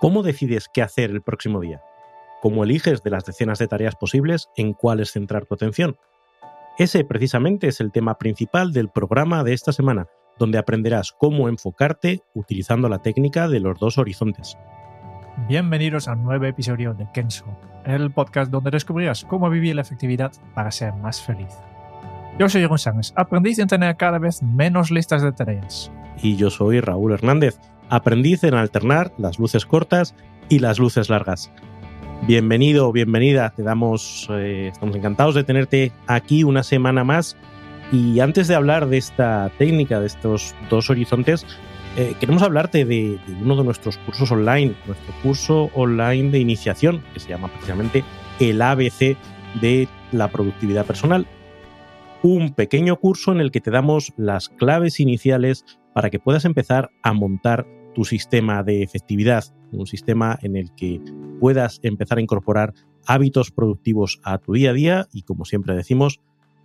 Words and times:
¿Cómo 0.00 0.22
decides 0.22 0.70
qué 0.72 0.80
hacer 0.80 1.10
el 1.10 1.20
próximo 1.20 1.60
día? 1.60 1.82
¿Cómo 2.40 2.64
eliges 2.64 3.02
de 3.02 3.10
las 3.10 3.26
decenas 3.26 3.58
de 3.58 3.68
tareas 3.68 3.96
posibles 3.96 4.48
en 4.56 4.72
cuáles 4.72 5.12
centrar 5.12 5.44
tu 5.44 5.52
atención? 5.52 5.98
Ese 6.78 7.04
precisamente 7.04 7.68
es 7.68 7.82
el 7.82 7.92
tema 7.92 8.16
principal 8.16 8.72
del 8.72 8.88
programa 8.88 9.44
de 9.44 9.52
esta 9.52 9.72
semana, 9.72 10.06
donde 10.38 10.56
aprenderás 10.56 11.12
cómo 11.12 11.50
enfocarte 11.50 12.22
utilizando 12.32 12.88
la 12.88 13.02
técnica 13.02 13.46
de 13.46 13.60
los 13.60 13.78
dos 13.78 13.98
horizontes. 13.98 14.56
Bienvenidos 15.46 16.08
a 16.08 16.14
un 16.14 16.24
nuevo 16.24 16.46
episodio 16.46 16.94
de 16.94 17.06
Kenso, 17.12 17.44
el 17.84 18.10
podcast 18.10 18.50
donde 18.50 18.70
descubrirás 18.70 19.26
cómo 19.26 19.50
vivir 19.50 19.74
la 19.74 19.82
efectividad 19.82 20.32
para 20.54 20.70
ser 20.70 20.94
más 20.94 21.20
feliz. 21.20 21.52
Yo 22.38 22.48
soy 22.48 22.62
Jeroen 22.62 22.78
Sánchez, 22.78 23.12
aprendiz 23.16 23.58
en 23.58 23.68
tener 23.68 23.98
cada 23.98 24.18
vez 24.18 24.42
menos 24.42 24.90
listas 24.90 25.20
de 25.20 25.32
tareas. 25.32 25.92
Y 26.22 26.36
yo 26.36 26.48
soy 26.48 26.80
Raúl 26.80 27.12
Hernández, 27.12 27.58
aprendiz 27.90 28.44
en 28.44 28.54
alternar 28.54 29.12
las 29.18 29.38
luces 29.38 29.66
cortas 29.66 30.14
y 30.48 30.60
las 30.60 30.78
luces 30.78 31.10
largas. 31.10 31.52
Bienvenido 32.26 32.88
o 32.88 32.92
bienvenida, 32.92 33.52
te 33.56 33.62
damos, 33.62 34.28
eh, 34.30 34.70
estamos 34.72 34.94
encantados 34.96 35.34
de 35.34 35.44
tenerte 35.44 35.92
aquí 36.06 36.44
una 36.44 36.62
semana 36.62 37.04
más. 37.04 37.36
Y 37.92 38.20
antes 38.20 38.46
de 38.46 38.54
hablar 38.54 38.88
de 38.88 38.98
esta 38.98 39.50
técnica, 39.58 40.00
de 40.00 40.06
estos 40.06 40.54
dos 40.68 40.90
horizontes, 40.90 41.44
eh, 41.96 42.14
queremos 42.20 42.42
hablarte 42.42 42.84
de, 42.84 43.18
de, 43.26 43.42
uno 43.42 43.56
de 43.56 43.64
nuestros 43.64 43.96
cursos 43.98 44.30
online, 44.30 44.74
nuestro 44.86 45.12
curso 45.22 45.70
online 45.74 46.30
de 46.30 46.38
iniciación, 46.38 47.02
que 47.12 47.20
se 47.20 47.30
llama 47.30 47.48
precisamente 47.48 48.04
el 48.38 48.62
ABC 48.62 49.16
de 49.60 49.88
la 50.12 50.28
productividad 50.28 50.86
personal. 50.86 51.26
Un 52.22 52.54
pequeño 52.54 52.96
curso 52.96 53.32
en 53.32 53.40
el 53.40 53.50
que 53.50 53.60
te 53.60 53.70
damos 53.70 54.12
las 54.16 54.50
claves 54.50 55.00
iniciales 55.00 55.64
para 55.94 56.10
que 56.10 56.20
puedas 56.20 56.44
empezar 56.44 56.90
a 57.02 57.12
montar 57.12 57.66
tu 57.94 58.04
sistema 58.04 58.62
de 58.62 58.82
efectividad, 58.82 59.44
un 59.72 59.86
sistema 59.86 60.38
en 60.42 60.56
el 60.56 60.74
que 60.74 61.00
puedas 61.40 61.80
empezar 61.82 62.18
a 62.18 62.22
incorporar 62.22 62.74
hábitos 63.06 63.50
productivos 63.50 64.20
a 64.22 64.36
tu 64.38 64.52
día 64.52 64.70
a 64.70 64.74
día 64.74 65.08
y, 65.12 65.22
como 65.22 65.44
siempre 65.44 65.74
decimos, 65.74 66.20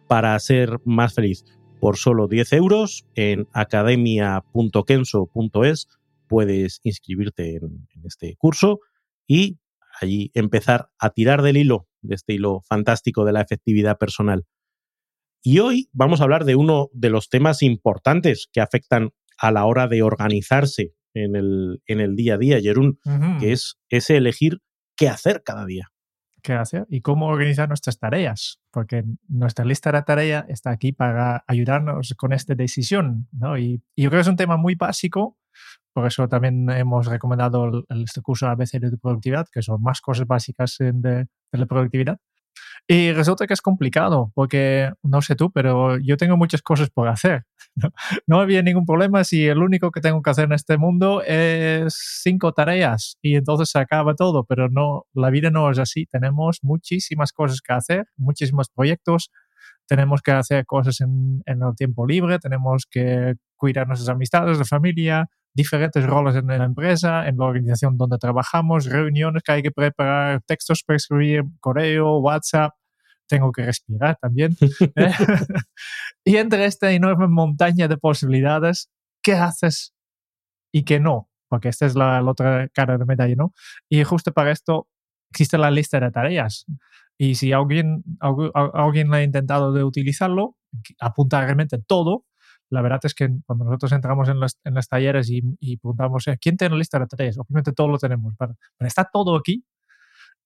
para 0.08 0.38
ser 0.40 0.80
más 0.86 1.14
feliz. 1.14 1.44
Por 1.80 1.98
solo 1.98 2.28
10 2.28 2.54
euros 2.54 3.06
en 3.16 3.48
academia.kenso.es 3.54 5.88
puedes 6.28 6.80
inscribirte 6.84 7.58
en, 7.58 7.88
en 7.94 8.06
este 8.06 8.36
curso 8.38 8.80
y 9.28 9.60
allí 10.02 10.32
empezar 10.34 10.90
a 11.00 11.12
tirar 11.12 11.42
del 11.42 11.58
hilo, 11.58 11.88
de 12.02 12.16
este 12.16 12.34
hilo 12.34 12.62
fantástico 12.62 13.26
de 13.26 13.34
la 13.34 13.42
efectividad 13.42 13.98
personal. 13.98 14.46
Y 15.44 15.60
hoy 15.60 15.90
vamos 15.94 16.22
a 16.22 16.24
hablar 16.24 16.46
de 16.46 16.56
uno 16.56 16.90
de 16.92 17.12
los 17.12 17.30
temas 17.30 17.62
importantes 17.62 18.48
que 18.52 18.62
afectan 18.62 19.12
a 19.38 19.52
la 19.52 19.66
hora 19.66 19.88
de 19.88 20.02
organizarse 20.02 20.95
en 21.16 21.36
el, 21.36 21.82
en 21.88 22.00
el 22.00 22.16
día 22.16 22.36
a 22.36 22.38
día, 22.38 22.60
Jerún, 22.62 23.00
uh 23.06 23.10
-huh. 23.10 23.40
que 23.40 23.52
es 23.54 23.78
ese 23.90 24.18
elegir 24.18 24.60
qué 24.96 25.10
hacer 25.10 25.42
cada 25.44 25.66
día. 25.66 25.92
¿Qué 26.44 26.54
hacer? 26.54 26.86
Y 26.90 27.02
cómo 27.02 27.26
organizar 27.26 27.68
nuestras 27.68 27.98
tareas, 27.98 28.60
porque 28.72 29.04
nuestra 29.28 29.66
lista 29.66 29.92
de 29.92 30.04
tareas 30.04 30.46
está 30.48 30.70
aquí 30.70 30.92
para 30.92 31.44
ayudarnos 31.48 32.14
con 32.16 32.34
esta 32.34 32.54
decisión, 32.54 33.28
¿no? 33.32 33.58
Y, 33.58 33.82
y, 33.96 34.04
yo 34.04 34.10
creo 34.10 34.20
que 34.20 34.22
es 34.22 34.28
un 34.28 34.36
tema 34.36 34.56
muy 34.56 34.76
básico, 34.76 35.40
por 35.92 36.06
eso 36.06 36.28
también 36.28 36.70
hemos 36.70 37.08
recomendado 37.08 37.86
el, 37.90 38.04
este 38.04 38.22
curso 38.22 38.48
ABC 38.48 38.74
de 38.74 38.98
productividad, 38.98 39.48
que 39.52 39.64
son 39.64 39.82
más 39.82 40.02
cosas 40.02 40.28
básicas 40.28 40.76
de, 40.78 40.92
de 40.92 41.28
la 41.52 41.66
productividad. 41.66 42.20
Y 42.88 43.12
resulta 43.14 43.48
que 43.48 43.54
es 43.54 43.62
complicado, 43.62 44.32
porque 44.36 44.92
no 45.02 45.22
sé 45.22 45.36
tú, 45.36 45.52
pero 45.52 45.98
yo 45.98 46.18
tengo 46.18 46.38
muchas 46.38 46.62
cosas 46.62 46.90
por 46.92 47.08
hacer. 47.08 47.46
No, 47.76 47.90
no, 48.28 48.40
había 48.40 48.62
ningún 48.62 48.86
problema 48.86 49.24
si 49.24 49.48
el 49.48 49.60
único 49.60 49.92
que 49.92 50.02
tengo 50.02 50.22
que 50.22 50.30
hacer 50.30 50.46
en 50.46 50.54
este 50.54 50.78
mundo 50.78 51.22
es 51.24 51.94
cinco 52.24 52.54
tareas 52.54 53.18
y 53.22 53.36
entonces 53.36 53.70
se 53.70 53.80
acaba 53.80 54.16
todo, 54.16 54.46
pero 54.46 54.70
no, 54.70 55.06
la 55.14 55.30
vida 55.30 55.52
no 55.52 55.70
es 55.70 55.80
así. 55.80 56.06
Tenemos 56.06 56.60
muchísimas 56.62 57.32
cosas 57.34 57.62
que 57.62 57.74
hacer, 57.74 58.06
muchísimos 58.18 58.70
proyectos, 58.70 59.32
tenemos 59.88 60.22
que 60.22 60.32
hacer 60.32 60.66
cosas 60.66 61.02
en, 61.02 61.42
en 61.46 61.62
el 61.64 61.76
tiempo 61.76 62.08
libre, 62.08 62.40
tenemos 62.40 62.86
que 62.90 63.36
cuidar 63.56 63.88
nuestras 63.88 64.10
amistades, 64.10 64.58
la 64.58 64.66
familia, 64.66 65.30
diferentes 65.54 66.06
roles 66.06 66.36
en 66.36 66.48
la 66.48 66.66
empresa, 66.66 67.28
en 67.28 67.38
la 67.38 67.46
organización 67.46 67.98
donde 67.98 68.18
trabajamos, 68.18 68.86
reuniones 68.86 69.42
que 69.44 69.54
hay 69.54 69.64
que 69.64 69.72
preparar, 69.72 70.42
textos 70.46 70.84
para 70.86 70.98
escribir, 70.98 71.44
correo, 71.62 72.20
WhatsApp, 72.20 72.74
tengo 73.28 73.52
que 73.52 73.64
respirar 73.64 74.18
también. 74.22 74.56
¿eh? 74.62 75.12
y 76.26 76.38
entre 76.38 76.66
esta 76.66 76.92
enorme 76.92 77.28
montaña 77.28 77.88
de 77.88 77.98
posibilidades, 77.98 78.90
¿qué 79.24 79.34
haces 79.34 79.94
y 80.72 80.84
qué 80.84 81.00
no? 81.00 81.30
Porque 81.48 81.70
esta 81.70 81.86
es 81.86 81.96
la, 81.96 82.22
la 82.22 82.32
otra 82.32 82.70
cara 82.70 82.98
de 82.98 83.06
medalla, 83.06 83.36
¿no? 83.36 83.54
Y 83.90 84.04
justo 84.04 84.32
para 84.32 84.52
esto 84.52 84.88
existe 85.32 85.58
la 85.58 85.72
lista 85.72 86.00
de 86.00 86.12
tareas. 86.12 86.66
Y 87.18 87.36
si 87.36 87.54
alguien, 87.54 88.04
alguien 88.20 89.14
ha 89.14 89.24
intentado 89.24 89.72
de 89.72 89.84
utilizarlo, 89.84 90.58
apunta 91.00 91.42
realmente 91.42 91.78
todo, 91.78 92.26
la 92.70 92.82
verdad 92.82 93.00
es 93.04 93.14
que 93.14 93.30
cuando 93.46 93.66
nosotros 93.66 93.92
entramos 93.92 94.28
en 94.28 94.40
los, 94.40 94.60
en 94.64 94.74
los 94.74 94.88
talleres 94.88 95.30
y, 95.30 95.42
y 95.60 95.78
preguntamos, 95.78 96.28
¿eh? 96.28 96.38
¿quién 96.42 96.58
tiene 96.58 96.76
lista 96.76 97.00
de 97.00 97.08
tareas? 97.08 97.38
Obviamente 97.38 97.72
todo 97.74 97.88
lo 97.88 97.98
tenemos, 97.98 98.34
pero, 98.38 98.56
pero, 98.78 98.88
está 98.88 99.06
todo 99.12 99.36
aquí. 99.36 99.64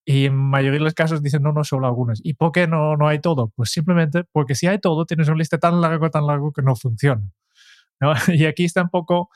Y 0.06 0.26
en 0.26 0.36
mayoría 0.36 0.80
de 0.80 0.86
los 0.86 0.94
casos 0.94 1.22
dicen, 1.22 1.44
no, 1.44 1.52
no, 1.52 1.64
solo 1.64 1.88
algunas. 1.88 2.20
¿Y 2.24 2.34
por 2.34 2.52
qué 2.52 2.68
no, 2.68 2.98
no 2.98 3.08
hay 3.08 3.20
todo? 3.20 3.52
Pues 3.56 3.72
simplemente 3.72 4.24
porque 4.32 4.56
si 4.56 4.68
hay 4.68 4.80
todo, 4.80 5.06
tienes 5.06 5.28
una 5.28 5.38
lista 5.38 5.58
tan 5.58 5.82
larga, 5.82 6.10
tan 6.10 6.26
largo 6.26 6.52
que 6.52 6.62
no 6.62 6.76
funciona. 6.76 7.30
¿no? 8.00 8.14
Y 8.34 8.46
aquí 8.46 8.66
está 8.66 8.82
un 8.82 8.90
poco 8.90 9.30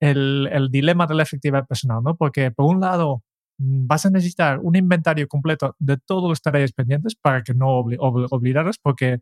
el, 0.00 0.48
el 0.52 0.70
dilema 0.70 1.06
de 1.06 1.14
la 1.14 1.22
efectividad 1.22 1.66
personal, 1.66 2.02
¿no? 2.02 2.16
Porque 2.16 2.50
por 2.50 2.66
un 2.66 2.80
lado 2.80 3.22
vas 3.58 4.06
a 4.06 4.10
necesitar 4.10 4.60
un 4.60 4.76
inventario 4.76 5.26
completo 5.26 5.74
de 5.78 5.96
todas 5.96 6.28
las 6.28 6.40
tareas 6.40 6.72
pendientes 6.72 7.16
para 7.16 7.42
que 7.42 7.54
no 7.54 7.68
obli 7.68 7.96
ob 7.98 8.26
obligarlas, 8.30 8.78
porque 8.78 9.20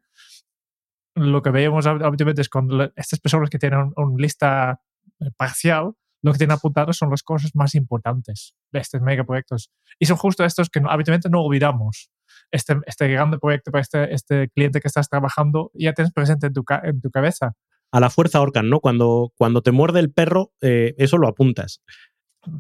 lo 1.15 1.41
que 1.41 1.51
veíamos 1.51 1.87
habitualmente 1.87 2.43
es 2.43 2.49
con 2.51 2.93
estas 2.95 3.21
personas 3.21 3.49
que 3.49 3.59
tienen 3.59 3.93
una 3.97 4.07
un 4.07 4.21
lista 4.21 4.83
parcial, 5.39 5.95
lo 6.27 6.33
que 6.33 6.39
tienen 6.39 6.57
apuntado 6.57 6.93
son 6.93 7.09
las 7.11 7.23
cosas 7.23 7.53
más 7.55 7.77
importantes 7.77 8.53
de 8.73 8.81
estos 8.81 9.01
megaproyectos. 9.01 9.71
Y 10.01 10.07
son 10.07 10.17
justo 10.17 10.45
estos 10.45 10.69
que 10.69 10.81
no, 10.81 10.91
habitualmente 10.91 11.31
no 11.31 11.41
olvidamos. 11.41 12.11
Este, 12.51 12.77
este 12.87 13.07
grande 13.07 13.39
proyecto 13.39 13.71
para 13.71 13.83
este, 13.83 14.13
este 14.13 14.49
cliente 14.49 14.81
que 14.81 14.89
estás 14.89 15.09
trabajando 15.09 15.71
ya 15.73 15.93
tienes 15.93 16.13
presente 16.13 16.49
en 16.49 16.53
tu, 16.53 16.65
en 16.83 17.01
tu 17.01 17.11
cabeza. 17.11 17.53
A 17.93 18.01
la 18.01 18.11
fuerza 18.11 18.39
ahorcan, 18.39 18.69
¿no? 18.69 18.81
Cuando, 18.81 19.33
cuando 19.37 19.63
te 19.63 19.71
muerde 19.71 20.01
el 20.01 20.13
perro, 20.13 20.51
eh, 20.61 20.97
eso 20.99 21.17
lo 21.17 21.29
apuntas. 21.29 21.81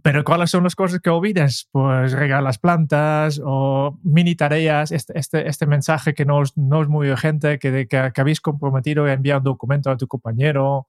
Pero 0.04 0.22
¿cuáles 0.22 0.50
son 0.50 0.62
las 0.62 0.76
cosas 0.76 1.00
que 1.00 1.10
olvidas? 1.10 1.68
Pues 1.72 2.12
regar 2.12 2.44
las 2.44 2.58
plantas 2.58 3.40
o 3.44 3.98
mini 4.04 4.36
tareas, 4.36 4.92
este, 4.92 5.18
este, 5.18 5.48
este 5.48 5.66
mensaje 5.66 6.14
que 6.14 6.24
no 6.24 6.40
es, 6.40 6.56
no 6.56 6.82
es 6.82 6.88
muy 6.88 7.10
urgente, 7.10 7.58
que, 7.58 7.88
que, 7.88 8.12
que 8.14 8.20
habéis 8.20 8.40
comprometido 8.40 9.06
a 9.06 9.12
enviar 9.12 9.38
un 9.38 9.44
documento 9.44 9.90
a 9.90 9.96
tu 9.96 10.06
compañero. 10.06 10.86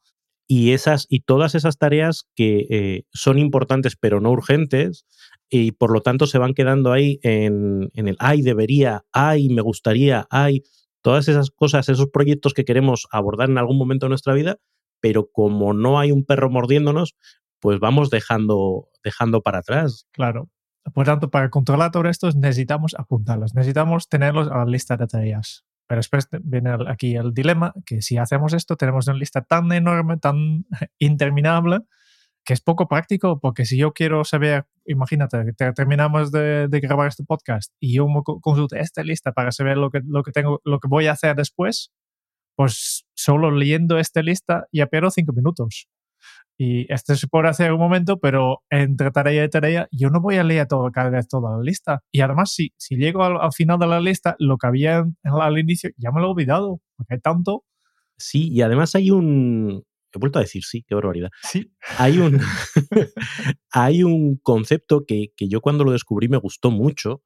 Y, 0.50 0.72
esas, 0.72 1.06
y 1.10 1.22
todas 1.22 1.56
esas 1.56 1.78
tareas 1.78 2.26
que 2.34 2.68
eh, 2.70 3.04
son 3.12 3.38
importantes 3.38 3.98
pero 4.00 4.22
no 4.22 4.32
urgentes 4.32 5.06
y 5.50 5.74
por 5.74 5.92
lo 5.92 6.02
tanto 6.02 6.26
se 6.26 6.38
van 6.38 6.54
quedando 6.54 6.94
ahí 6.94 7.20
en, 7.22 7.90
en 7.94 8.08
el 8.08 8.16
ay, 8.20 8.42
debería, 8.42 9.04
ay, 9.12 9.50
me 9.50 9.62
gustaría, 9.62 10.26
ay, 10.30 10.64
todas 11.02 11.28
esas 11.28 11.52
cosas, 11.52 11.90
esos 11.90 12.10
proyectos 12.10 12.54
que 12.54 12.66
queremos 12.66 13.08
abordar 13.12 13.50
en 13.50 13.58
algún 13.58 13.78
momento 13.78 14.06
de 14.06 14.10
nuestra 14.10 14.34
vida, 14.34 14.58
pero 15.00 15.30
como 15.32 15.74
no 15.74 16.00
hay 16.00 16.12
un 16.12 16.26
perro 16.26 16.50
mordiéndonos, 16.50 17.16
pues 17.60 17.80
vamos 17.80 18.10
dejando, 18.10 18.90
dejando 19.04 19.42
para 19.42 19.60
atrás. 19.60 20.08
Claro. 20.12 20.50
Por 20.94 21.06
tanto, 21.06 21.30
para 21.30 21.50
controlar 21.50 21.92
todo 21.92 22.08
esto 22.08 22.30
necesitamos 22.32 22.96
apuntarlos, 22.98 23.54
necesitamos 23.54 24.08
tenerlos 24.08 24.48
a 24.48 24.58
la 24.58 24.66
lista 24.66 24.96
de 24.96 25.08
tareas. 25.08 25.67
Pero 25.88 26.00
después 26.00 26.28
viene 26.42 26.76
aquí 26.88 27.16
el 27.16 27.34
dilema, 27.34 27.74
que 27.86 28.02
si 28.02 28.18
hacemos 28.18 28.54
esto 28.54 28.76
tenemos 28.76 29.08
una 29.08 29.18
lista 29.18 29.42
tan 29.42 29.72
enorme, 29.72 30.18
tan 30.18 30.66
interminable, 31.00 31.80
que 32.44 32.54
es 32.54 32.62
poco 32.62 32.88
práctico 32.88 33.40
porque 33.40 33.66
si 33.66 33.78
yo 33.78 33.94
quiero 33.94 34.24
saber, 34.24 34.66
imagínate, 34.86 35.54
terminamos 35.76 36.32
de, 36.32 36.70
grabar 36.82 37.08
este 37.08 37.24
podcast 37.24 37.74
y 37.80 37.96
yo 37.96 38.08
consulto 38.42 38.76
esta 38.76 39.04
lista 39.04 39.32
para 39.34 39.52
saber 39.52 39.78
lo 39.78 39.90
que, 39.90 40.02
lo 40.06 40.24
que 40.24 40.32
tengo, 40.32 40.62
lo 40.64 40.80
que 40.80 40.88
voy 40.88 41.08
a 41.08 41.14
hacer 41.14 41.36
después, 41.36 41.92
pues 42.56 43.06
solo 43.14 43.52
leyendo 43.52 43.98
esta 43.98 44.22
lista 44.22 44.66
ya 44.72 44.88
pierdo 44.88 45.12
cinco 45.12 45.34
minutos. 45.34 45.88
Y 46.60 46.92
esto 46.92 47.16
se 47.16 47.28
puede 47.28 47.50
hacer 47.50 47.68
en 47.68 47.74
un 47.74 47.80
momento, 47.80 48.20
pero 48.20 48.64
entre 48.72 49.12
tarea 49.12 49.44
y 49.44 49.50
tarea 49.50 49.88
yo 49.92 50.10
no 50.10 50.22
voy 50.22 50.38
a 50.38 50.44
leer 50.44 50.68
todo, 50.68 50.92
cada 50.92 51.10
vez 51.12 51.28
toda 51.28 51.58
la 51.58 51.64
lista. 51.64 52.02
Y 52.12 52.22
además, 52.22 52.52
si, 52.52 52.74
si 52.78 52.96
llego 52.96 53.24
al, 53.24 53.52
final 53.54 53.78
de 53.78 53.88
la 53.88 54.00
lista, 54.00 54.36
lo 54.40 54.58
que 54.58 54.68
había 54.68 55.06
al 55.24 55.60
inicio 55.60 55.92
ya 55.98 56.12
me 56.12 56.20
lo 56.20 56.28
he 56.28 56.32
olvidado, 56.32 56.82
porque 56.96 57.16
hay 57.16 57.20
tanto. 57.22 57.64
Sí, 58.18 58.50
y 58.52 58.62
además 58.62 58.96
hay 58.96 59.12
un... 59.12 59.84
He 60.14 60.20
vuelto 60.20 60.40
a 60.40 60.42
decir 60.42 60.64
sí, 60.64 60.84
qué 60.88 60.96
barbaridad. 60.96 61.30
Sí. 61.44 61.72
Hay 62.00 62.18
un, 62.18 62.40
hay 63.72 64.04
un 64.04 64.38
concepto 64.38 65.06
que, 65.06 65.28
que 65.36 65.48
yo 65.48 65.62
cuando 65.62 65.84
lo 65.84 65.92
descubrí 65.92 66.28
me 66.28 66.38
gustó 66.38 66.72
mucho, 66.72 67.22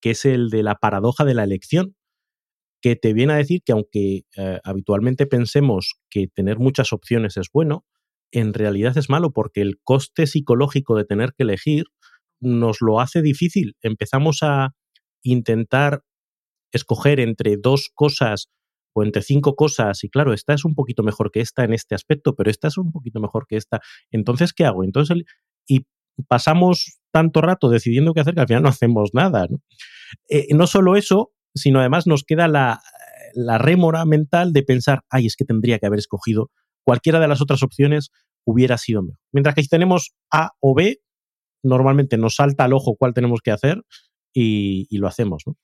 que 0.00 0.10
es 0.10 0.24
el 0.24 0.50
de 0.50 0.64
la 0.64 0.74
paradoja 0.74 1.24
de 1.24 1.34
la 1.34 1.44
elección 1.44 1.94
que 2.82 2.96
te 2.96 3.14
viene 3.14 3.32
a 3.32 3.36
decir 3.36 3.62
que 3.64 3.72
aunque 3.72 4.24
eh, 4.36 4.60
habitualmente 4.64 5.26
pensemos 5.26 5.94
que 6.10 6.26
tener 6.26 6.58
muchas 6.58 6.92
opciones 6.92 7.36
es 7.36 7.46
bueno, 7.52 7.86
en 8.32 8.54
realidad 8.54 8.96
es 8.98 9.08
malo 9.08 9.30
porque 9.32 9.60
el 9.60 9.78
coste 9.82 10.26
psicológico 10.26 10.96
de 10.96 11.04
tener 11.04 11.34
que 11.36 11.44
elegir 11.44 11.84
nos 12.40 12.80
lo 12.80 13.00
hace 13.00 13.22
difícil. 13.22 13.76
Empezamos 13.82 14.42
a 14.42 14.74
intentar 15.22 16.02
escoger 16.72 17.20
entre 17.20 17.56
dos 17.56 17.90
cosas 17.94 18.48
o 18.94 19.02
entre 19.02 19.22
cinco 19.22 19.54
cosas 19.54 20.02
y 20.04 20.10
claro, 20.10 20.32
esta 20.32 20.54
es 20.54 20.64
un 20.64 20.74
poquito 20.74 21.02
mejor 21.02 21.30
que 21.30 21.40
esta 21.40 21.64
en 21.64 21.72
este 21.72 21.94
aspecto, 21.94 22.34
pero 22.34 22.50
esta 22.50 22.68
es 22.68 22.78
un 22.78 22.90
poquito 22.90 23.20
mejor 23.20 23.46
que 23.46 23.56
esta. 23.56 23.80
Entonces, 24.10 24.52
¿qué 24.52 24.64
hago? 24.64 24.82
Entonces, 24.82 25.18
y 25.66 25.86
pasamos 26.28 26.98
tanto 27.12 27.40
rato 27.40 27.68
decidiendo 27.68 28.14
qué 28.14 28.20
hacer 28.20 28.34
que 28.34 28.40
al 28.40 28.48
final 28.48 28.62
no 28.62 28.68
hacemos 28.70 29.10
nada. 29.12 29.46
¿no? 29.48 29.58
Eh, 30.28 30.48
no 30.54 30.66
solo 30.66 30.96
eso, 30.96 31.32
sino 31.54 31.80
además 31.80 32.06
nos 32.06 32.24
queda 32.24 32.48
la, 32.48 32.80
la 33.34 33.58
rémora 33.58 34.04
mental 34.04 34.52
de 34.52 34.62
pensar, 34.62 35.02
ay, 35.10 35.26
es 35.26 35.36
que 35.36 35.44
tendría 35.44 35.78
que 35.78 35.86
haber 35.86 35.98
escogido 35.98 36.50
cualquiera 36.84 37.20
de 37.20 37.28
las 37.28 37.40
otras 37.40 37.62
opciones 37.62 38.10
hubiera 38.44 38.78
sido 38.78 39.02
mejor. 39.02 39.20
Mientras 39.32 39.54
que 39.54 39.62
si 39.62 39.68
tenemos 39.68 40.12
A 40.30 40.52
o 40.60 40.74
B, 40.74 41.00
normalmente 41.62 42.16
nos 42.16 42.36
salta 42.36 42.64
al 42.64 42.72
ojo 42.72 42.96
cuál 42.96 43.14
tenemos 43.14 43.40
que 43.40 43.52
hacer 43.52 43.82
y, 44.32 44.96
lo 44.96 45.06
hacemos. 45.06 45.44
¿no? 45.46 45.56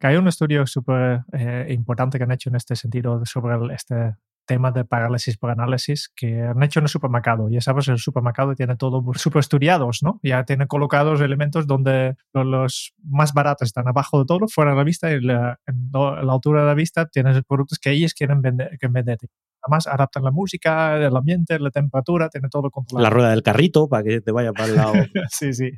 hay 0.00 0.16
un 0.16 0.28
estudio 0.28 0.66
súper 0.66 1.22
eh, 1.32 1.66
importante 1.70 2.18
que 2.18 2.24
han 2.24 2.32
hecho 2.32 2.50
en 2.50 2.56
este 2.56 2.76
sentido 2.76 3.24
sobre 3.24 3.74
este 3.74 4.14
tema 4.46 4.70
de 4.70 4.84
parálisis 4.84 5.36
por 5.36 5.50
análisis 5.50 6.10
que 6.14 6.40
han 6.40 6.62
hecho 6.62 6.78
en 6.78 6.84
el 6.84 6.88
supermercado. 6.88 7.48
Ya 7.50 7.60
sabes, 7.60 7.88
el 7.88 7.98
supermercado 7.98 8.54
tiene 8.54 8.76
todo 8.76 9.02
súper 9.14 9.40
estudiados, 9.40 10.02
¿no? 10.02 10.20
Ya 10.22 10.44
tiene 10.44 10.66
colocados 10.66 11.20
elementos 11.20 11.66
donde 11.66 12.16
los 12.32 12.94
más 13.02 13.34
baratos 13.34 13.66
están 13.66 13.88
abajo 13.88 14.20
de 14.20 14.26
todo, 14.26 14.46
fuera 14.48 14.70
de 14.70 14.76
la 14.76 14.84
vista, 14.84 15.10
y 15.10 15.20
la, 15.20 15.58
en 15.66 15.90
la 15.92 16.32
altura 16.32 16.60
de 16.60 16.66
la 16.68 16.74
vista 16.74 17.06
tienes 17.06 17.42
productos 17.44 17.78
que 17.78 17.90
ellos 17.90 18.14
quieren 18.14 18.40
vender. 18.40 18.78
Que 18.78 18.88
vender. 18.88 19.18
Además, 19.66 19.86
adaptan 19.86 20.22
la 20.22 20.30
música, 20.30 20.96
el 20.96 21.16
ambiente, 21.16 21.58
la 21.58 21.70
temperatura, 21.70 22.28
tiene 22.28 22.48
todo 22.48 22.70
controlado. 22.70 23.02
La 23.02 23.10
rueda 23.10 23.30
del 23.30 23.42
carrito 23.42 23.88
para 23.88 24.04
que 24.04 24.20
te 24.20 24.30
vaya 24.30 24.52
para 24.52 24.68
el 24.68 24.76
lado. 24.76 24.92
sí, 25.30 25.52
sí. 25.52 25.70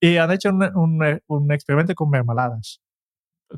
Y 0.00 0.16
han 0.16 0.30
hecho 0.32 0.48
un, 0.50 1.20
un, 1.26 1.52
experimento 1.52 1.94
con 1.94 2.10
mermeladas 2.10 2.80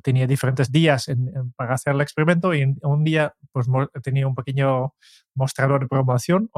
tenía 0.02 0.26
diferentes 0.26 0.72
días 0.72 1.10
para 1.54 1.74
hacer 1.74 1.94
el 1.94 2.00
experimento 2.00 2.54
y 2.54 2.64
un 2.82 3.04
día 3.04 3.34
pues 3.52 3.66
tenía 4.02 4.26
un 4.26 4.34
pequeño 4.34 4.94
mostrador 5.34 5.82
de 5.82 5.86
promoción 5.86 6.50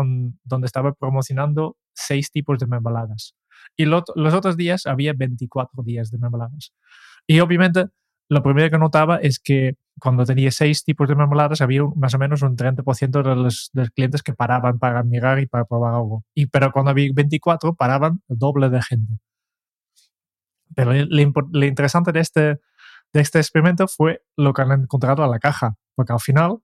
donde 0.45 0.67
estaba 0.67 0.93
promocionando 0.93 1.77
seis 1.95 2.31
tipos 2.31 2.61
de 2.61 2.67
mermeladas. 2.67 3.35
Y 3.77 3.87
los 3.87 4.05
otros 4.35 4.57
días 4.57 4.87
había 4.87 5.15
24 5.17 5.83
días 5.83 6.12
de 6.12 6.19
mermeladas. 6.19 6.73
Y 7.27 7.41
obviamente 7.41 7.87
lo 8.29 8.43
primero 8.43 8.71
que 8.71 8.79
notaba 8.79 9.17
es 9.17 9.39
que 9.39 9.75
cuando 10.05 10.27
tenía 10.27 10.51
seis 10.51 10.85
tipos 10.85 11.09
de 11.09 11.15
mermeladas 11.15 11.62
había 11.62 11.83
más 11.97 12.12
o 12.12 12.19
menos 12.19 12.43
un 12.43 12.59
30% 12.59 13.23
de 13.23 13.37
los, 13.37 13.71
clientes 13.95 14.23
que 14.23 14.35
paraban 14.35 14.79
para 14.79 15.03
mirar 15.03 15.39
y 15.41 15.47
para 15.47 15.65
probar 15.65 15.95
algo. 15.95 16.27
Y, 16.35 16.45
pero 16.45 16.73
cuando 16.73 16.91
había 16.91 17.11
24 17.15 17.75
paraban 17.75 18.21
el 18.29 18.37
doble 18.37 18.69
de 18.69 18.83
gente. 18.83 19.15
Pero 20.77 20.93
lo, 20.93 21.65
interesante 21.65 22.12
de 22.12 22.21
este, 22.21 22.43
de 23.15 23.21
este 23.23 23.39
experimento 23.39 23.89
fue 23.89 24.23
lo 24.37 24.53
que 24.53 24.61
han 24.61 24.73
encontrado 24.73 25.25
a 25.25 25.27
la 25.27 25.39
caja, 25.39 25.77
porque 25.95 26.12
al 26.12 26.21
final 26.21 26.59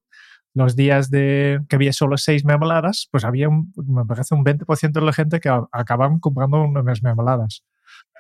los 0.53 0.77
días 0.77 1.11
de 1.11 1.61
que 1.67 1.77
había 1.77 1.95
solo 1.95 2.19
seis 2.19 2.45
mermeladas, 2.45 3.09
pues 3.11 3.25
había, 3.25 3.49
me 3.49 4.05
parece, 4.05 4.35
un 4.35 4.45
20% 4.45 4.93
de 4.93 5.01
la 5.01 5.15
gente 5.15 5.41
que 5.41 5.49
acababan 5.73 6.19
comprando 6.19 6.63
unas 6.63 7.03
mermeladas. 7.03 7.65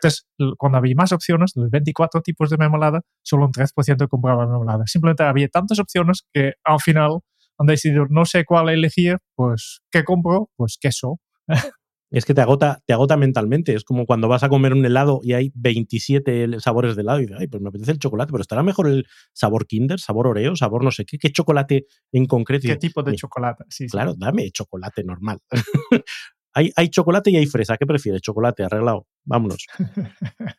Entonces, 0.02 0.26
cuando 0.56 0.78
había 0.78 0.94
más 0.96 1.12
opciones, 1.12 1.52
los 1.54 1.70
24 1.70 2.22
tipos 2.22 2.48
de 2.48 2.56
mermelada, 2.56 3.02
solo 3.22 3.44
un 3.44 3.52
3% 3.52 4.08
compraba 4.08 4.46
mermelada. 4.46 4.84
Simplemente 4.86 5.22
había 5.24 5.48
tantas 5.48 5.78
opciones 5.78 6.24
que 6.32 6.54
al 6.64 6.80
final 6.80 7.20
han 7.58 7.66
decidido, 7.66 8.06
no 8.08 8.24
sé 8.24 8.44
cuál 8.46 8.70
elegir, 8.70 9.18
pues, 9.34 9.80
¿qué 9.90 10.04
compro? 10.04 10.48
Pues 10.56 10.78
queso. 10.80 11.20
Es 12.12 12.24
que 12.24 12.34
te 12.34 12.40
agota, 12.40 12.82
te 12.86 12.92
agota 12.92 13.16
mentalmente. 13.16 13.72
Es 13.72 13.84
como 13.84 14.04
cuando 14.04 14.26
vas 14.26 14.42
a 14.42 14.48
comer 14.48 14.72
un 14.72 14.84
helado 14.84 15.20
y 15.22 15.34
hay 15.34 15.52
27 15.54 16.58
sabores 16.58 16.96
de 16.96 17.02
helado 17.02 17.20
y 17.20 17.26
dices, 17.26 17.36
ay, 17.38 17.46
pues 17.46 17.62
me 17.62 17.68
apetece 17.68 17.92
el 17.92 18.00
chocolate, 18.00 18.32
pero 18.32 18.42
estará 18.42 18.64
mejor 18.64 18.88
el 18.88 19.06
sabor 19.32 19.68
Kinder, 19.68 20.00
sabor 20.00 20.26
Oreo, 20.26 20.56
sabor 20.56 20.82
no 20.82 20.90
sé 20.90 21.04
qué, 21.04 21.18
qué 21.18 21.30
chocolate 21.30 21.86
en 22.10 22.26
concreto. 22.26 22.66
¿Qué 22.66 22.74
tipo 22.74 23.04
de 23.04 23.14
chocolate? 23.14 23.62
Sí, 23.68 23.86
claro, 23.86 24.14
dame 24.16 24.50
chocolate 24.50 25.04
normal. 25.04 25.38
Hay, 26.52 26.88
chocolate 26.88 27.30
y 27.30 27.36
hay 27.36 27.46
fresa. 27.46 27.76
¿Qué 27.76 27.86
prefieres? 27.86 28.22
Chocolate, 28.22 28.64
arreglado. 28.64 29.06
Vámonos. 29.24 29.66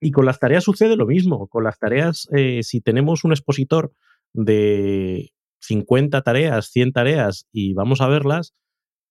y 0.00 0.10
con 0.10 0.24
las 0.24 0.38
tareas 0.38 0.64
sucede 0.64 0.96
lo 0.96 1.06
mismo. 1.06 1.48
Con 1.48 1.64
las 1.64 1.78
tareas, 1.78 2.28
eh, 2.34 2.62
si 2.62 2.80
tenemos 2.80 3.24
un 3.24 3.32
expositor 3.32 3.92
de 4.32 5.32
50 5.60 6.22
tareas, 6.22 6.70
100 6.70 6.92
tareas 6.92 7.46
y 7.52 7.74
vamos 7.74 8.00
a 8.00 8.08
verlas, 8.08 8.54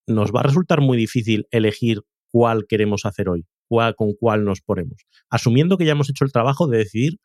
nos 0.08 0.32
va 0.32 0.42
a 0.42 0.44
resultar 0.44 0.82
muy 0.82 0.98
difícil 0.98 1.48
elegir 1.52 2.02
cuál 2.32 2.66
queremos 2.68 3.06
hacer 3.06 3.30
hoy, 3.30 3.46
cuál, 3.68 3.96
con 3.96 4.14
cuál 4.14 4.44
nos 4.44 4.62
ponemos. 4.62 5.06
Asumiendo 5.30 5.78
que 5.78 5.86
ya 5.86 5.94
hemos 5.94 6.10
hecho 6.10 6.26
el 6.26 6.32
trabajo 6.32 6.68
de 6.68 6.80
decidir 6.80 7.20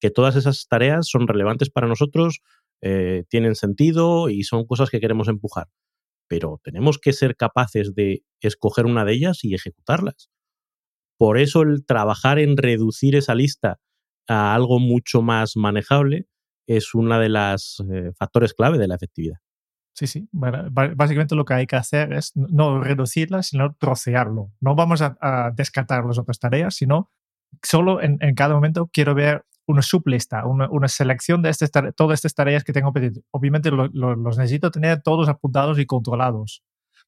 que 0.00 0.10
todas 0.10 0.36
esas 0.36 0.66
tareas 0.68 1.08
son 1.08 1.26
relevantes 1.26 1.70
para 1.70 1.86
nosotros, 1.86 2.40
eh, 2.82 3.24
tienen 3.28 3.54
sentido 3.54 4.28
y 4.28 4.44
son 4.44 4.66
cosas 4.66 4.90
que 4.90 5.00
queremos 5.00 5.28
empujar 5.28 5.68
pero 6.28 6.60
tenemos 6.62 6.98
que 6.98 7.12
ser 7.12 7.36
capaces 7.36 7.94
de 7.94 8.24
escoger 8.40 8.86
una 8.86 9.04
de 9.04 9.12
ellas 9.12 9.44
y 9.44 9.54
ejecutarlas. 9.54 10.30
Por 11.18 11.38
eso 11.38 11.62
el 11.62 11.84
trabajar 11.86 12.38
en 12.38 12.56
reducir 12.56 13.16
esa 13.16 13.34
lista 13.34 13.78
a 14.28 14.54
algo 14.54 14.78
mucho 14.78 15.22
más 15.22 15.56
manejable 15.56 16.26
es 16.66 16.94
uno 16.94 17.18
de 17.18 17.28
los 17.28 17.82
eh, 17.90 18.12
factores 18.18 18.54
clave 18.54 18.78
de 18.78 18.88
la 18.88 18.96
efectividad. 18.96 19.38
Sí, 19.94 20.06
sí. 20.06 20.28
básicamente 20.30 21.34
lo 21.34 21.46
que 21.46 21.54
hay 21.54 21.66
que 21.66 21.76
hacer 21.76 22.12
es 22.12 22.32
no 22.34 22.82
reducirla, 22.82 23.42
sino 23.42 23.74
trocearlo. 23.76 24.52
No 24.60 24.74
vamos 24.74 25.00
a, 25.00 25.52
descartar 25.54 26.04
las 26.04 26.18
otras 26.18 26.38
tareas, 26.38 26.74
sino 26.74 27.10
solo 27.62 28.02
en, 28.02 28.18
cada 28.34 28.54
momento 28.54 28.90
quiero 28.92 29.14
ver 29.14 29.46
una 29.66 29.82
sublista, 29.82 30.44
una, 30.46 30.88
selección 30.88 31.42
de 31.42 31.52
todas 31.96 32.18
estas 32.18 32.34
tareas 32.34 32.64
que 32.64 32.72
tengo 32.72 32.92
pedido. 32.92 33.22
Obviamente 33.30 33.70
los 33.70 34.38
necesito 34.38 34.70
tener 34.70 35.02
todos 35.02 35.28
apuntados 35.28 35.78
y 35.78 35.86
controlados, 35.86 36.62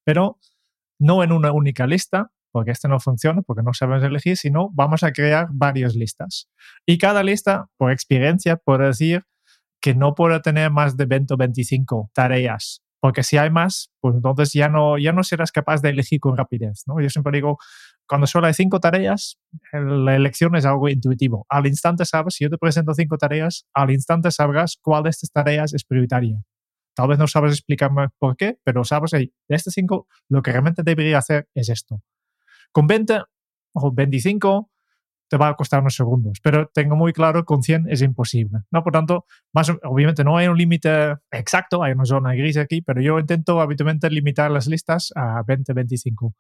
pero 0.05 0.39
no 0.99 1.23
en 1.23 1.33
una 1.33 1.53
única 1.53 1.87
lista, 1.87 2.33
porque 2.51 2.73
esta 2.73 2.89
no 2.89 2.99
funciona, 2.99 3.43
porque 3.43 3.63
no 3.63 3.73
sabemos 3.75 4.03
elegir, 4.03 4.37
sino 4.37 4.71
vamos 4.73 5.03
a 5.03 5.13
crear 5.13 5.49
varias 5.51 5.95
listas. 5.95 6.49
Y 6.87 6.99
cada 6.99 7.23
lista, 7.23 7.69
por 7.77 7.93
experiencia, 7.93 8.57
puedo 8.57 8.85
decir 8.85 9.25
que 9.81 9.95
no 9.95 10.15
puedo 10.15 10.41
tener 10.43 10.73
más 10.73 10.97
de 10.97 11.07
20 11.07 11.35
o 11.35 11.37
25 11.37 12.11
tareas 12.13 12.83
porque 13.01 13.23
si 13.23 13.37
hay 13.37 13.51
más, 13.51 13.91
pues 14.01 14.15
entonces 14.17 14.53
ya 14.53 14.69
no, 14.69 14.99
ya 14.99 15.13
no 15.13 15.23
serás 15.23 15.53
capaz 15.53 15.83
de 15.83 15.91
elegir 15.91 16.21
con 16.21 16.37
rapidez. 16.37 16.83
¿no? 16.87 17.01
Yo 17.01 17.09
siempre 17.09 17.33
digo, 17.33 17.59
cuando 18.09 18.27
solo 18.27 18.47
hay 18.47 18.55
cinco 18.55 18.81
tareas, 18.81 19.39
la 19.73 20.17
elección 20.17 20.57
es 20.57 20.65
algo 20.65 20.89
intuitivo. 20.89 21.47
Al 21.49 21.67
instante 21.67 22.05
sabes, 22.05 22.35
si 22.35 22.45
yo 22.45 22.51
te 22.51 22.59
presento 22.59 22.95
cinco 22.95 23.19
tareas, 23.19 23.67
al 23.75 23.91
instante 23.91 24.31
sabrás 24.31 24.79
cuál 24.81 25.05
de 25.05 25.11
estas 25.11 25.31
tareas 25.31 25.75
es 25.75 25.85
prioritaria. 25.85 26.43
Tal 26.95 27.09
vez 27.09 27.19
no 27.19 27.29
sabes 27.29 27.53
explicarme 27.53 28.09
por 28.19 28.37
qué, 28.37 28.59
pero 28.65 28.83
sabes, 28.83 29.13
hey, 29.13 29.33
de 29.49 29.57
estas 29.57 29.75
cinco, 29.75 30.09
lo 30.29 30.43
que 30.43 30.51
realmente 30.51 30.83
debería 30.83 31.19
hacer 31.19 31.49
es 31.55 31.69
esto. 31.69 32.03
Con 32.73 32.87
20 32.87 33.23
o 33.75 33.93
25, 33.93 34.71
te 35.29 35.37
va 35.37 35.49
a 35.49 35.55
costar 35.55 35.81
unos 35.81 35.95
segundos, 35.95 36.39
pero 36.43 36.71
tengo 36.73 36.97
muy 36.97 37.13
claro 37.13 37.43
que 37.43 37.45
con 37.45 37.63
100 37.63 37.87
es 37.91 38.03
imposible. 38.03 38.61
¿no? 38.71 38.83
Por 38.83 38.93
tanto, 38.93 39.27
más, 39.53 39.71
obviamente 39.85 40.25
no 40.25 40.37
hay 40.37 40.49
un 40.49 40.57
límite 40.57 41.17
exacto, 41.31 41.83
hay 41.83 41.93
una 41.93 42.07
zona 42.07 42.35
gris 42.35 42.57
aquí, 42.57 42.81
pero 42.81 43.01
yo 43.01 43.19
intento 43.19 43.61
habitualmente 43.61 44.11
limitar 44.11 44.51
las 44.51 44.67
listas 44.67 45.13
a 45.15 45.43
20, 45.47 45.73
25. 45.75 46.35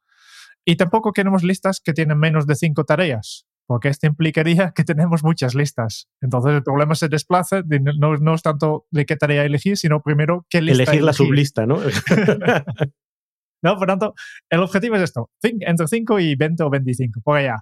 Y 0.66 0.76
tampoco 0.76 1.12
queremos 1.12 1.42
listas 1.42 1.80
que 1.82 1.92
tienen 1.92 2.18
menos 2.18 2.46
de 2.46 2.54
5 2.54 2.84
tareas, 2.84 3.46
porque 3.66 3.88
esto 3.88 4.06
implicaría 4.06 4.72
que 4.74 4.84
tenemos 4.84 5.22
muchas 5.22 5.54
listas. 5.54 6.08
Entonces 6.20 6.52
el 6.52 6.62
problema 6.62 6.94
se 6.94 7.08
desplaza, 7.08 7.62
no, 7.98 8.16
no 8.16 8.34
es 8.34 8.42
tanto 8.42 8.86
de 8.90 9.06
qué 9.06 9.16
tarea 9.16 9.44
elegir, 9.44 9.76
sino 9.76 10.02
primero 10.02 10.46
qué 10.50 10.60
lista 10.60 10.82
elegir. 10.82 10.92
Elegir 10.94 11.04
la 11.04 11.12
sublista, 11.12 11.66
¿no? 11.66 11.78
¿no? 13.62 13.76
Por 13.76 13.86
tanto, 13.86 14.14
el 14.50 14.60
objetivo 14.60 14.96
es 14.96 15.02
esto, 15.02 15.30
entre 15.42 15.86
5 15.86 16.20
y 16.20 16.34
20 16.34 16.62
o 16.62 16.70
25, 16.70 17.20
por 17.22 17.38
allá. 17.38 17.56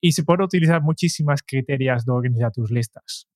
Y 0.00 0.12
se 0.12 0.24
puede 0.24 0.44
utilizar 0.44 0.82
muchísimas 0.82 1.42
criterios 1.42 2.04
de 2.04 2.12
organizar 2.12 2.52
tus 2.52 2.70
listas. 2.70 3.29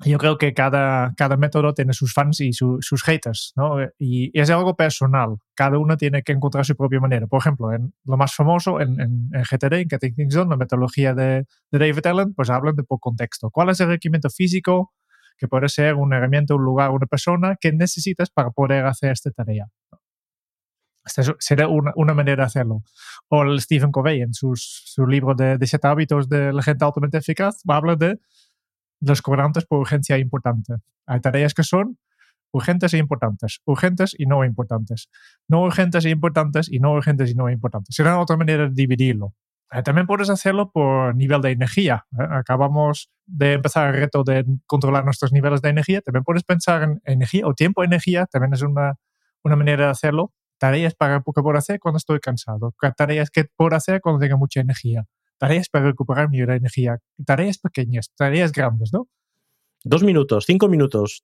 Yo 0.00 0.18
creo 0.18 0.38
que 0.38 0.52
cada, 0.54 1.14
cada 1.16 1.36
método 1.36 1.72
tiene 1.72 1.92
sus 1.92 2.12
fans 2.12 2.40
y 2.40 2.52
sus 2.52 3.02
haters, 3.04 3.52
¿no? 3.54 3.76
Y, 3.98 4.38
es 4.38 4.50
algo 4.50 4.74
personal. 4.74 5.36
Cada 5.54 5.78
uno 5.78 5.96
tiene 5.96 6.22
que 6.22 6.32
encontrar 6.32 6.64
su 6.64 6.74
propia 6.74 6.98
manera. 6.98 7.28
Por 7.28 7.38
ejemplo, 7.38 7.72
en 7.72 7.94
lo 8.04 8.16
más 8.16 8.34
famoso, 8.34 8.80
en, 8.80 9.00
en, 9.00 9.30
en 9.32 9.42
GTD, 9.42 9.74
en 9.74 9.88
Getting 9.88 10.28
Done, 10.28 10.50
la 10.50 10.56
metodología 10.56 11.14
de, 11.14 11.46
de 11.70 11.78
David 11.78 12.06
Allen, 12.06 12.34
pues 12.34 12.50
hablan 12.50 12.74
de 12.74 12.82
por 12.82 12.98
contexto. 12.98 13.50
¿Cuál 13.50 13.70
es 13.70 13.80
el 13.80 13.88
requerimiento 13.88 14.30
físico 14.30 14.92
que 15.38 15.46
puede 15.46 15.68
ser 15.68 15.94
una 15.94 16.16
herramienta, 16.16 16.54
un 16.54 16.64
lugar, 16.64 16.90
una 16.90 17.06
persona 17.06 17.56
que 17.60 17.72
necesitas 17.72 18.30
para 18.30 18.50
poder 18.50 18.86
hacer 18.86 19.12
esta 19.12 19.30
tarea? 19.30 19.68
Esta 21.04 21.22
sería 21.38 21.68
una, 21.68 21.92
una, 21.94 22.14
manera 22.14 22.42
de 22.42 22.46
hacerlo. 22.46 22.82
O 23.28 23.42
el 23.42 23.60
Stephen 23.60 23.92
Covey, 23.92 24.22
en 24.22 24.34
sus, 24.34 24.82
su 24.86 25.06
libro 25.06 25.34
de, 25.34 25.56
de 25.56 25.66
siete 25.66 25.86
hábitos 25.86 26.28
de 26.28 26.52
la 26.52 26.62
gente 26.62 26.84
altamente 26.84 27.18
eficaz, 27.18 27.60
habla 27.68 27.94
de 27.94 28.18
los 29.06 29.22
cobrantes 29.22 29.64
por 29.66 29.80
urgencia 29.80 30.18
importante. 30.18 30.74
Hay 31.06 31.20
tareas 31.20 31.54
que 31.54 31.62
son 31.62 31.98
urgentes 32.52 32.94
e 32.94 32.98
importantes, 32.98 33.60
urgentes 33.64 34.14
y 34.16 34.26
no 34.26 34.44
importantes, 34.44 35.08
no 35.48 35.62
urgentes 35.62 36.04
e 36.04 36.10
importantes 36.10 36.70
y 36.70 36.78
no 36.78 36.92
urgentes 36.92 37.30
y 37.30 37.34
no 37.34 37.50
importantes. 37.50 37.94
Será 37.94 38.18
otra 38.20 38.36
manera 38.36 38.68
de 38.68 38.74
dividirlo. 38.74 39.34
Eh, 39.72 39.82
también 39.82 40.06
puedes 40.06 40.30
hacerlo 40.30 40.70
por 40.70 41.16
nivel 41.16 41.40
de 41.40 41.50
energía. 41.50 42.06
¿eh? 42.12 42.26
Acabamos 42.30 43.10
de 43.26 43.54
empezar 43.54 43.88
el 43.88 44.00
reto 44.00 44.22
de 44.22 44.44
controlar 44.66 45.04
nuestros 45.04 45.32
niveles 45.32 45.62
de 45.62 45.70
energía. 45.70 46.00
También 46.00 46.22
puedes 46.22 46.44
pensar 46.44 46.82
en 46.84 47.00
energía 47.04 47.46
o 47.46 47.54
tiempo 47.54 47.82
de 47.82 47.86
energía. 47.86 48.26
También 48.26 48.54
es 48.54 48.62
una, 48.62 48.94
una 49.42 49.56
manera 49.56 49.86
de 49.86 49.90
hacerlo. 49.90 50.32
Tareas 50.58 50.94
para 50.94 51.18
que 51.18 51.42
puedo 51.42 51.58
hacer 51.58 51.80
cuando 51.80 51.96
estoy 51.96 52.20
cansado. 52.20 52.72
Tareas 52.96 53.30
que 53.30 53.46
puedo 53.56 53.74
hacer 53.74 54.00
cuando 54.00 54.20
tengo 54.20 54.38
mucha 54.38 54.60
energía 54.60 55.04
tareas 55.44 55.68
para 55.68 55.84
recuperar 55.84 56.30
mi 56.30 56.40
energía, 56.40 56.98
tareas 57.26 57.58
pequeñas, 57.58 58.10
tareas 58.16 58.50
grandes, 58.50 58.94
¿no? 58.94 59.08
Dos 59.84 60.02
minutos, 60.02 60.44
cinco 60.46 60.68
minutos, 60.68 61.22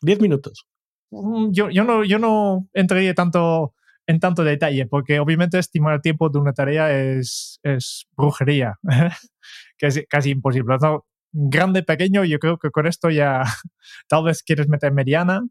diez 0.00 0.20
minutos. 0.20 0.66
Mm, 1.12 1.52
yo, 1.52 1.70
yo, 1.70 1.84
no, 1.84 2.02
yo 2.02 2.18
no 2.18 2.68
entraría 2.72 3.14
tanto 3.14 3.74
en 4.08 4.18
tanto 4.18 4.42
detalle, 4.42 4.86
porque 4.86 5.20
obviamente 5.20 5.56
estimar 5.60 5.94
el 5.94 6.00
tiempo 6.00 6.28
de 6.30 6.38
una 6.40 6.52
tarea 6.52 6.90
es, 6.90 7.60
es 7.62 8.08
brujería, 8.16 8.74
que 9.78 9.86
es 9.86 10.04
casi 10.08 10.30
imposible. 10.30 10.76
¿no? 10.80 11.06
Grande, 11.32 11.84
pequeño, 11.84 12.24
yo 12.24 12.40
creo 12.40 12.58
que 12.58 12.70
con 12.72 12.88
esto 12.88 13.08
ya 13.08 13.44
tal 14.08 14.24
vez 14.24 14.42
quieres 14.42 14.68
meter 14.68 14.92
mediana. 14.92 15.42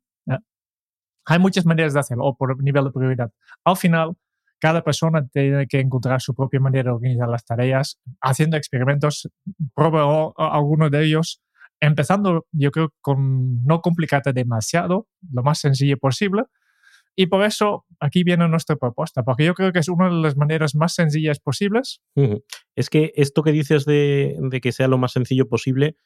Hay 1.25 1.39
muchas 1.39 1.65
maneras 1.65 1.93
de 1.93 1.99
hacerlo, 2.01 2.25
o 2.25 2.35
por 2.35 2.61
nivel 2.61 2.83
de 2.83 2.91
prioridad. 2.91 3.31
Al 3.63 3.77
final, 3.77 4.17
cada 4.59 4.83
persona 4.83 5.27
tiene 5.27 5.67
que 5.67 5.79
encontrar 5.79 6.21
su 6.21 6.35
propia 6.35 6.59
manera 6.59 6.91
de 6.91 6.95
organizar 6.95 7.29
las 7.29 7.45
tareas, 7.45 7.99
haciendo 8.21 8.57
experimentos, 8.57 9.29
pruebo 9.73 10.33
algunos 10.37 10.91
de 10.91 11.05
ellos, 11.05 11.41
empezando 11.79 12.45
yo 12.51 12.71
creo 12.71 12.93
con 13.01 13.63
no 13.63 13.81
complicarte 13.81 14.33
demasiado, 14.33 15.07
lo 15.31 15.43
más 15.43 15.59
sencillo 15.59 15.97
posible. 15.97 16.43
Y 17.15 17.25
por 17.25 17.43
eso 17.43 17.85
aquí 17.99 18.23
viene 18.23 18.47
nuestra 18.47 18.77
propuesta, 18.77 19.23
porque 19.23 19.43
yo 19.43 19.53
creo 19.53 19.73
que 19.73 19.79
es 19.79 19.89
una 19.89 20.05
de 20.05 20.21
las 20.21 20.37
maneras 20.37 20.75
más 20.75 20.93
sencillas 20.93 21.39
posibles. 21.39 22.01
Es 22.75 22.89
que 22.89 23.11
esto 23.15 23.43
que 23.43 23.51
dices 23.51 23.83
de, 23.85 24.37
que 24.61 24.71
sea 24.71 24.87
lo 24.87 24.97
más 24.97 25.11
sencillo 25.11 25.49
posible, 25.49 25.97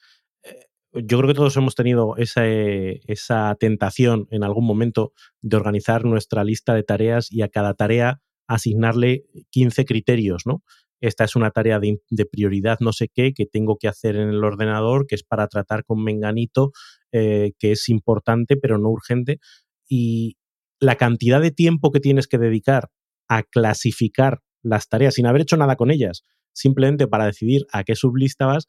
eh, 0.43 0.67
yo 0.93 1.17
creo 1.17 1.27
que 1.27 1.35
todos 1.35 1.55
hemos 1.57 1.75
tenido 1.75 2.15
esa, 2.17 3.55
tentación 3.59 4.27
en 4.31 4.43
algún 4.43 4.65
momento 4.65 5.13
de 5.41 5.57
organizar 5.57 6.05
nuestra 6.05 6.43
lista 6.43 6.73
de 6.73 6.83
tareas 6.83 7.31
y 7.31 7.41
a 7.41 7.49
cada 7.49 7.73
tarea 7.73 8.21
asignarle 8.47 9.25
15 9.51 9.85
criterios, 9.85 10.43
¿no? 10.45 10.63
Esta 11.01 11.25
es 11.25 11.35
una 11.35 11.51
tarea 11.51 11.79
de, 11.79 11.99
prioridad 12.31 12.77
no 12.79 12.93
sé 12.93 13.09
qué 13.13 13.33
que 13.33 13.45
tengo 13.45 13.77
que 13.77 13.89
hacer 13.89 14.15
en 14.15 14.29
el 14.29 14.43
ordenador, 14.43 15.05
que 15.05 15.15
es 15.15 15.23
para 15.23 15.47
tratar 15.47 15.83
con 15.83 16.01
menganito, 16.01 16.71
eh, 17.11 17.51
que 17.59 17.73
es 17.73 17.89
importante 17.89 18.55
pero 18.55 18.77
no 18.77 18.89
urgente. 18.89 19.39
Y 19.87 20.37
la 20.79 20.95
cantidad 20.95 21.41
de 21.41 21.51
tiempo 21.51 21.91
que 21.91 21.99
tienes 21.99 22.27
que 22.27 22.37
dedicar 22.37 22.89
a 23.27 23.43
clasificar 23.43 24.39
las 24.61 24.87
tareas 24.87 25.15
sin 25.15 25.25
haber 25.25 25.41
hecho 25.41 25.57
nada 25.57 25.75
con 25.75 25.91
ellas, 25.91 26.23
simplemente 26.53 27.05
para 27.07 27.25
decidir 27.25 27.65
a 27.73 27.83
qué 27.83 27.95
sublista 27.95 28.45
vas, 28.45 28.65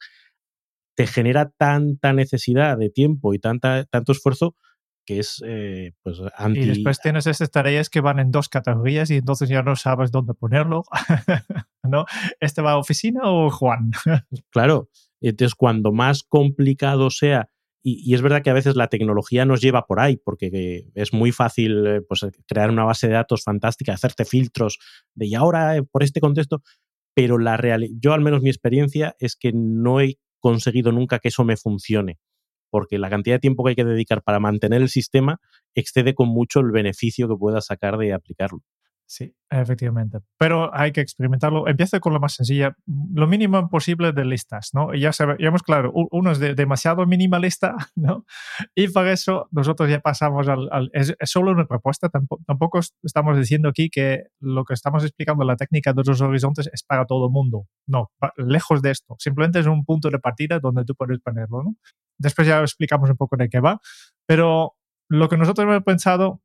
te 0.95 1.07
genera 1.07 1.51
tanta 1.57 2.11
necesidad 2.11 2.77
de 2.77 2.89
tiempo 2.89 3.33
y 3.33 3.39
tanta, 3.39 3.85
tanto 3.85 4.11
esfuerzo 4.11 4.55
que 5.05 5.19
es 5.19 5.41
eh, 5.45 5.93
pues 6.03 6.19
anti... 6.35 6.61
Y 6.61 6.65
después 6.65 6.99
tienes 6.99 7.27
estas 7.27 7.51
tareas 7.51 7.89
que 7.89 8.01
van 8.01 8.19
en 8.19 8.31
dos 8.31 8.49
categorías 8.49 9.09
y 9.11 9.17
entonces 9.17 9.49
ya 9.49 9.61
no 9.61 9.75
sabes 9.75 10.11
dónde 10.11 10.33
ponerlo. 10.33 10.83
¿No? 11.83 12.05
¿Este 12.39 12.61
va 12.61 12.71
a 12.71 12.77
oficina 12.77 13.21
o 13.23 13.49
Juan? 13.49 13.91
claro. 14.49 14.89
Entonces, 15.21 15.55
cuando 15.55 15.91
más 15.91 16.23
complicado 16.23 17.09
sea, 17.09 17.49
y, 17.87 18.15
es 18.15 18.21
verdad 18.23 18.41
que 18.41 18.49
a 18.49 18.53
veces 18.53 18.75
la 18.75 18.87
tecnología 18.87 19.45
nos 19.45 19.61
lleva 19.61 19.85
por 19.85 19.99
ahí, 19.99 20.17
porque 20.17 20.89
es 20.95 21.13
muy 21.13 21.31
fácil 21.31 21.85
eh, 21.85 22.01
pues, 22.01 22.25
crear 22.47 22.71
una 22.71 22.83
base 22.83 23.07
de 23.07 23.13
datos 23.13 23.43
fantástica, 23.43 23.93
hacerte 23.93 24.25
filtros 24.25 24.79
de 25.13 25.27
y 25.27 25.35
ahora 25.35 25.77
eh, 25.77 25.83
por 25.83 26.01
este 26.01 26.19
contexto, 26.19 26.63
pero 27.13 27.37
la 27.37 27.59
yo 27.99 28.13
al 28.13 28.21
menos 28.21 28.41
mi 28.41 28.49
experiencia 28.49 29.15
es 29.19 29.35
que 29.35 29.51
no 29.53 30.01
he 30.01 30.17
conseguido 30.39 30.91
nunca 30.91 31.19
que 31.19 31.27
eso 31.27 31.43
me 31.43 31.57
funcione 31.57 32.17
porque 32.75 32.97
la 32.97 33.09
cantidad 33.09 33.37
de 33.37 33.39
tiempo 33.39 33.63
que 33.63 33.69
hay 33.69 33.75
que 33.77 33.85
dedicar 33.85 34.21
para 34.21 34.41
mantener 34.41 34.81
el 34.81 34.89
sistema 34.89 35.39
excede 35.75 36.13
con 36.13 36.27
mucho 36.27 36.59
el 36.59 36.71
beneficio 36.71 37.29
que 37.29 37.37
pueda 37.37 37.61
sacar 37.61 37.97
de 37.97 38.11
aplicarlo. 38.11 38.63
Sí, 39.07 39.35
efectivamente. 39.51 40.17
Pero 40.39 40.73
hay 40.75 40.91
que 40.91 41.01
experimentarlo. 41.01 41.67
Empieza 41.67 41.99
con 41.99 42.13
lo 42.13 42.19
más 42.19 42.33
sencilla, 42.33 42.75
lo 43.13 43.27
mínimo 43.27 43.69
posible 43.69 44.11
de 44.13 44.25
listas, 44.25 44.71
¿no? 44.73 44.95
Y 44.95 45.01
ya 45.01 45.13
sabemos, 45.13 45.61
claro, 45.61 45.91
uno 45.93 46.31
es 46.31 46.39
demasiado 46.39 47.05
minimalista, 47.05 47.75
¿no? 47.95 48.25
Y 48.73 48.87
para 48.87 49.11
eso 49.11 49.47
nosotros 49.51 49.89
ya 49.89 49.99
pasamos 49.99 50.47
al... 50.47 50.89
es, 50.93 51.15
solo 51.23 51.51
una 51.51 51.67
propuesta, 51.67 52.09
tampoco, 52.09 52.43
tampoco, 52.47 52.79
estamos 53.03 53.37
diciendo 53.37 53.69
aquí 53.69 53.89
que 53.89 54.23
lo 54.39 54.65
que 54.65 54.73
estamos 54.73 55.03
explicando, 55.03 55.45
la 55.45 55.55
técnica 55.55 55.93
de 55.93 56.01
los 56.03 56.21
horizontes, 56.21 56.67
es 56.73 56.83
para 56.83 57.05
todo 57.05 57.27
el 57.27 57.31
mundo. 57.31 57.67
No, 57.87 58.11
lejos 58.37 58.81
de 58.81 58.89
esto. 58.89 59.15
Simplemente 59.19 59.59
es 59.59 59.67
un 59.67 59.85
punto 59.85 60.09
de 60.09 60.17
partida 60.17 60.59
donde 60.59 60.83
tú 60.83 60.95
puedes 60.95 61.19
ponerlo, 61.19 61.61
¿no? 61.63 61.75
Después 62.17 62.47
ya 62.47 62.61
explicamos 62.61 63.09
un 63.09 63.17
poco 63.17 63.37
de 63.37 63.49
qué 63.49 63.59
va, 63.59 63.79
pero 64.25 64.73
lo 65.09 65.29
que 65.29 65.37
nosotros 65.37 65.65
hemos 65.65 65.83
pensado 65.83 66.41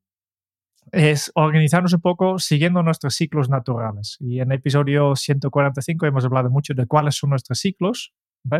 es 0.93 1.31
organizarnos 1.35 1.93
un 1.93 2.01
poco 2.01 2.39
siguiendo 2.39 2.83
nuestros 2.83 3.15
ciclos 3.15 3.49
naturales. 3.49 4.17
Y 4.21 4.41
en 4.41 4.51
el 4.51 4.59
episodio 4.59 5.15
145 5.17 6.07
hemos 6.07 6.25
hablado 6.25 6.51
mucho 6.51 6.75
de 6.75 6.87
cuáles 6.87 7.17
son 7.17 7.31
nuestros 7.31 7.59
ciclos, 7.59 8.13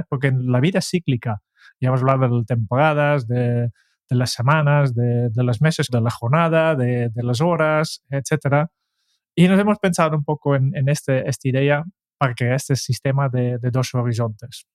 porque 0.09 0.33
la 0.35 0.61
vida 0.61 0.81
cíclica. 0.81 1.43
Ya 1.81 1.89
hemos 1.89 2.01
hablado 2.01 2.39
de 2.39 2.45
temporadas, 2.45 3.27
de, 3.27 3.71
las 4.11 4.33
semanas, 4.33 4.95
de, 4.95 5.31
de, 5.31 5.45
los 5.45 5.61
meses, 5.61 5.89
de 5.91 6.01
la 6.01 6.11
jornada, 6.11 6.75
de, 6.75 7.11
las 7.15 7.41
horas, 7.41 8.03
etc. 8.11 8.67
Y 9.35 9.49
nos 9.49 9.59
hemos 9.59 9.79
pensado 9.79 10.17
un 10.17 10.25
poco 10.25 10.57
en, 10.57 10.89
este, 10.89 11.29
esta 11.29 11.49
idea 11.49 11.85
para 12.19 12.35
crear 12.35 12.55
este 12.55 12.77
sistema 12.77 13.29
de 13.29 13.59
dos 13.71 13.95
horizontes 13.95 14.67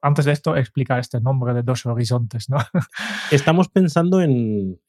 antes 0.00 0.24
de 0.24 0.32
esto 0.32 0.56
explicar 0.56 0.98
este 0.98 1.20
nombre 1.20 1.54
de 1.54 1.62
dos 1.62 1.86
horizontes, 1.86 2.48
¿no? 2.48 2.58
Estamos 3.30 3.68
pensando 3.68 4.20
en, 4.22 4.80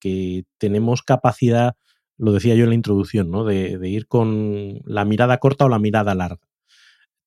que 0.00 0.44
tenemos 0.58 1.02
capacidad, 1.02 1.76
lo 2.16 2.32
decía 2.32 2.54
yo 2.54 2.64
en 2.64 2.70
la 2.70 2.74
introducción, 2.74 3.30
¿no? 3.30 3.44
De, 3.44 3.78
ir 3.88 4.06
con 4.06 4.80
la 4.84 5.04
mirada 5.04 5.38
corta 5.38 5.64
o 5.64 5.68
la 5.68 5.78
mirada 5.78 6.14
larga. 6.14 6.46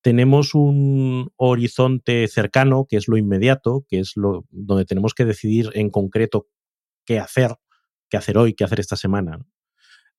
Tenemos 0.01 0.53
un 0.53 1.31
horizonte 1.36 2.27
cercano, 2.27 2.86
que 2.88 2.97
es 2.97 3.07
lo 3.07 3.17
inmediato, 3.17 3.86
que 3.88 4.00
es 4.00 4.13
lo 4.15 4.45
donde 4.50 4.86
tenemos 4.86 5.13
que 5.13 5.25
decidir 5.25 5.69
en 5.74 5.89
concreto 5.89 6.47
qué 7.05 7.19
hacer, 7.19 7.55
qué 8.09 8.17
hacer 8.17 8.38
hoy, 8.38 8.53
qué 8.53 8.63
hacer 8.63 8.79
esta 8.79 8.95
semana. 8.95 9.39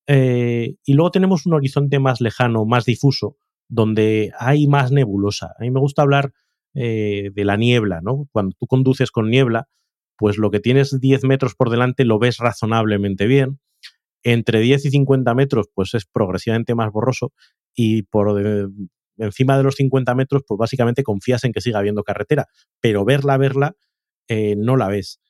Eh, 0.07 0.77
y 0.85 0.95
luego 0.95 1.11
tenemos 1.11 1.47
un 1.47 1.55
horizonte 1.55 1.99
más 1.99 2.21
lejano, 2.21 2.65
más 2.65 2.85
difuso, 2.85 3.37
donde 3.69 4.33
hay 4.39 4.67
más 4.67 4.91
nebulosa. 4.91 5.55
A 5.59 5.63
mí 5.63 5.71
me 5.71 5.81
gusta 5.81 6.03
hablar 6.03 6.33
eh, 6.75 7.31
de 7.35 7.45
la 7.45 7.57
niebla, 7.57 8.01
¿no? 8.03 8.29
Cuando 8.33 8.55
tú 8.59 8.67
conduces 8.67 9.11
con 9.11 9.31
niebla, 9.31 9.69
pues 10.17 10.37
lo 10.37 10.51
que 10.51 10.61
tienes 10.61 11.01
10 11.01 11.25
metros 11.25 11.55
por 11.55 11.71
delante 11.71 12.05
lo 12.05 12.19
ves 12.19 12.39
razonablemente 12.39 13.27
bien. 13.27 13.61
Entre 14.25 14.61
10 14.61 14.87
y 14.87 14.91
50 14.91 15.35
metros, 15.35 15.69
pues 15.75 15.95
es 15.95 16.05
progresivamente 16.07 16.75
más 16.75 16.91
borroso. 16.93 17.33
Y 17.75 18.03
por 18.03 18.41
encima 19.17 19.57
de 19.57 19.63
los 19.63 19.77
50 19.77 20.15
metros, 20.15 20.43
pues 20.47 20.59
básicamente 20.59 21.05
confías 21.05 21.45
en 21.45 21.53
que 21.53 21.61
siga 21.61 21.79
habiendo 21.79 22.03
carretera. 22.03 22.47
Pero 22.81 23.05
verla, 23.05 23.37
verla, 23.37 23.77
eh, 24.29 24.57
no 24.57 24.77
la 24.77 24.89
ves. 24.89 25.21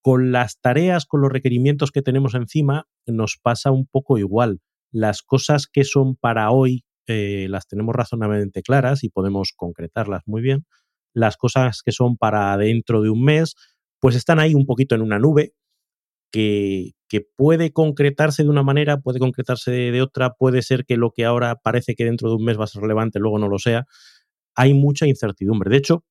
Con 0.00 0.32
las 0.32 0.58
tareas, 0.60 1.06
con 1.06 1.20
los 1.20 1.30
requerimientos 1.30 1.90
que 1.90 2.02
tenemos 2.02 2.34
encima, 2.34 2.86
nos 3.06 3.36
pasa 3.36 3.70
un 3.70 3.86
poco 3.86 4.16
igual. 4.16 4.60
Las 4.90 5.22
cosas 5.22 5.66
que 5.66 5.84
son 5.84 6.16
para 6.16 6.50
hoy, 6.50 6.84
eh, 7.08 7.46
las 7.48 7.66
tenemos 7.66 7.94
razonablemente 7.94 8.62
claras 8.62 9.04
y 9.04 9.10
podemos 9.10 9.52
concretarlas 9.56 10.22
muy 10.26 10.42
bien. 10.42 10.66
Las 11.14 11.36
cosas 11.36 11.82
que 11.82 11.92
son 11.92 12.16
para 12.16 12.56
dentro 12.56 13.02
de 13.02 13.10
un 13.10 13.24
mes, 13.24 13.54
pues 14.00 14.14
están 14.16 14.38
ahí 14.38 14.54
un 14.54 14.66
poquito 14.66 14.94
en 14.94 15.02
una 15.02 15.18
nube 15.18 15.52
que, 16.32 16.92
que 17.08 17.22
puede 17.22 17.72
concretarse 17.72 18.42
de 18.44 18.50
una 18.50 18.62
manera, 18.62 18.98
puede 19.00 19.18
concretarse 19.18 19.70
de 19.70 20.02
otra, 20.02 20.34
puede 20.34 20.62
ser 20.62 20.84
que 20.84 20.96
lo 20.96 21.10
que 21.12 21.24
ahora 21.24 21.56
parece 21.56 21.94
que 21.94 22.04
dentro 22.04 22.28
de 22.28 22.36
un 22.36 22.44
mes 22.44 22.58
va 22.58 22.64
a 22.64 22.68
ser 22.68 22.82
relevante, 22.82 23.18
luego 23.18 23.38
no 23.38 23.48
lo 23.48 23.58
sea. 23.58 23.86
Hay 24.54 24.74
mucha 24.74 25.06
incertidumbre. 25.06 25.70
De 25.70 25.78
hecho, 25.78 26.04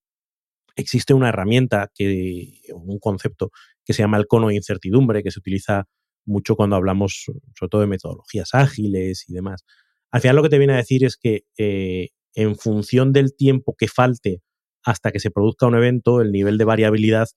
existe 0.75 1.13
una 1.13 1.29
herramienta, 1.29 1.91
que, 1.93 2.61
un 2.73 2.99
concepto 2.99 3.51
que 3.85 3.93
se 3.93 4.03
llama 4.03 4.17
el 4.17 4.27
cono 4.27 4.47
de 4.49 4.55
incertidumbre, 4.55 5.23
que 5.23 5.31
se 5.31 5.39
utiliza 5.39 5.85
mucho 6.25 6.55
cuando 6.55 6.75
hablamos 6.75 7.25
sobre 7.55 7.69
todo 7.69 7.81
de 7.81 7.87
metodologías 7.87 8.53
ágiles 8.53 9.25
y 9.27 9.33
demás. 9.33 9.63
Al 10.11 10.21
final 10.21 10.35
lo 10.35 10.43
que 10.43 10.49
te 10.49 10.57
viene 10.57 10.73
a 10.73 10.77
decir 10.77 11.03
es 11.03 11.17
que 11.17 11.43
eh, 11.57 12.09
en 12.33 12.55
función 12.55 13.13
del 13.13 13.35
tiempo 13.35 13.75
que 13.77 13.87
falte 13.87 14.41
hasta 14.83 15.11
que 15.11 15.19
se 15.19 15.31
produzca 15.31 15.67
un 15.67 15.75
evento, 15.75 16.21
el 16.21 16.31
nivel 16.31 16.57
de 16.57 16.65
variabilidad 16.65 17.27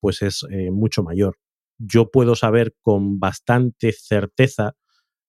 pues 0.00 0.22
es 0.22 0.44
eh, 0.50 0.70
mucho 0.70 1.02
mayor 1.02 1.36
yo 1.84 2.10
puedo 2.10 2.34
saber 2.34 2.74
con 2.80 3.18
bastante 3.18 3.92
certeza 3.92 4.76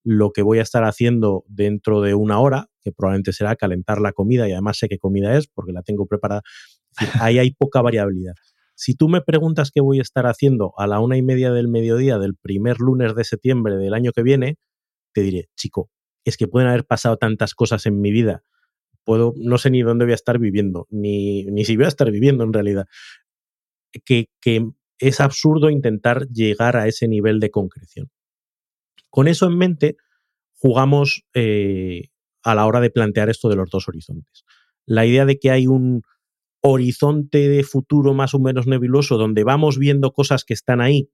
lo 0.03 0.31
que 0.31 0.41
voy 0.41 0.59
a 0.59 0.63
estar 0.63 0.83
haciendo 0.83 1.45
dentro 1.47 2.01
de 2.01 2.13
una 2.13 2.39
hora, 2.39 2.67
que 2.81 2.91
probablemente 2.91 3.31
será 3.31 3.55
calentar 3.55 4.01
la 4.01 4.11
comida 4.11 4.47
y 4.47 4.51
además 4.51 4.77
sé 4.77 4.89
qué 4.89 4.99
comida 4.99 5.37
es 5.37 5.47
porque 5.47 5.71
la 5.71 5.81
tengo 5.81 6.05
preparada. 6.05 6.41
ahí 7.21 7.39
hay 7.39 7.51
poca 7.51 7.81
variabilidad. 7.81 8.33
Si 8.75 8.95
tú 8.95 9.07
me 9.07 9.21
preguntas 9.21 9.71
qué 9.73 9.81
voy 9.81 9.99
a 9.99 10.01
estar 10.01 10.25
haciendo 10.25 10.73
a 10.77 10.87
la 10.87 10.99
una 10.99 11.15
y 11.15 11.21
media 11.21 11.51
del 11.51 11.67
mediodía 11.67 12.17
del 12.17 12.35
primer 12.35 12.79
lunes 12.79 13.15
de 13.15 13.23
septiembre 13.23 13.77
del 13.77 13.93
año 13.93 14.11
que 14.11 14.23
viene, 14.23 14.57
te 15.13 15.21
diré, 15.21 15.49
chico, 15.55 15.89
es 16.25 16.37
que 16.37 16.47
pueden 16.47 16.69
haber 16.69 16.85
pasado 16.85 17.17
tantas 17.17 17.53
cosas 17.53 17.85
en 17.85 18.01
mi 18.01 18.11
vida. 18.11 18.43
Puedo, 19.03 19.33
no 19.37 19.57
sé 19.57 19.69
ni 19.69 19.81
dónde 19.81 20.05
voy 20.05 20.13
a 20.13 20.15
estar 20.15 20.39
viviendo, 20.39 20.87
ni, 20.89 21.43
ni 21.45 21.65
si 21.65 21.75
voy 21.75 21.85
a 21.85 21.89
estar 21.89 22.09
viviendo 22.09 22.43
en 22.43 22.53
realidad. 22.53 22.85
Que, 24.05 24.29
que 24.39 24.65
es 24.99 25.19
absurdo 25.19 25.69
intentar 25.69 26.27
llegar 26.29 26.77
a 26.77 26.87
ese 26.87 27.07
nivel 27.07 27.39
de 27.39 27.51
concreción. 27.51 28.09
Con 29.09 29.27
eso 29.27 29.45
en 29.45 29.57
mente, 29.57 29.97
jugamos 30.53 31.25
eh, 31.33 32.09
a 32.41 32.55
la 32.55 32.65
hora 32.65 32.79
de 32.79 32.89
plantear 32.89 33.29
esto 33.29 33.49
de 33.49 33.55
los 33.55 33.69
dos 33.69 33.87
horizontes. 33.87 34.45
La 34.85 35.05
idea 35.05 35.25
de 35.25 35.37
que 35.37 35.51
hay 35.51 35.67
un 35.67 36.03
horizonte 36.61 37.49
de 37.49 37.63
futuro 37.63 38.13
más 38.13 38.33
o 38.33 38.39
menos 38.39 38.67
nebuloso 38.67 39.17
donde 39.17 39.43
vamos 39.43 39.77
viendo 39.77 40.13
cosas 40.13 40.45
que 40.45 40.53
están 40.53 40.79
ahí 40.79 41.09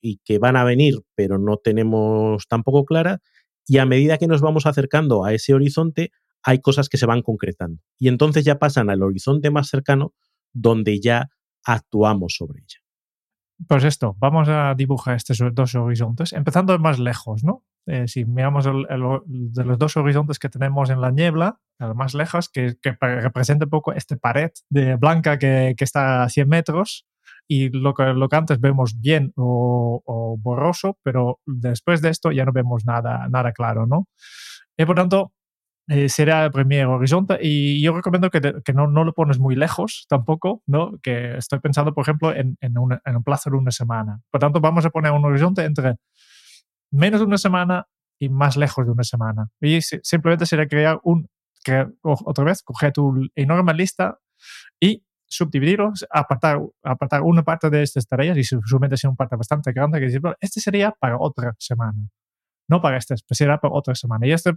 y 0.00 0.18
que 0.24 0.38
van 0.38 0.56
a 0.56 0.64
venir, 0.64 0.96
pero 1.14 1.38
no 1.38 1.58
tenemos 1.58 2.48
tampoco 2.48 2.84
clara, 2.84 3.20
y 3.68 3.78
a 3.78 3.86
medida 3.86 4.18
que 4.18 4.26
nos 4.26 4.40
vamos 4.40 4.66
acercando 4.66 5.24
a 5.24 5.34
ese 5.34 5.54
horizonte, 5.54 6.10
hay 6.42 6.60
cosas 6.60 6.88
que 6.88 6.96
se 6.96 7.06
van 7.06 7.22
concretando. 7.22 7.82
Y 7.98 8.08
entonces 8.08 8.44
ya 8.44 8.58
pasan 8.58 8.88
al 8.90 9.02
horizonte 9.02 9.50
más 9.50 9.68
cercano, 9.68 10.14
donde 10.52 10.98
ya 11.00 11.28
actuamos 11.64 12.34
sobre 12.36 12.60
ella. 12.62 12.78
Pues 13.66 13.84
esto, 13.84 14.16
vamos 14.18 14.48
a 14.48 14.74
dibujar 14.74 15.16
estos 15.16 15.42
dos 15.52 15.74
horizontes, 15.74 16.32
empezando 16.32 16.78
más 16.78 16.98
lejos, 16.98 17.44
¿no? 17.44 17.64
Eh, 17.86 18.06
si 18.06 18.24
miramos 18.24 18.64
de 18.64 19.64
los 19.64 19.78
dos 19.78 19.96
horizontes 19.96 20.38
que 20.38 20.48
tenemos 20.48 20.90
en 20.90 21.00
la 21.00 21.10
niebla, 21.10 21.60
el 21.78 21.94
más 21.94 22.14
lejos, 22.14 22.48
que, 22.48 22.76
representa 23.00 23.66
un 23.66 23.70
poco 23.70 23.92
esta 23.92 24.16
pared 24.16 24.50
de 24.70 24.96
blanca 24.96 25.38
que, 25.38 25.74
está 25.78 26.22
a 26.22 26.28
100 26.28 26.48
metros, 26.48 27.06
y 27.48 27.70
lo 27.70 27.94
que, 27.94 28.04
lo 28.04 28.28
que 28.28 28.36
antes 28.36 28.60
vemos 28.60 29.00
bien 29.00 29.32
o, 29.36 30.36
borroso, 30.40 30.98
pero 31.02 31.40
después 31.46 32.02
de 32.02 32.10
esto 32.10 32.30
ya 32.30 32.44
no 32.44 32.52
vemos 32.52 32.84
nada, 32.84 33.26
nada 33.28 33.52
claro, 33.52 33.86
¿no? 33.86 34.06
Y 34.76 34.84
por 34.84 34.96
tanto, 34.96 35.32
eh, 35.88 36.10
será 36.10 36.44
el 36.44 36.50
primer 36.52 36.86
horizonte 36.86 37.38
y 37.40 37.82
yo 37.82 37.94
recomiendo 37.94 38.30
que, 38.30 38.40
que 38.62 38.72
no, 38.74 38.86
no, 38.86 39.04
lo 39.04 39.14
pones 39.14 39.38
muy 39.38 39.56
lejos 39.56 40.04
tampoco, 40.08 40.62
¿no? 40.66 40.98
Que 41.02 41.38
estoy 41.38 41.60
pensando, 41.60 41.94
por 41.94 42.02
ejemplo, 42.02 42.34
en, 42.34 42.58
en, 42.60 42.74
en, 43.04 43.16
un 43.16 43.24
plazo 43.24 43.50
de 43.50 43.56
una 43.56 43.70
semana. 43.70 44.20
Por 44.30 44.40
tanto, 44.40 44.60
vamos 44.60 44.84
a 44.84 44.90
poner 44.90 45.12
un 45.12 45.24
horizonte 45.24 45.64
entre 45.64 45.96
menos 46.90 47.20
de 47.20 47.26
una 47.26 47.38
semana 47.38 47.86
y 48.20 48.28
más 48.28 48.56
lejos 48.58 48.84
de 48.84 48.92
una 48.92 49.04
semana. 49.04 49.48
Y 49.60 49.80
simplemente 49.80 50.44
será 50.44 50.68
crear 50.68 51.00
un, 51.02 51.28
que, 51.64 51.86
otra 52.02 52.44
vez, 52.44 52.62
coger 52.62 52.92
tu 52.92 53.26
enorme 53.34 53.72
lista 53.72 54.18
y 54.80 55.02
subdividirlos, 55.28 56.06
apartar, 56.10 56.60
apartar 56.82 57.22
una 57.22 57.42
parte 57.42 57.70
de 57.70 57.82
estas 57.82 58.06
tareas 58.06 58.36
y 58.36 58.44
seguramente 58.44 58.96
sea 58.96 59.10
una 59.10 59.16
parte 59.16 59.36
bastante 59.36 59.72
grande 59.72 59.98
que 60.00 60.06
decir, 60.06 60.20
este 60.40 60.60
sería 60.60 60.92
para 60.92 61.18
otra 61.18 61.54
semana. 61.58 62.08
No 62.68 62.80
para 62.80 62.98
este, 62.98 63.14
será 63.30 63.58
para 63.58 63.74
otra 63.74 63.94
semana. 63.94 64.26
Y 64.26 64.32
este 64.32 64.52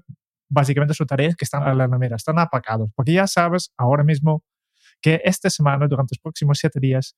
básicamente 0.49 0.93
son 0.93 1.07
tareas 1.07 1.35
que 1.35 1.45
están 1.45 1.63
a 1.63 1.73
la 1.73 1.87
mera, 1.87 2.17
están 2.17 2.37
apacados, 2.37 2.91
porque 2.95 3.13
ya 3.13 3.27
sabes 3.27 3.71
ahora 3.77 4.03
mismo 4.03 4.43
que 5.01 5.21
esta 5.23 5.49
semana, 5.49 5.87
durante 5.87 6.15
los 6.15 6.19
próximos 6.19 6.59
siete 6.59 6.79
días, 6.79 7.15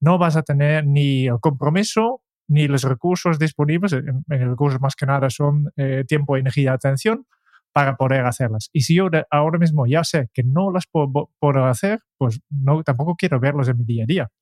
no 0.00 0.18
vas 0.18 0.36
a 0.36 0.42
tener 0.42 0.86
ni 0.86 1.26
el 1.26 1.38
compromiso 1.40 2.22
ni 2.48 2.66
los 2.68 2.82
recursos 2.82 3.38
disponibles, 3.38 3.92
en, 3.92 4.24
recursos 4.28 4.80
más 4.80 4.96
que 4.96 5.06
nada 5.06 5.30
son 5.30 5.70
eh, 5.76 6.04
tiempo, 6.06 6.36
energía, 6.36 6.72
atención, 6.72 7.26
para 7.74 7.96
poder 7.96 8.24
hacerlas. 8.24 8.70
Y 8.72 8.82
si 8.82 8.94
yo 8.94 9.08
ahora 9.30 9.58
mismo 9.58 9.84
ya 9.86 10.04
sé 10.04 10.30
que 10.32 10.44
no 10.44 10.70
las 10.70 10.86
puedo, 10.86 11.28
hacer, 11.64 11.98
pues 12.16 12.40
no, 12.48 12.84
tampoco 12.84 13.16
quiero 13.16 13.40
verlos 13.40 13.68
en 13.68 13.78
mi 13.78 13.84
día 13.84 14.04
a 14.04 14.06
día 14.06 14.32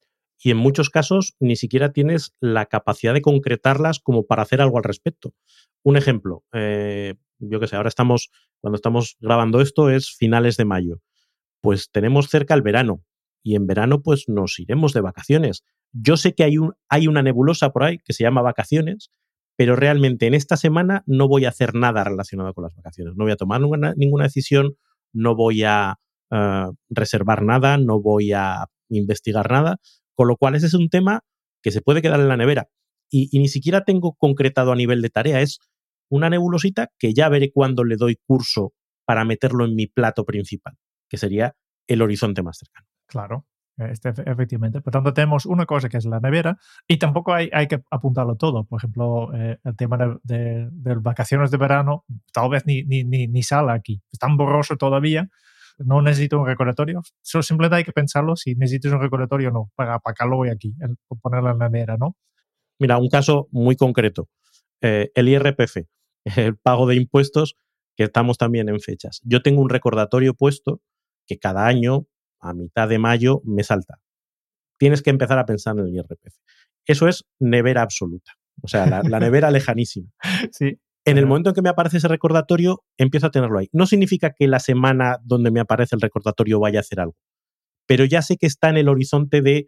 y 0.45 0.51
en 0.51 0.57
muchos 0.57 0.91
casos 0.91 1.35
ni 1.41 1.57
siquiera 1.57 1.93
tienes 1.93 2.35
la 2.41 2.67
capacidad 2.67 3.15
de 3.15 3.23
concretarlas 3.23 4.01
como 4.01 4.27
para 4.27 4.43
hacer 4.43 4.61
algo 4.61 4.77
al 4.77 4.85
respecto. 4.85 5.35
Un 5.85 5.97
ejemplo, 5.97 6.45
eh, 6.53 7.15
yo 7.39 7.61
que 7.61 7.69
sé, 7.69 7.77
ahora 7.77 7.89
estamos, 7.89 8.31
cuando 8.61 8.77
estamos 8.77 9.17
grabando 9.21 9.61
esto 9.61 9.89
es 9.89 10.15
finales 10.15 10.57
de 10.57 10.65
mayo, 10.65 11.01
pues 11.61 11.91
tenemos 11.91 12.29
cerca 12.29 12.55
el 12.55 12.63
verano 12.63 13.05
y 13.43 13.55
en 13.55 13.67
verano 13.67 14.03
pues 14.03 14.29
nos 14.29 14.59
iremos 14.59 14.93
de 14.93 15.01
vacaciones. 15.01 15.65
Yo 15.93 16.17
sé 16.17 16.35
que 16.35 16.45
hay, 16.45 16.59
un, 16.59 16.75
hay 16.89 17.07
una 17.07 17.23
nebulosa 17.23 17.71
por 17.71 17.85
ahí 17.85 17.99
que 17.99 18.13
se 18.13 18.25
llama 18.25 18.43
vacaciones, 18.43 19.11
pero 19.57 19.77
realmente 19.77 20.27
en 20.27 20.35
esta 20.35 20.57
semana 20.57 21.03
no 21.07 21.29
voy 21.29 21.45
a 21.45 21.51
hacer 21.51 21.75
nada 21.75 22.05
relacionado 22.05 22.55
con 22.55 22.65
las 22.65 22.75
vacaciones, 22.75 23.15
no 23.17 23.25
voy 23.25 23.33
a 23.33 23.37
tomar 23.37 23.61
ninguna, 23.61 24.25
decisión, 24.25 24.77
no 25.13 25.35
voy 25.35 25.63
a 25.65 25.99
eh, 26.31 26.67
reservar 26.89 27.43
nada, 27.43 27.79
no 27.79 28.01
voy 28.01 28.33
a 28.33 28.67
investigar 28.89 29.51
nada, 29.51 29.77
con 30.15 30.29
lo 30.29 30.37
cual 30.37 30.55
ese 30.55 30.67
es 30.67 30.75
un 30.75 30.89
tema 30.89 31.23
que 31.63 31.71
se 31.71 31.81
puede 31.81 32.03
quedar 32.03 32.21
en 32.21 32.29
la 32.29 32.37
nevera. 32.37 32.69
Y, 33.11 33.39
ni 33.39 33.49
siquiera 33.49 33.85
tengo 33.85 34.15
concretado 34.15 34.73
a 34.73 34.77
nivel 34.77 35.03
de 35.03 35.11
tarea, 35.11 35.43
es 35.43 35.59
una 36.11 36.31
nebulosita 36.31 36.89
que 36.99 37.13
ya 37.13 37.29
veré 37.29 37.53
cuándo 37.53 37.85
le 37.85 37.97
doy 37.97 38.17
curso 38.27 38.73
para 39.05 39.25
meterlo 39.25 39.67
en 39.67 39.75
mi 39.75 39.87
plato 39.87 40.25
principal, 40.25 40.77
que 41.11 41.19
sería 41.19 41.55
el 41.87 42.01
horizonte 42.01 42.43
más 42.43 42.57
cercano. 42.57 42.87
Claro, 43.07 43.47
este, 43.91 44.11
efectivamente. 44.27 44.81
Por 44.81 44.93
tanto, 44.93 45.13
tenemos 45.13 45.47
una 45.47 45.67
cosa 45.67 45.89
que 45.89 45.97
es 45.97 46.05
la 46.05 46.21
nevera 46.21 46.59
y 46.87 46.99
tampoco 46.99 47.33
hay, 47.33 47.51
hay 47.53 47.67
que 47.67 47.83
apuntarlo 47.91 48.37
todo. 48.37 48.65
Por 48.65 48.79
ejemplo, 48.79 49.35
eh, 49.35 49.59
el 49.65 49.77
tema 49.77 49.99
de, 50.23 50.69
de, 50.71 50.95
vacaciones 50.97 51.51
de 51.51 51.57
verano, 51.57 52.05
tal 52.33 52.51
vez 52.51 52.65
ni, 52.67 52.83
ni, 52.85 53.05
ni, 53.05 53.27
ni 53.27 53.41
aquí. 53.71 54.03
Es 54.13 54.19
tan 54.19 54.37
borroso 54.37 54.77
todavía 54.77 55.29
no 55.79 56.03
necesito 56.03 56.39
un 56.39 56.47
recordatorio. 56.47 57.03
Solo 57.23 57.43
simplemente 57.43 57.77
hay 57.77 57.85
que 57.85 57.93
pensarlo 57.93 58.37
si 58.37 58.55
necesitas 58.55 58.93
un 58.93 59.01
recordatorio 59.01 59.49
o 59.49 59.53
no. 59.53 59.73
Para, 59.75 59.99
para 59.99 60.13
acá 60.13 60.27
lo 60.27 60.37
voy 60.37 60.51
aquí, 60.51 60.75
ponerlo 61.21 61.51
en 61.51 61.59
la 61.59 61.69
nevera, 61.69 61.97
¿no? 61.97 62.17
Mira, 62.79 62.99
un 62.99 63.09
caso 63.09 63.49
muy 63.51 63.77
concreto. 63.77 64.29
Eh, 64.81 65.11
el 65.15 65.29
IRPF, 65.29 65.79
el 66.37 66.57
pago 66.57 66.87
de 66.87 66.97
impuestos, 66.97 67.57
que 67.97 68.05
estamos 68.05 68.39
también 68.39 68.69
en 68.69 68.81
fechas. 68.81 69.21
Yo 69.25 69.43
tengo 69.43 69.61
un 69.61 69.69
recordatorio 69.69 70.35
puesto 70.35 70.81
que 71.27 71.39
cada 71.39 71.67
año, 71.67 72.07
a 72.43 72.53
mitad 72.53 72.89
de 72.89 72.99
mayo, 72.99 73.41
me 73.45 73.63
salta. 73.63 74.01
Tienes 74.79 75.01
que 75.03 75.11
empezar 75.11 75.39
a 75.39 75.47
pensar 75.47 75.79
en 75.79 75.87
el 75.87 75.95
IRPF. 75.95 76.37
Eso 76.87 77.09
es 77.09 77.25
nevera 77.39 77.83
absoluta. 77.83 78.33
O 78.63 78.69
sea, 78.69 78.87
la, 78.87 79.03
la 79.03 79.21
nevera 79.21 79.51
lejanísima. 79.51 80.11
Sí. 80.51 80.79
En 81.05 81.19
el 81.19 81.27
momento 81.27 81.51
en 81.51 81.55
que 81.55 81.63
me 81.63 81.69
aparece 81.69 81.97
ese 81.97 82.09
recordatorio, 82.09 82.85
empiezo 82.97 83.27
a 83.27 83.31
tenerlo 83.31 83.59
ahí. 83.59 83.69
No 83.73 83.87
significa 83.87 84.33
que 84.37 84.47
la 84.47 84.61
semana 84.61 85.19
donde 85.25 85.51
me 85.51 85.61
aparece 85.61 85.97
el 85.97 86.01
recordatorio 86.01 86.61
vaya 86.61 86.79
a 86.79 86.83
hacer 86.83 87.01
algo, 87.01 87.17
pero 87.87 88.05
ya 88.05 88.23
sé 88.23 88.37
que 88.37 88.47
está 88.47 88.69
en 88.69 88.77
el 88.77 88.89
horizonte 88.89 89.43
de 89.43 89.67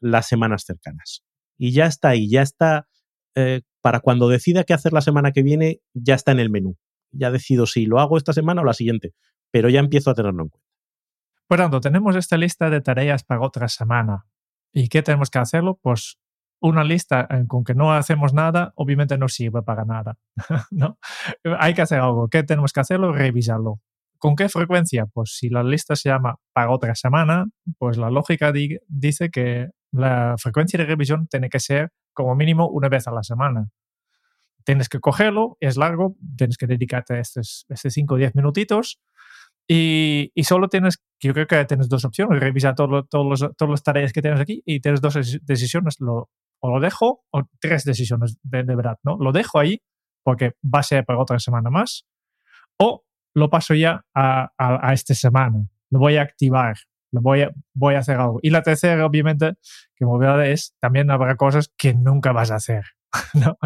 las 0.00 0.28
semanas 0.28 0.64
cercanas. 0.66 1.22
Y 1.58 1.72
ya 1.72 1.86
está 1.86 2.10
ahí, 2.10 2.28
ya 2.28 2.42
está, 2.42 2.88
eh, 3.34 3.62
para 3.80 4.00
cuando 4.00 4.28
decida 4.28 4.64
qué 4.64 4.74
hacer 4.74 4.92
la 4.92 5.00
semana 5.00 5.32
que 5.32 5.42
viene, 5.42 5.80
ya 5.94 6.14
está 6.14 6.32
en 6.32 6.40
el 6.40 6.50
menú. 6.50 6.76
Ya 7.12 7.30
decido 7.30 7.66
si 7.66 7.86
lo 7.86 7.98
hago 7.98 8.18
esta 8.18 8.32
semana 8.32 8.60
o 8.60 8.64
la 8.64 8.74
siguiente, 8.74 9.14
pero 9.50 9.68
ya 9.68 9.80
empiezo 9.80 10.10
a 10.10 10.14
tenerlo 10.14 10.42
en 10.42 10.48
cuenta. 10.50 10.69
Por 11.50 11.58
tanto, 11.58 11.80
tenemos 11.80 12.14
esta 12.14 12.36
lista 12.36 12.70
de 12.70 12.80
tareas 12.80 13.24
para 13.24 13.40
otra 13.40 13.66
semana. 13.66 14.24
¿Y 14.72 14.86
qué 14.86 15.02
tenemos 15.02 15.30
que 15.30 15.40
hacerlo? 15.40 15.80
Pues 15.82 16.16
una 16.60 16.84
lista 16.84 17.26
con 17.48 17.64
que 17.64 17.74
no 17.74 17.92
hacemos 17.92 18.32
nada, 18.32 18.72
obviamente 18.76 19.18
no 19.18 19.26
sirve 19.26 19.60
para 19.60 19.84
nada. 19.84 20.16
¿no? 20.70 20.96
Hay 21.58 21.74
que 21.74 21.82
hacer 21.82 21.98
algo. 21.98 22.28
¿Qué 22.28 22.44
tenemos 22.44 22.72
que 22.72 22.78
hacerlo? 22.78 23.12
Revisarlo. 23.12 23.80
¿Con 24.18 24.36
qué 24.36 24.48
frecuencia? 24.48 25.06
Pues 25.06 25.38
si 25.38 25.48
la 25.48 25.64
lista 25.64 25.96
se 25.96 26.10
llama 26.10 26.36
para 26.52 26.70
otra 26.70 26.94
semana, 26.94 27.46
pues 27.78 27.96
la 27.96 28.10
lógica 28.10 28.52
dice 28.86 29.30
que 29.30 29.70
la 29.90 30.36
frecuencia 30.38 30.78
de 30.78 30.86
revisión 30.86 31.26
tiene 31.26 31.48
que 31.48 31.58
ser 31.58 31.90
como 32.12 32.36
mínimo 32.36 32.68
una 32.68 32.88
vez 32.88 33.08
a 33.08 33.10
la 33.10 33.24
semana. 33.24 33.70
Tienes 34.62 34.88
que 34.88 35.00
cogerlo, 35.00 35.56
es 35.58 35.76
largo, 35.76 36.14
tienes 36.36 36.56
que 36.56 36.68
dedicarte 36.68 37.14
a 37.14 37.18
estos, 37.18 37.66
5 37.74 38.14
o 38.14 38.18
10 38.18 38.36
minutitos 38.36 39.00
y, 39.72 40.32
y, 40.34 40.42
solo 40.42 40.68
tienes, 40.68 41.00
yo 41.22 41.32
creo 41.32 41.46
que 41.46 41.64
tienes 41.64 41.88
dos 41.88 42.04
opciones, 42.04 42.40
revisar 42.40 42.74
todo, 42.74 43.04
todos 43.04 43.24
los, 43.24 43.56
todas 43.56 43.70
las 43.70 43.82
tareas 43.84 44.12
que 44.12 44.20
tienes 44.20 44.40
aquí 44.40 44.64
y 44.66 44.80
tienes 44.80 45.00
dos 45.00 45.14
decisiones. 45.42 46.00
Lo, 46.00 46.28
o 46.58 46.70
lo 46.70 46.80
dejo, 46.80 47.22
o 47.30 47.42
tres 47.60 47.84
decisiones 47.84 48.36
de, 48.42 48.64
verdad, 48.64 48.98
¿no? 49.04 49.16
Lo 49.20 49.30
dejo 49.30 49.60
ahí 49.60 49.80
porque 50.24 50.54
va 50.62 50.80
a 50.80 50.82
ser 50.82 51.04
para 51.04 51.20
otra 51.20 51.38
semana 51.38 51.70
más, 51.70 52.04
o 52.80 53.04
lo 53.32 53.48
paso 53.48 53.74
ya 53.74 54.04
a, 54.12 54.50
a, 54.58 54.92
esta 54.92 55.14
semana, 55.14 55.68
lo 55.88 56.00
voy 56.00 56.16
a 56.16 56.22
activar, 56.22 56.76
lo 57.12 57.20
voy 57.20 57.42
a, 57.42 57.52
voy 57.72 57.94
a 57.94 58.00
hacer 58.00 58.18
algo. 58.18 58.40
Y 58.42 58.50
la 58.50 58.62
tercera, 58.62 59.06
obviamente, 59.06 59.54
que 59.94 60.04
me 60.04 60.10
olvidado 60.10 60.42
es, 60.42 60.74
también 60.80 61.12
habrá 61.12 61.36
cosas 61.36 61.72
que 61.76 61.94
nunca 61.94 62.32
vas 62.32 62.50
a 62.50 62.56
hacer. 62.56 62.86
¿no? 63.34 63.56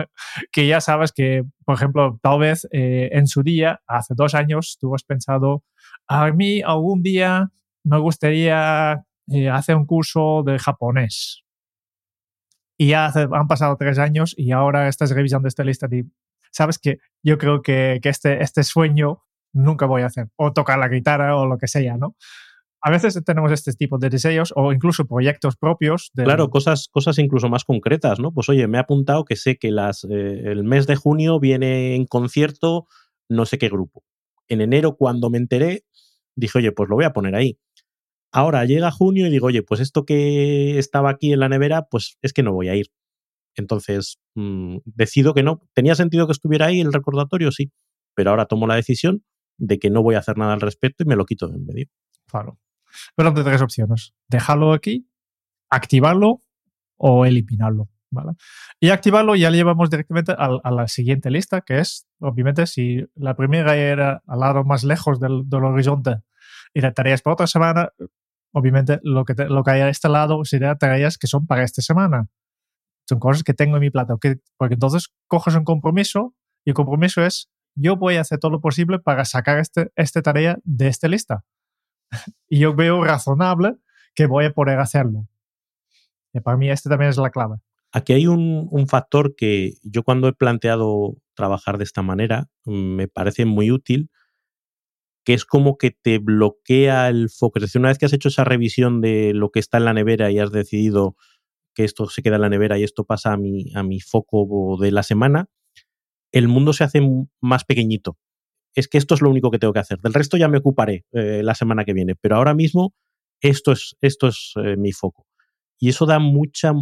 Que 0.52 0.66
ya 0.66 0.80
sabes 0.80 1.12
que, 1.12 1.44
por 1.64 1.76
ejemplo, 1.76 2.18
tal 2.22 2.40
vez 2.40 2.68
eh, 2.72 3.08
en 3.12 3.26
su 3.26 3.42
día, 3.42 3.80
hace 3.86 4.14
dos 4.16 4.34
años, 4.34 4.76
tú 4.78 4.94
has 4.94 5.02
pensado, 5.02 5.64
a 6.08 6.30
mí 6.32 6.62
algún 6.62 7.02
día 7.02 7.50
me 7.84 7.98
gustaría 7.98 9.04
eh, 9.28 9.48
hacer 9.48 9.76
un 9.76 9.86
curso 9.86 10.42
de 10.44 10.58
japonés. 10.58 11.44
Y 12.76 12.88
ya 12.88 13.12
han 13.14 13.46
pasado 13.46 13.76
tres 13.76 13.98
años 13.98 14.34
y 14.36 14.50
ahora 14.50 14.88
estás 14.88 15.10
revisando 15.10 15.46
esta 15.46 15.62
lista 15.62 15.86
y 15.90 16.02
sabes 16.50 16.78
que 16.78 16.98
yo 17.22 17.38
creo 17.38 17.62
que, 17.62 18.00
este, 18.02 18.42
este 18.42 18.64
sueño 18.64 19.24
nunca 19.52 19.86
voy 19.86 20.02
a 20.02 20.06
hacer. 20.06 20.28
O 20.36 20.52
tocar 20.52 20.78
la 20.78 20.88
guitarra 20.88 21.36
o 21.36 21.46
lo 21.46 21.58
que 21.58 21.68
sea, 21.68 21.96
¿no? 21.96 22.16
a 22.86 22.90
veces 22.90 23.18
tenemos 23.24 23.50
este 23.50 23.72
tipo 23.72 23.96
de 23.96 24.10
deseos 24.10 24.52
o 24.54 24.70
incluso 24.70 25.06
proyectos 25.06 25.56
propios. 25.56 26.10
Claro, 26.14 26.50
cosas, 26.50 26.88
cosas 26.92 27.18
incluso 27.18 27.48
más 27.48 27.64
concretas, 27.64 28.20
¿no? 28.20 28.30
Pues 28.30 28.50
oye, 28.50 28.68
me 28.68 28.76
he 28.76 28.80
apuntado 28.82 29.24
que 29.24 29.36
sé 29.36 29.56
que 29.56 29.70
las, 29.70 30.04
eh, 30.04 30.42
el 30.44 30.64
mes 30.64 30.86
de 30.86 30.94
junio 30.94 31.40
viene 31.40 31.94
en 31.94 32.04
concierto 32.04 32.86
no 33.30 33.46
sé 33.46 33.56
qué 33.56 33.70
grupo. 33.70 34.04
En 34.48 34.60
enero, 34.60 34.96
cuando 34.96 35.30
me 35.30 35.38
enteré, 35.38 35.84
dije, 36.36 36.58
oye, 36.58 36.72
pues 36.72 36.88
lo 36.88 36.96
voy 36.96 37.04
a 37.04 37.12
poner 37.12 37.34
ahí. 37.34 37.58
Ahora 38.32 38.64
llega 38.64 38.90
junio 38.90 39.26
y 39.26 39.30
digo, 39.30 39.46
oye, 39.46 39.62
pues 39.62 39.80
esto 39.80 40.04
que 40.04 40.78
estaba 40.78 41.10
aquí 41.10 41.32
en 41.32 41.40
la 41.40 41.48
nevera, 41.48 41.86
pues 41.90 42.18
es 42.22 42.32
que 42.32 42.42
no 42.42 42.52
voy 42.52 42.68
a 42.68 42.74
ir. 42.74 42.88
Entonces, 43.56 44.18
mm, 44.34 44.78
decido 44.84 45.34
que 45.34 45.42
no. 45.42 45.60
¿Tenía 45.72 45.94
sentido 45.94 46.26
que 46.26 46.32
estuviera 46.32 46.66
ahí 46.66 46.80
el 46.80 46.92
recordatorio? 46.92 47.52
Sí. 47.52 47.72
Pero 48.14 48.30
ahora 48.30 48.46
tomo 48.46 48.66
la 48.66 48.74
decisión 48.74 49.24
de 49.56 49.78
que 49.78 49.90
no 49.90 50.02
voy 50.02 50.16
a 50.16 50.18
hacer 50.18 50.36
nada 50.36 50.52
al 50.52 50.60
respecto 50.60 51.04
y 51.04 51.06
me 51.06 51.16
lo 51.16 51.24
quito 51.26 51.48
de 51.48 51.56
en 51.56 51.64
medio. 51.64 51.86
Claro. 52.26 52.58
Pero 53.14 53.30
de 53.30 53.44
tres 53.44 53.62
opciones. 53.62 54.14
Dejarlo 54.28 54.72
aquí, 54.72 55.08
activarlo 55.70 56.40
o 56.96 57.26
eliminarlo. 57.26 57.88
¿Vale? 58.14 58.32
Y 58.80 58.90
activarlo 58.90 59.34
ya 59.34 59.50
le 59.50 59.58
llevamos 59.58 59.90
directamente 59.90 60.32
a, 60.36 60.70
la 60.70 60.88
siguiente 60.88 61.30
lista, 61.30 61.60
que 61.60 61.80
es, 61.80 62.06
obviamente, 62.20 62.66
si 62.66 63.04
la 63.14 63.34
primera 63.34 63.76
era 63.76 64.22
al 64.26 64.40
lado 64.40 64.64
más 64.64 64.84
lejos 64.84 65.20
del, 65.20 65.46
horizonte 65.52 66.22
y 66.72 66.80
la 66.80 66.92
tareas 66.92 67.22
para 67.22 67.34
otra 67.34 67.46
semana, 67.46 67.90
obviamente 68.52 69.00
lo 69.02 69.24
que, 69.24 69.34
lo 69.34 69.62
que 69.62 69.70
hay 69.70 69.80
a 69.82 69.88
este 69.88 70.08
lado 70.08 70.44
serían 70.44 70.78
tareas 70.78 71.18
que 71.18 71.26
son 71.26 71.46
para 71.46 71.62
esta 71.64 71.82
semana. 71.82 72.28
Son 73.08 73.18
cosas 73.18 73.42
que 73.42 73.52
tengo 73.52 73.76
en 73.76 73.82
mi 73.82 73.90
plato. 73.90 74.18
Que, 74.18 74.38
porque 74.56 74.74
entonces 74.74 75.12
coges 75.26 75.54
un 75.54 75.64
compromiso 75.64 76.34
y 76.64 76.70
el 76.70 76.74
compromiso 76.74 77.24
es 77.24 77.50
yo 77.74 77.96
voy 77.96 78.16
a 78.16 78.20
hacer 78.20 78.38
todo 78.38 78.52
lo 78.52 78.60
posible 78.60 78.98
para 78.98 79.24
sacar 79.24 79.58
este, 79.58 79.90
esta 79.96 80.22
tarea 80.22 80.58
de 80.64 80.88
esta 80.88 81.08
lista 81.08 81.44
y 82.48 82.60
yo 82.60 82.74
veo 82.74 83.02
razonable 83.04 83.76
que 84.14 84.26
voy 84.26 84.46
a 84.46 84.52
poder 84.52 84.78
hacerlo. 84.78 85.26
Y 86.32 86.40
para 86.40 86.56
mí 86.56 86.70
este 86.70 86.88
también 86.88 87.10
es 87.10 87.16
la 87.16 87.30
clave. 87.30 87.56
Aquí 87.94 88.12
hay 88.12 88.26
un, 88.26 88.68
factor 88.88 89.36
que 89.36 89.74
yo 89.82 90.02
cuando 90.02 90.28
he 90.28 90.32
planteado 90.32 91.16
trabajar 91.34 91.78
de 91.78 91.84
esta 91.84 92.02
manera 92.02 92.48
me 92.64 93.08
parece 93.08 93.44
muy 93.44 93.70
útil, 93.70 94.10
que 95.24 95.34
es 95.34 95.44
como 95.44 95.78
que 95.78 95.92
te 95.92 96.18
bloquea 96.18 97.08
el 97.08 97.30
foco. 97.30 97.58
Es 97.58 97.62
decir, 97.62 97.78
una 97.78 97.88
vez 97.88 97.98
que 97.98 98.06
has 98.06 98.12
hecho 98.12 98.28
esa 98.28 98.44
revisión 98.44 99.00
de 99.00 99.32
lo 99.32 99.50
que 99.50 99.60
está 99.60 99.78
en 99.78 99.84
la 99.84 99.94
nevera 99.94 100.30
y 100.30 100.38
has 100.40 100.50
decidido 100.50 101.16
que 101.74 101.84
esto 101.84 102.08
se 102.08 102.22
queda 102.22 102.36
en 102.36 102.42
la 102.42 102.50
nevera 102.50 102.78
y 102.78 102.84
esto 102.84 103.04
pasa 103.04 103.32
a 103.32 103.36
mi, 103.36 103.72
a 103.74 103.82
mi 103.82 104.00
foco 104.00 104.76
de 104.80 104.90
la 104.92 105.02
semana, 105.02 105.46
el 106.32 106.48
mundo 106.48 106.72
se 106.72 106.84
hace 106.84 107.00
más 107.40 107.64
pequeñito 107.64 108.18
es 108.74 108.88
que 108.88 108.98
esto 108.98 109.14
es 109.14 109.22
lo 109.22 109.30
único 109.30 109.50
que 109.50 109.58
tengo 109.58 109.72
que 109.72 109.80
hacer. 109.80 110.00
Del 110.00 110.14
resto 110.14 110.36
ya 110.36 110.48
me 110.48 110.58
ocuparé 110.58 111.04
eh, 111.12 111.42
la 111.42 111.54
semana 111.54 111.84
que 111.84 111.92
viene, 111.92 112.14
pero 112.16 112.36
ahora 112.36 112.54
mismo 112.54 112.94
esto 113.40 113.72
es, 113.72 113.96
esto 114.00 114.28
es 114.28 114.52
eh, 114.56 114.76
mi 114.76 114.92
foco. 114.92 115.26
Y 115.78 115.88
eso 115.88 116.06
da 116.06 116.18
mucha, 116.18 116.72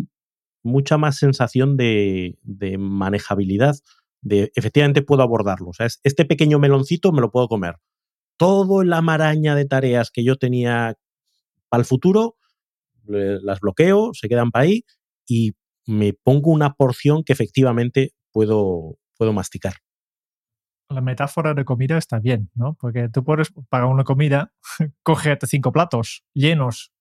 mucha 0.62 0.98
más 0.98 1.16
sensación 1.16 1.76
de, 1.76 2.36
manejabilidad, 2.78 3.76
de 4.20 4.52
efectivamente 4.54 5.02
puedo 5.02 5.22
abordarlo. 5.22 5.70
O 5.70 5.72
sea, 5.72 5.86
este 6.02 6.24
pequeño 6.24 6.58
meloncito 6.58 7.12
me 7.12 7.20
lo 7.20 7.30
puedo 7.30 7.48
comer. 7.48 7.76
Todo 8.36 8.82
la 8.82 9.02
maraña 9.02 9.54
de 9.54 9.64
tareas 9.64 10.10
que 10.10 10.24
yo 10.24 10.36
tenía 10.36 10.96
para 11.68 11.80
el 11.80 11.86
futuro, 11.86 12.36
las 13.04 13.60
bloqueo, 13.60 14.10
se 14.14 14.28
quedan 14.28 14.50
para 14.50 14.64
ahí 14.64 14.84
y 15.26 15.52
me 15.86 16.12
pongo 16.12 16.50
una 16.50 16.74
porción 16.74 17.24
que 17.24 17.32
efectivamente 17.32 18.12
puedo, 18.32 18.98
puedo 19.16 19.32
masticar 19.32 19.74
la 20.92 21.00
metáfora 21.00 21.54
de 21.54 21.64
comida 21.64 21.98
está 21.98 22.18
bien, 22.18 22.50
¿no? 22.54 22.74
Porque 22.74 23.08
tú 23.08 23.24
puedes 23.24 23.52
pagar 23.68 23.88
una 23.88 24.04
comida, 24.04 24.52
cógete 25.02 25.46
cinco 25.46 25.72
platos 25.72 26.24
llenos, 26.34 26.92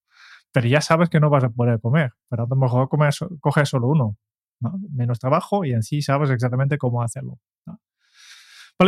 pero 0.52 0.68
ya 0.68 0.82
sabes 0.82 1.10
que 1.10 1.20
no 1.20 1.30
vas 1.30 1.44
a 1.44 1.50
poder 1.50 1.80
comer. 1.80 2.12
Pero 2.30 2.44
a 2.44 2.48
lo 2.48 2.56
mejor 2.56 2.90
comer, 2.90 3.14
coge 3.40 3.66
solo 3.66 3.88
uno, 3.88 4.18
¿no? 4.60 4.80
Menos 4.92 5.20
trabajo 5.20 5.66
y 5.66 5.74
en 5.74 5.84
sí 5.84 6.02
sabes 6.02 6.30
exactamente 6.30 6.78
cómo 6.78 7.02
hacerlo. 7.02 7.40
¿no? 7.66 7.80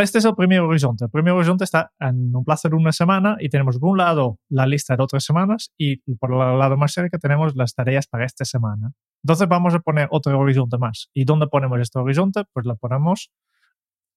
Este 0.01 0.17
es 0.17 0.25
el 0.25 0.35
primer 0.35 0.61
horizonte. 0.61 1.05
El 1.05 1.11
primer 1.11 1.33
horizonte 1.33 1.63
está 1.63 1.91
en 1.99 2.35
un 2.35 2.43
plazo 2.43 2.67
de 2.67 2.75
una 2.75 2.91
semana 2.91 3.37
y 3.39 3.49
tenemos 3.49 3.77
por 3.77 3.91
un 3.91 3.97
lado 3.97 4.39
la 4.49 4.65
lista 4.65 4.95
de 4.95 5.03
otras 5.03 5.23
semanas 5.23 5.71
y 5.77 5.97
por 6.15 6.31
el 6.31 6.59
lado 6.59 6.77
más 6.77 6.93
cerca 6.93 7.19
tenemos 7.19 7.55
las 7.55 7.75
tareas 7.75 8.07
para 8.07 8.25
esta 8.25 8.43
semana. 8.43 8.93
Entonces 9.23 9.47
vamos 9.47 9.75
a 9.75 9.79
poner 9.79 10.07
otro 10.11 10.37
horizonte 10.37 10.77
más. 10.77 11.09
¿Y 11.13 11.25
dónde 11.25 11.47
ponemos 11.47 11.79
este 11.79 11.99
horizonte? 11.99 12.43
Pues 12.53 12.65
lo 12.65 12.75
ponemos 12.75 13.31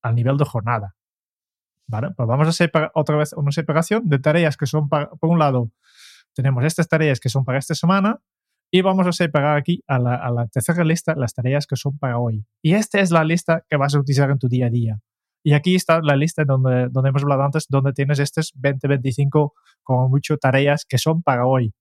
al 0.02 0.14
nivel 0.14 0.38
de 0.38 0.44
jornada. 0.44 0.96
¿Vale? 1.88 2.10
Pues 2.16 2.26
vamos 2.26 2.46
a 2.46 2.50
hacer 2.50 2.72
otra 2.94 3.16
vez 3.16 3.32
una 3.34 3.52
separación 3.52 4.08
de 4.08 4.18
tareas 4.18 4.56
que 4.56 4.66
son, 4.66 4.88
para, 4.88 5.10
por 5.10 5.30
un 5.30 5.38
lado, 5.38 5.70
tenemos 6.36 6.64
estas 6.64 6.88
tareas 6.88 7.18
que 7.18 7.28
son 7.28 7.44
para 7.44 7.58
esta 7.58 7.74
semana 7.74 8.20
y 8.70 8.82
vamos 8.82 9.06
a 9.06 9.12
separar 9.12 9.56
aquí 9.56 9.82
a 9.88 9.98
la, 9.98 10.14
a 10.14 10.30
la 10.30 10.46
tercera 10.46 10.84
lista 10.84 11.14
las 11.16 11.34
tareas 11.34 11.66
que 11.66 11.76
son 11.76 11.98
para 11.98 12.18
hoy. 12.18 12.44
Y 12.62 12.74
esta 12.74 13.00
es 13.00 13.10
la 13.10 13.24
lista 13.24 13.64
que 13.68 13.76
vas 13.76 13.94
a 13.94 14.00
utilizar 14.00 14.30
en 14.30 14.38
tu 14.38 14.48
día 14.48 14.66
a 14.66 14.70
día. 14.70 15.00
Y 15.42 15.54
aquí 15.54 15.74
está 15.74 16.00
la 16.02 16.16
lista 16.16 16.44
donde, 16.44 16.88
donde 16.90 17.08
hemos 17.08 17.22
hablado 17.22 17.42
antes, 17.44 17.66
donde 17.68 17.92
tienes 17.92 18.18
estas 18.18 18.52
20, 18.56 18.86
25, 18.86 19.54
como 19.82 20.08
mucho, 20.08 20.36
tareas 20.36 20.84
que 20.84 20.98
son 20.98 21.22
para 21.22 21.46
hoy 21.46 21.72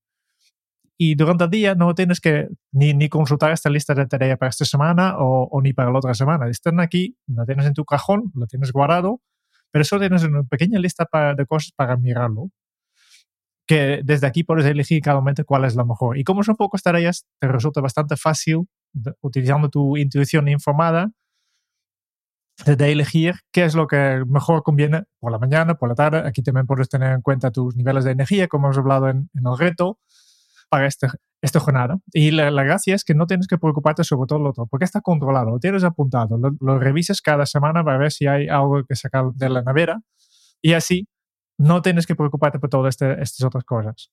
y 0.97 1.15
durante 1.15 1.43
el 1.43 1.49
día 1.49 1.75
no 1.75 1.93
tienes 1.93 2.21
que 2.21 2.47
ni, 2.71 2.93
ni 2.93 3.09
consultar 3.09 3.51
esta 3.51 3.69
lista 3.69 3.93
de 3.93 4.05
tareas 4.05 4.37
para 4.37 4.49
esta 4.49 4.65
semana 4.65 5.17
o, 5.17 5.47
o, 5.51 5.61
ni 5.61 5.73
para 5.73 5.91
la 5.91 5.97
otra 5.97 6.13
semana. 6.13 6.47
Están 6.49 6.79
aquí, 6.79 7.17
lo 7.27 7.45
tienes 7.45 7.65
en 7.65 7.73
tu 7.73 7.83
cajón, 7.85 8.31
lo 8.33 8.47
tienes 8.47 8.71
guardado, 8.71 9.21
pero 9.71 9.83
solo 9.83 10.01
tienes 10.01 10.23
una 10.23 10.43
pequeña 10.43 10.79
lista 10.79 11.05
para, 11.05 11.35
de 11.35 11.45
cosas 11.45 11.71
para 11.75 11.97
mirarlo. 11.97 12.49
Que 13.67 14.01
desde 14.03 14.27
aquí 14.27 14.43
puedes 14.43 14.65
elegir 14.65 15.01
cada 15.01 15.17
momento 15.17 15.43
cuál 15.45 15.65
es 15.65 15.75
la 15.75 15.83
mejor. 15.83 16.17
Y 16.17 16.23
como 16.23 16.43
son 16.43 16.55
pocas 16.55 16.83
tareas, 16.83 17.25
te 17.39 17.47
resulta 17.47 17.81
bastante 17.81 18.15
fácil, 18.15 18.67
utilizando 19.21 19.69
tu 19.69 19.97
intuición 19.97 20.47
informada, 20.47 21.11
de 22.65 22.91
elegir 22.91 23.35
qué 23.51 23.65
es 23.65 23.75
lo 23.75 23.87
que 23.87 24.23
mejor 24.27 24.63
conviene 24.63 25.03
por 25.19 25.31
la 25.31 25.39
mañana, 25.39 25.75
por 25.75 25.89
la 25.89 25.95
tarde. 25.95 26.19
Aquí 26.25 26.41
también 26.41 26.65
puedes 26.65 26.87
tener 26.89 27.11
en 27.11 27.21
cuenta 27.21 27.51
tus 27.51 27.75
niveles 27.75 28.05
de 28.05 28.11
energía, 28.11 28.47
como 28.47 28.67
hemos 28.67 28.77
hablado 28.77 29.09
en, 29.09 29.29
en 29.33 29.47
el 29.47 29.57
reto 29.57 29.99
para 30.69 30.87
este, 30.87 31.07
esta 31.41 31.59
jornada. 31.59 31.97
Y 32.13 32.31
la, 32.31 32.49
gracia 32.63 32.95
es 32.95 33.03
que 33.03 33.13
no 33.13 33.27
tienes 33.27 33.47
que 33.47 33.57
preocuparte 33.57 34.03
sobre 34.03 34.27
todo 34.27 34.39
lo 34.39 34.49
otro, 34.49 34.67
porque 34.67 34.85
está 34.85 35.01
controlado, 35.01 35.51
lo 35.51 35.59
tienes 35.59 35.83
apuntado, 35.83 36.37
lo, 36.37 36.51
lo 36.59 36.79
revises 36.79 37.21
cada 37.21 37.45
semana 37.45 37.83
para 37.83 37.97
ver 37.97 38.11
si 38.11 38.27
hay 38.27 38.47
algo 38.47 38.83
que 38.83 38.95
sacar 38.95 39.25
de 39.33 39.49
la 39.49 39.61
nevera 39.61 40.01
y 40.61 40.73
así 40.73 41.07
no 41.57 41.81
tienes 41.81 42.05
que 42.05 42.15
preocuparte 42.15 42.59
por 42.59 42.69
todas 42.69 42.95
este, 42.95 43.21
estas 43.21 43.45
otras 43.45 43.63
cosas. 43.63 44.11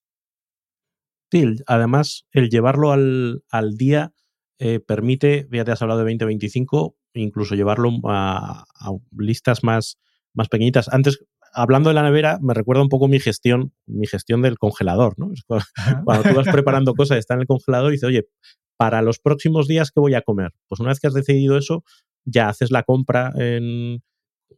Sí, 1.31 1.57
además 1.67 2.27
el 2.33 2.51
llevarlo 2.51 2.93
al, 2.93 3.43
al 3.51 3.77
día 3.77 4.13
eh, 4.59 4.81
permite, 4.81 5.49
ya 5.51 5.65
te 5.65 5.73
has 5.73 5.83
hablado 5.83 6.01
de 6.01 6.05
2025, 6.05 6.97
incluso 7.15 7.55
llevarlo 7.55 7.91
a, 8.05 8.65
a 8.75 8.91
listas 9.17 9.65
más, 9.65 9.99
más 10.35 10.49
pequeñitas. 10.49 10.89
Antes 10.89 11.25
hablando 11.53 11.91
de 11.91 11.95
la 11.95 12.03
nevera, 12.03 12.39
me 12.41 12.55
recuerda 12.55 12.83
un 12.83 12.89
poco 12.89 13.09
mi 13.09 13.21
gestión, 13.21 13.73
mi 13.87 14.07
gestión 14.07 14.43
del 14.43 14.59
congelador, 14.59 15.19
¿no? 15.19 15.31
Cuando, 16.05 16.29
tú 16.29 16.35
vas 16.35 16.49
preparando 16.49 16.95
cosas, 16.97 17.19
está 17.19 17.35
en 17.35 17.41
el 17.41 17.47
congelador 17.47 17.91
y 17.91 17.97
dices, 17.97 18.09
oye, 18.09 18.29
para 18.77 19.03
los 19.03 19.19
próximos 19.19 19.69
días, 19.69 19.91
¿qué 19.91 20.01
voy 20.01 20.15
a 20.15 20.23
comer? 20.23 20.53
Pues 20.69 20.81
una 20.81 20.91
vez 20.91 21.01
que 21.01 21.07
has 21.07 21.15
decidido 21.15 21.57
eso, 21.57 21.85
ya 22.25 22.49
haces 22.49 22.71
la 22.71 22.83
compra 22.83 23.33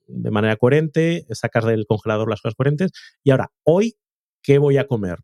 de 0.06 0.30
manera 0.30 0.56
coherente, 0.56 1.26
sacas 1.30 1.64
del 1.64 1.86
congelador 1.86 2.28
las 2.28 2.40
cosas 2.40 2.54
coherentes 2.54 2.92
y 3.22 3.30
ahora, 3.30 3.52
hoy, 3.64 3.94
¿qué 4.42 4.58
voy 4.58 4.76
a 4.78 4.86
comer? 4.86 5.18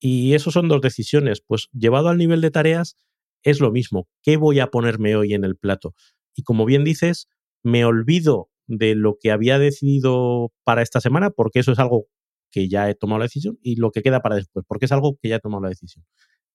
Y 0.00 0.34
eso 0.34 0.50
son 0.50 0.68
dos 0.68 0.80
decisiones. 0.80 1.42
Pues 1.46 1.68
llevado 1.72 2.08
al 2.08 2.18
nivel 2.18 2.40
de 2.40 2.50
tareas, 2.50 2.96
es 3.42 3.60
lo 3.60 3.70
mismo. 3.70 4.08
¿Qué 4.22 4.36
voy 4.36 4.60
a 4.60 4.68
ponerme 4.68 5.16
hoy 5.16 5.34
en 5.34 5.44
el 5.44 5.56
plato? 5.56 5.94
Y 6.34 6.42
como 6.42 6.64
bien 6.64 6.84
dices, 6.84 7.28
me 7.62 7.84
olvido 7.84 8.50
de 8.66 8.94
lo 8.94 9.16
que 9.20 9.30
había 9.32 9.58
decidido 9.58 10.52
para 10.64 10.82
esta 10.82 11.00
semana, 11.00 11.30
porque 11.30 11.60
eso 11.60 11.72
es 11.72 11.78
algo 11.78 12.06
que 12.50 12.68
ya 12.68 12.88
he 12.88 12.94
tomado 12.94 13.18
la 13.18 13.24
decisión, 13.24 13.58
y 13.62 13.76
lo 13.76 13.90
que 13.90 14.02
queda 14.02 14.20
para 14.20 14.36
después, 14.36 14.64
porque 14.68 14.86
es 14.86 14.92
algo 14.92 15.18
que 15.20 15.28
ya 15.28 15.36
he 15.36 15.40
tomado 15.40 15.62
la 15.62 15.68
decisión. 15.68 16.04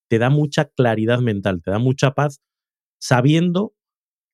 Te 0.09 0.19
da 0.19 0.29
mucha 0.29 0.65
claridad 0.65 1.19
mental, 1.19 1.61
te 1.63 1.71
da 1.71 1.79
mucha 1.79 2.11
paz 2.11 2.41
sabiendo 2.99 3.73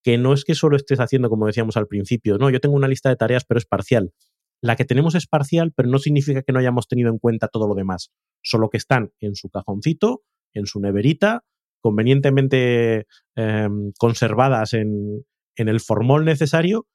que 0.03 0.17
no 0.17 0.33
es 0.33 0.43
que 0.45 0.55
solo 0.55 0.75
estés 0.75 0.99
haciendo, 0.99 1.29
como 1.29 1.45
decíamos 1.45 1.77
al 1.77 1.87
principio, 1.87 2.37
no, 2.37 2.49
yo 2.49 2.59
tengo 2.59 2.75
una 2.75 2.87
lista 2.87 3.09
de 3.09 3.15
tareas, 3.15 3.45
pero 3.45 3.57
es 3.57 3.65
parcial. 3.65 4.13
La 4.61 4.75
que 4.75 4.85
tenemos 4.85 5.15
es 5.15 5.27
parcial, 5.27 5.71
pero 5.75 5.89
no 5.89 5.99
significa 5.99 6.41
que 6.41 6.51
no 6.51 6.59
hayamos 6.59 6.87
tenido 6.87 7.09
en 7.09 7.17
cuenta 7.17 7.47
todo 7.47 7.67
lo 7.67 7.75
demás, 7.75 8.11
solo 8.41 8.69
que 8.69 8.77
están 8.77 9.11
en 9.19 9.35
su 9.35 9.49
cajoncito, 9.49 10.23
en 10.53 10.65
su 10.65 10.79
neverita, 10.79 11.43
convenientemente 11.81 13.07
em, 13.35 13.93
conservadas 13.97 14.73
en, 14.73 15.23
en 15.55 15.69
el 15.69 15.79
formol 15.79 16.25
necesario 16.25 16.87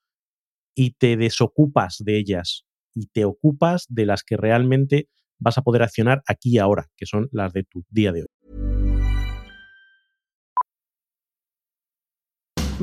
y 0.74 0.92
te 0.92 1.16
desocupas 1.16 1.98
de 2.04 2.18
ellas 2.18 2.64
y 2.94 3.06
te 3.06 3.24
ocupas 3.24 3.86
de 3.88 4.06
las 4.06 4.22
que 4.22 4.36
realmente 4.36 5.08
vas 5.38 5.58
a 5.58 5.62
poder 5.62 5.82
accionar 5.82 6.22
aquí 6.26 6.54
y 6.54 6.58
ahora, 6.58 6.88
que 6.96 7.06
son 7.06 7.28
las 7.32 7.52
de 7.52 7.64
tu 7.64 7.84
día 7.90 8.12
de 8.12 8.22
hoy. 8.22 8.33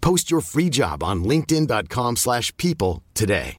Post 0.00 0.30
your 0.30 0.40
free 0.42 0.70
job 0.70 1.02
on 1.02 1.22
linkedin.com/people 1.24 2.16
slash 2.16 2.52
people 2.56 3.02
today. 3.14 3.56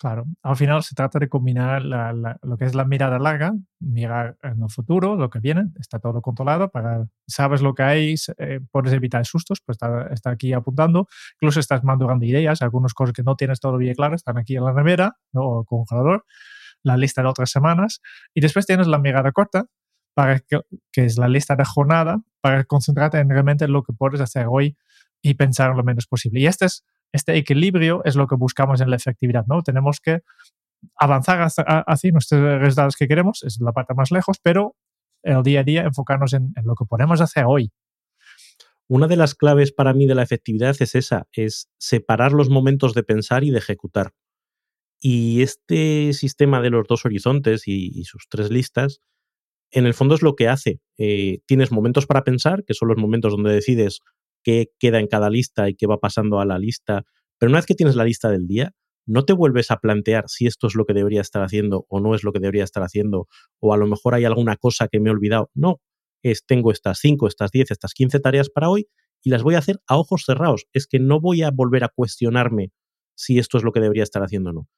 Claro, 0.00 0.26
al 0.44 0.54
final 0.54 0.84
se 0.84 0.94
trata 0.94 1.18
de 1.18 1.28
combinar 1.28 1.82
la- 1.84 2.12
la- 2.12 2.38
lo 2.42 2.56
que 2.56 2.66
es 2.66 2.74
la 2.76 2.84
mirada 2.84 3.18
larga, 3.18 3.52
mirar 3.80 4.36
en 4.44 4.62
el 4.62 4.70
futuro, 4.70 5.16
lo 5.16 5.28
que 5.28 5.40
viene, 5.40 5.64
está 5.80 5.98
todo 5.98 6.22
controlado, 6.22 6.68
para, 6.70 7.04
sabes 7.26 7.62
lo 7.62 7.74
que 7.74 7.82
hay, 7.82 8.14
eh, 8.38 8.60
puedes 8.70 8.92
evitar 8.92 9.26
sustos, 9.26 9.58
pues 9.66 9.74
está, 9.74 10.06
está 10.12 10.30
aquí 10.30 10.52
apuntando, 10.52 11.08
incluso 11.40 11.58
estás 11.58 11.82
madurando 11.82 12.24
ideas, 12.24 12.62
algunas 12.62 12.94
cosas 12.94 13.12
que 13.12 13.24
no 13.24 13.34
tienes 13.34 13.58
todavía 13.58 13.92
claras 13.94 14.20
están 14.20 14.38
aquí 14.38 14.54
en 14.54 14.64
la 14.66 14.72
nevera 14.72 15.16
¿no? 15.32 15.40
o 15.42 15.60
el 15.62 15.66
congelador, 15.66 16.24
la 16.84 16.96
lista 16.96 17.22
de 17.22 17.28
otras 17.28 17.50
semanas, 17.50 18.00
y 18.34 18.40
después 18.40 18.66
tienes 18.66 18.86
la 18.86 18.98
mirada 18.98 19.32
corta, 19.32 19.64
para 20.18 20.40
que, 20.40 20.64
es 20.96 21.16
la 21.16 21.28
lista 21.28 21.54
de 21.54 21.64
jornada, 21.64 22.20
para 22.40 22.64
concentrarte 22.64 23.18
en 23.18 23.30
realmente 23.30 23.68
lo 23.68 23.84
que 23.84 23.92
puedes 23.92 24.20
hacer 24.20 24.46
hoy 24.50 24.76
y 25.22 25.34
pensar 25.34 25.76
lo 25.76 25.84
menos 25.84 26.08
posible. 26.08 26.40
Y 26.40 26.46
este 26.48 26.64
es 26.64 26.84
este 27.12 27.36
equilibrio 27.36 28.02
es 28.04 28.16
lo 28.16 28.26
que 28.26 28.34
buscamos 28.34 28.80
en 28.80 28.90
la 28.90 28.96
efectividad, 28.96 29.46
¿no? 29.46 29.62
Tenemos 29.62 30.00
que 30.00 30.22
avanzar 30.96 31.40
hacia, 31.42 31.62
hacia 31.62 32.10
nuestros 32.10 32.40
resultados 32.60 32.96
que 32.96 33.06
queremos, 33.06 33.44
es 33.44 33.60
la 33.60 33.70
parte 33.70 33.94
más 33.94 34.10
lejos, 34.10 34.38
pero 34.42 34.74
el 35.22 35.44
día 35.44 35.60
a 35.60 35.62
día 35.62 35.82
enfocarnos 35.82 36.32
en, 36.32 36.52
lo 36.64 36.74
que 36.74 36.84
podemos 36.84 37.20
hacer 37.20 37.44
hoy. 37.46 37.70
Una 38.88 39.06
de 39.06 39.16
las 39.16 39.36
claves 39.36 39.70
para 39.70 39.92
mí 39.92 40.08
de 40.08 40.16
la 40.16 40.24
efectividad 40.24 40.74
es 40.80 40.96
esa, 40.96 41.28
es 41.30 41.70
separar 41.78 42.32
los 42.32 42.50
momentos 42.50 42.92
de 42.92 43.04
pensar 43.04 43.44
y 43.44 43.52
de 43.52 43.58
ejecutar. 43.58 44.14
Y 45.00 45.42
este 45.42 46.12
sistema 46.12 46.60
de 46.60 46.70
los 46.70 46.88
dos 46.88 47.04
horizontes 47.04 47.68
y 47.68 48.02
sus 48.02 48.26
tres 48.28 48.50
listas, 48.50 49.00
en 49.70 49.86
el 49.86 49.94
fondo 49.94 50.14
es 50.14 50.22
lo 50.22 50.34
que 50.34 50.48
hace. 50.48 50.80
Eh, 50.98 51.40
tienes 51.46 51.72
momentos 51.72 52.06
para 52.06 52.24
pensar, 52.24 52.64
que 52.64 52.74
son 52.74 52.88
los 52.88 52.96
momentos 52.96 53.32
donde 53.32 53.52
decides 53.52 54.00
qué 54.42 54.70
queda 54.78 55.00
en 55.00 55.06
cada 55.06 55.30
lista 55.30 55.68
y 55.68 55.74
qué 55.74 55.86
va 55.86 55.98
pasando 55.98 56.40
a 56.40 56.46
la 56.46 56.58
lista. 56.58 57.04
Pero 57.38 57.50
una 57.50 57.58
vez 57.58 57.66
que 57.66 57.74
tienes 57.74 57.96
la 57.96 58.04
lista 58.04 58.30
del 58.30 58.46
día, 58.46 58.72
no 59.06 59.24
te 59.24 59.32
vuelves 59.32 59.70
a 59.70 59.78
plantear 59.78 60.24
si 60.28 60.46
esto 60.46 60.66
es 60.66 60.74
lo 60.74 60.84
que 60.84 60.92
debería 60.92 61.20
estar 61.20 61.42
haciendo 61.42 61.86
o 61.88 62.00
no 62.00 62.14
es 62.14 62.24
lo 62.24 62.32
que 62.32 62.40
debería 62.40 62.64
estar 62.64 62.82
haciendo, 62.82 63.26
o 63.58 63.72
a 63.72 63.76
lo 63.78 63.86
mejor 63.86 64.14
hay 64.14 64.24
alguna 64.24 64.56
cosa 64.56 64.88
que 64.88 65.00
me 65.00 65.08
he 65.08 65.12
olvidado. 65.12 65.50
No, 65.54 65.80
es 66.22 66.44
tengo 66.46 66.72
estas 66.72 66.98
5, 67.00 67.26
estas 67.26 67.50
10, 67.50 67.70
estas 67.70 67.94
15 67.94 68.20
tareas 68.20 68.50
para 68.50 68.68
hoy 68.68 68.86
y 69.22 69.30
las 69.30 69.42
voy 69.42 69.54
a 69.54 69.58
hacer 69.58 69.80
a 69.86 69.96
ojos 69.96 70.24
cerrados. 70.26 70.66
Es 70.72 70.86
que 70.86 70.98
no 70.98 71.20
voy 71.20 71.42
a 71.42 71.50
volver 71.50 71.84
a 71.84 71.88
cuestionarme 71.88 72.70
si 73.16 73.38
esto 73.38 73.58
es 73.58 73.64
lo 73.64 73.72
que 73.72 73.80
debería 73.80 74.02
estar 74.02 74.22
haciendo 74.22 74.50
o 74.50 74.52
no. 74.52 74.68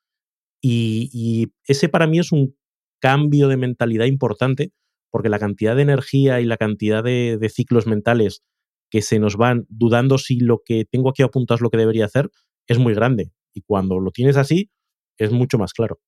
Y, 0.62 1.10
y 1.12 1.52
ese 1.66 1.88
para 1.88 2.06
mí 2.06 2.18
es 2.18 2.32
un 2.32 2.56
cambio 3.00 3.48
de 3.48 3.56
mentalidad 3.56 4.04
importante 4.06 4.72
porque 5.10 5.28
la 5.28 5.38
cantidad 5.38 5.76
de 5.76 5.82
energía 5.82 6.40
y 6.40 6.44
la 6.44 6.56
cantidad 6.56 7.02
de, 7.02 7.50
ciclos 7.52 7.86
mentales 7.86 8.42
que 8.90 9.02
se 9.02 9.18
nos 9.18 9.36
van 9.36 9.66
dudando 9.68 10.18
si 10.18 10.40
lo 10.40 10.62
que 10.64 10.84
tengo 10.84 11.10
aquí 11.10 11.22
apuntado 11.22 11.56
es 11.56 11.60
lo 11.60 11.70
que 11.70 11.78
debería 11.78 12.04
hacer 12.04 12.30
es 12.66 12.78
muy 12.78 12.94
grande. 12.94 13.32
Y 13.52 13.62
cuando 13.62 13.98
lo 13.98 14.10
tienes 14.10 14.36
así, 14.36 14.70
es 15.18 15.32
mucho 15.32 15.58
más 15.58 15.72
claro. 15.72 15.98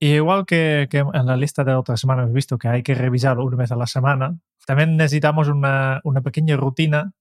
Y 0.00 0.14
igual 0.14 0.46
que, 0.46 0.88
en 0.92 1.26
la 1.26 1.36
lista 1.36 1.64
de 1.64 1.74
otras 1.74 2.00
semanas 2.00 2.24
hemos 2.24 2.34
visto 2.34 2.58
que 2.58 2.68
hay 2.68 2.82
que 2.82 2.94
revisarlo 2.94 3.44
una 3.44 3.56
vez 3.56 3.72
a 3.72 3.76
la 3.76 3.86
semana, 3.86 4.38
también 4.66 4.96
necesitamos 4.96 5.48
una 5.48 6.00
pequeña 6.22 6.56
rutina 6.56 7.12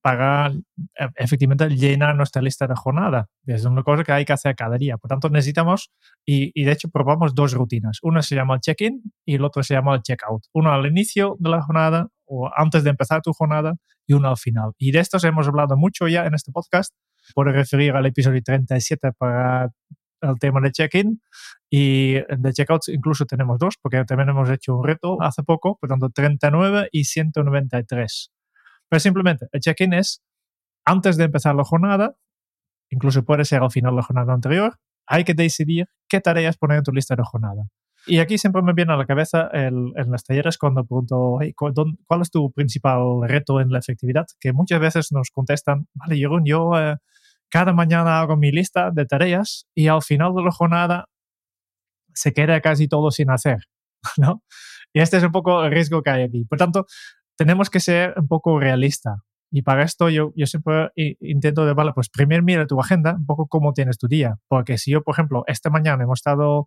para 0.00 0.48
eh, 0.48 1.08
efectivamente 1.16 1.68
llenar 1.68 2.16
nuestra 2.16 2.42
lista 2.42 2.66
de 2.66 2.74
jornada. 2.74 3.28
Es 3.46 3.64
una 3.64 3.82
cosa 3.82 4.04
que 4.04 4.12
hay 4.12 4.24
que 4.24 4.32
hacer 4.32 4.54
cada 4.56 4.76
día. 4.76 4.96
Por 4.98 5.08
tanto, 5.08 5.28
necesitamos, 5.28 5.90
y, 6.24 6.50
y 6.60 6.64
de 6.64 6.72
hecho 6.72 6.88
probamos 6.88 7.34
dos 7.34 7.52
rutinas. 7.52 7.98
Una 8.02 8.22
se 8.22 8.34
llama 8.34 8.54
el 8.54 8.60
check-in 8.60 9.02
y 9.24 9.34
el 9.34 9.44
otro 9.44 9.62
se 9.62 9.74
llama 9.74 9.94
el 9.94 10.02
check-out. 10.02 10.44
Uno 10.52 10.72
al 10.72 10.86
inicio 10.86 11.36
de 11.38 11.50
la 11.50 11.62
jornada 11.62 12.08
o 12.26 12.50
antes 12.56 12.84
de 12.84 12.90
empezar 12.90 13.22
tu 13.22 13.32
jornada 13.32 13.74
y 14.06 14.14
uno 14.14 14.28
al 14.28 14.36
final. 14.36 14.72
Y 14.78 14.92
de 14.92 15.00
estos 15.00 15.24
hemos 15.24 15.48
hablado 15.48 15.76
mucho 15.76 16.08
ya 16.08 16.26
en 16.26 16.34
este 16.34 16.52
podcast. 16.52 16.94
Puedes 17.34 17.54
referir 17.54 17.92
al 17.92 18.06
episodio 18.06 18.42
37 18.42 19.12
para 19.18 19.70
el 20.20 20.38
tema 20.38 20.60
de 20.60 20.72
check-in 20.72 21.20
y 21.70 22.14
de 22.14 22.52
check-out 22.52 22.88
incluso 22.88 23.26
tenemos 23.26 23.58
dos 23.58 23.74
porque 23.80 24.04
también 24.04 24.30
hemos 24.30 24.48
hecho 24.50 24.76
un 24.76 24.86
reto 24.86 25.20
hace 25.20 25.42
poco, 25.42 25.76
por 25.78 25.88
tanto 25.88 26.10
39 26.10 26.88
y 26.92 27.04
193. 27.04 28.33
Pero 28.94 29.00
simplemente 29.00 29.48
el 29.50 29.58
check-in 29.58 29.92
es 29.92 30.22
antes 30.84 31.16
de 31.16 31.24
empezar 31.24 31.56
la 31.56 31.64
jornada, 31.64 32.14
incluso 32.90 33.24
puede 33.24 33.44
ser 33.44 33.60
al 33.60 33.72
final 33.72 33.90
de 33.90 33.96
la 33.96 34.02
jornada 34.04 34.32
anterior, 34.32 34.78
hay 35.04 35.24
que 35.24 35.34
decidir 35.34 35.88
qué 36.08 36.20
tareas 36.20 36.56
poner 36.56 36.78
en 36.78 36.84
tu 36.84 36.92
lista 36.92 37.16
de 37.16 37.24
jornada. 37.24 37.64
Y 38.06 38.20
aquí 38.20 38.38
siempre 38.38 38.62
me 38.62 38.72
viene 38.72 38.92
a 38.92 38.96
la 38.96 39.04
cabeza 39.04 39.48
el, 39.52 39.90
en 39.96 40.12
las 40.12 40.22
talleres 40.22 40.58
cuando 40.58 40.84
pregunto, 40.84 41.38
hey, 41.40 41.52
¿cuál, 41.56 41.74
¿cuál 42.06 42.22
es 42.22 42.30
tu 42.30 42.52
principal 42.52 43.22
reto 43.24 43.60
en 43.60 43.72
la 43.72 43.80
efectividad? 43.80 44.26
Que 44.38 44.52
muchas 44.52 44.78
veces 44.78 45.10
nos 45.10 45.32
contestan, 45.32 45.88
vale, 45.94 46.16
Jeroen, 46.16 46.44
yo 46.44 46.78
eh, 46.78 46.96
cada 47.48 47.72
mañana 47.72 48.20
hago 48.20 48.36
mi 48.36 48.52
lista 48.52 48.92
de 48.92 49.06
tareas 49.06 49.66
y 49.74 49.88
al 49.88 50.02
final 50.02 50.36
de 50.36 50.44
la 50.44 50.52
jornada 50.52 51.06
se 52.12 52.32
queda 52.32 52.60
casi 52.60 52.86
todo 52.86 53.10
sin 53.10 53.28
hacer, 53.32 53.58
¿no? 54.18 54.44
Y 54.92 55.00
este 55.00 55.16
es 55.16 55.24
un 55.24 55.32
poco 55.32 55.64
el 55.64 55.72
riesgo 55.72 56.00
que 56.00 56.10
hay 56.10 56.22
aquí. 56.22 56.44
Por 56.44 56.58
tanto, 56.58 56.86
tenemos 57.36 57.70
que 57.70 57.80
ser 57.80 58.14
un 58.16 58.28
poco 58.28 58.58
realista. 58.58 59.24
Y 59.50 59.62
para 59.62 59.84
esto 59.84 60.08
yo, 60.08 60.32
yo 60.34 60.46
siempre 60.46 60.90
intento 61.20 61.64
de, 61.64 61.74
vale, 61.74 61.92
pues 61.94 62.08
primero 62.08 62.42
mira 62.42 62.66
tu 62.66 62.80
agenda, 62.80 63.14
un 63.14 63.26
poco 63.26 63.46
cómo 63.46 63.72
tienes 63.72 63.98
tu 63.98 64.08
día. 64.08 64.36
Porque 64.48 64.78
si 64.78 64.90
yo, 64.90 65.02
por 65.02 65.14
ejemplo, 65.14 65.44
esta 65.46 65.70
mañana 65.70 66.02
hemos 66.02 66.18
estado 66.18 66.66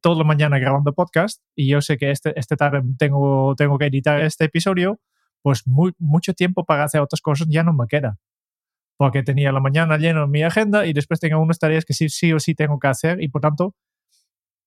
toda 0.00 0.16
la 0.16 0.24
mañana 0.24 0.58
grabando 0.58 0.92
podcast 0.92 1.42
y 1.54 1.68
yo 1.68 1.80
sé 1.80 1.96
que 1.96 2.10
este, 2.10 2.38
este 2.38 2.56
tarde 2.56 2.82
tengo, 2.98 3.54
tengo 3.56 3.78
que 3.78 3.86
editar 3.86 4.20
este 4.20 4.46
episodio, 4.46 4.98
pues 5.42 5.66
muy, 5.66 5.92
mucho 5.98 6.34
tiempo 6.34 6.64
para 6.64 6.84
hacer 6.84 7.00
otras 7.00 7.20
cosas 7.20 7.48
ya 7.50 7.62
no 7.62 7.72
me 7.72 7.86
queda. 7.86 8.18
Porque 8.96 9.22
tenía 9.22 9.52
la 9.52 9.60
mañana 9.60 9.96
lleno 9.96 10.24
en 10.24 10.30
mi 10.30 10.42
agenda 10.42 10.86
y 10.86 10.92
después 10.92 11.20
tengo 11.20 11.40
unas 11.40 11.58
tareas 11.58 11.84
que 11.84 11.94
sí, 11.94 12.08
sí 12.08 12.32
o 12.32 12.40
sí 12.40 12.54
tengo 12.54 12.78
que 12.78 12.88
hacer 12.88 13.22
y 13.22 13.28
por 13.28 13.40
tanto 13.40 13.74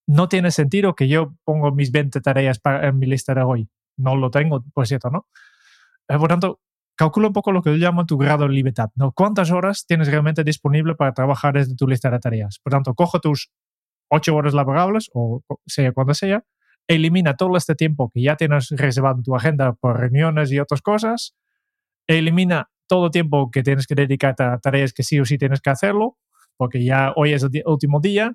no 0.06 0.28
tiene 0.28 0.50
sentido 0.50 0.94
que 0.94 1.08
yo 1.08 1.34
pongo 1.44 1.72
mis 1.72 1.90
20 1.90 2.20
tareas 2.20 2.58
para, 2.58 2.88
en 2.88 2.98
mi 2.98 3.06
lista 3.06 3.34
de 3.34 3.42
hoy. 3.42 3.68
No 3.96 4.16
lo 4.16 4.30
tengo, 4.30 4.64
por 4.74 4.86
cierto, 4.86 5.10
¿no? 5.10 5.26
Eh, 6.08 6.18
por 6.18 6.28
tanto, 6.28 6.60
calcula 6.96 7.28
un 7.28 7.32
poco 7.32 7.52
lo 7.52 7.62
que 7.62 7.70
yo 7.70 7.76
llamo 7.76 8.06
tu 8.06 8.16
grado 8.16 8.46
de 8.46 8.54
libertad, 8.54 8.90
¿no? 8.94 9.12
¿Cuántas 9.12 9.50
horas 9.50 9.86
tienes 9.86 10.08
realmente 10.08 10.44
disponible 10.44 10.94
para 10.94 11.12
trabajar 11.12 11.54
desde 11.54 11.74
tu 11.76 11.86
lista 11.86 12.10
de 12.10 12.18
tareas? 12.18 12.58
Por 12.62 12.72
tanto, 12.72 12.94
cojo 12.94 13.20
tus 13.20 13.50
8 14.08 14.34
horas 14.34 14.54
laborables, 14.54 15.10
o 15.14 15.42
sea 15.66 15.92
cuando 15.92 16.14
sea, 16.14 16.44
elimina 16.88 17.34
todo 17.36 17.56
este 17.56 17.74
tiempo 17.74 18.10
que 18.12 18.22
ya 18.22 18.36
tienes 18.36 18.70
reservado 18.70 19.16
en 19.16 19.22
tu 19.24 19.34
agenda 19.34 19.72
por 19.74 19.98
reuniones 19.98 20.52
y 20.52 20.60
otras 20.60 20.82
cosas, 20.82 21.34
elimina 22.06 22.70
todo 22.86 23.10
tiempo 23.10 23.50
que 23.50 23.62
tienes 23.62 23.86
que 23.86 23.94
dedicarte 23.94 24.44
a 24.44 24.58
tareas 24.58 24.92
que 24.92 25.02
sí 25.02 25.18
o 25.18 25.24
sí 25.24 25.38
tienes 25.38 25.60
que 25.60 25.70
hacerlo, 25.70 26.16
porque 26.56 26.84
ya 26.84 27.12
hoy 27.16 27.32
es 27.32 27.42
el 27.42 27.50
último 27.66 28.00
día, 28.00 28.34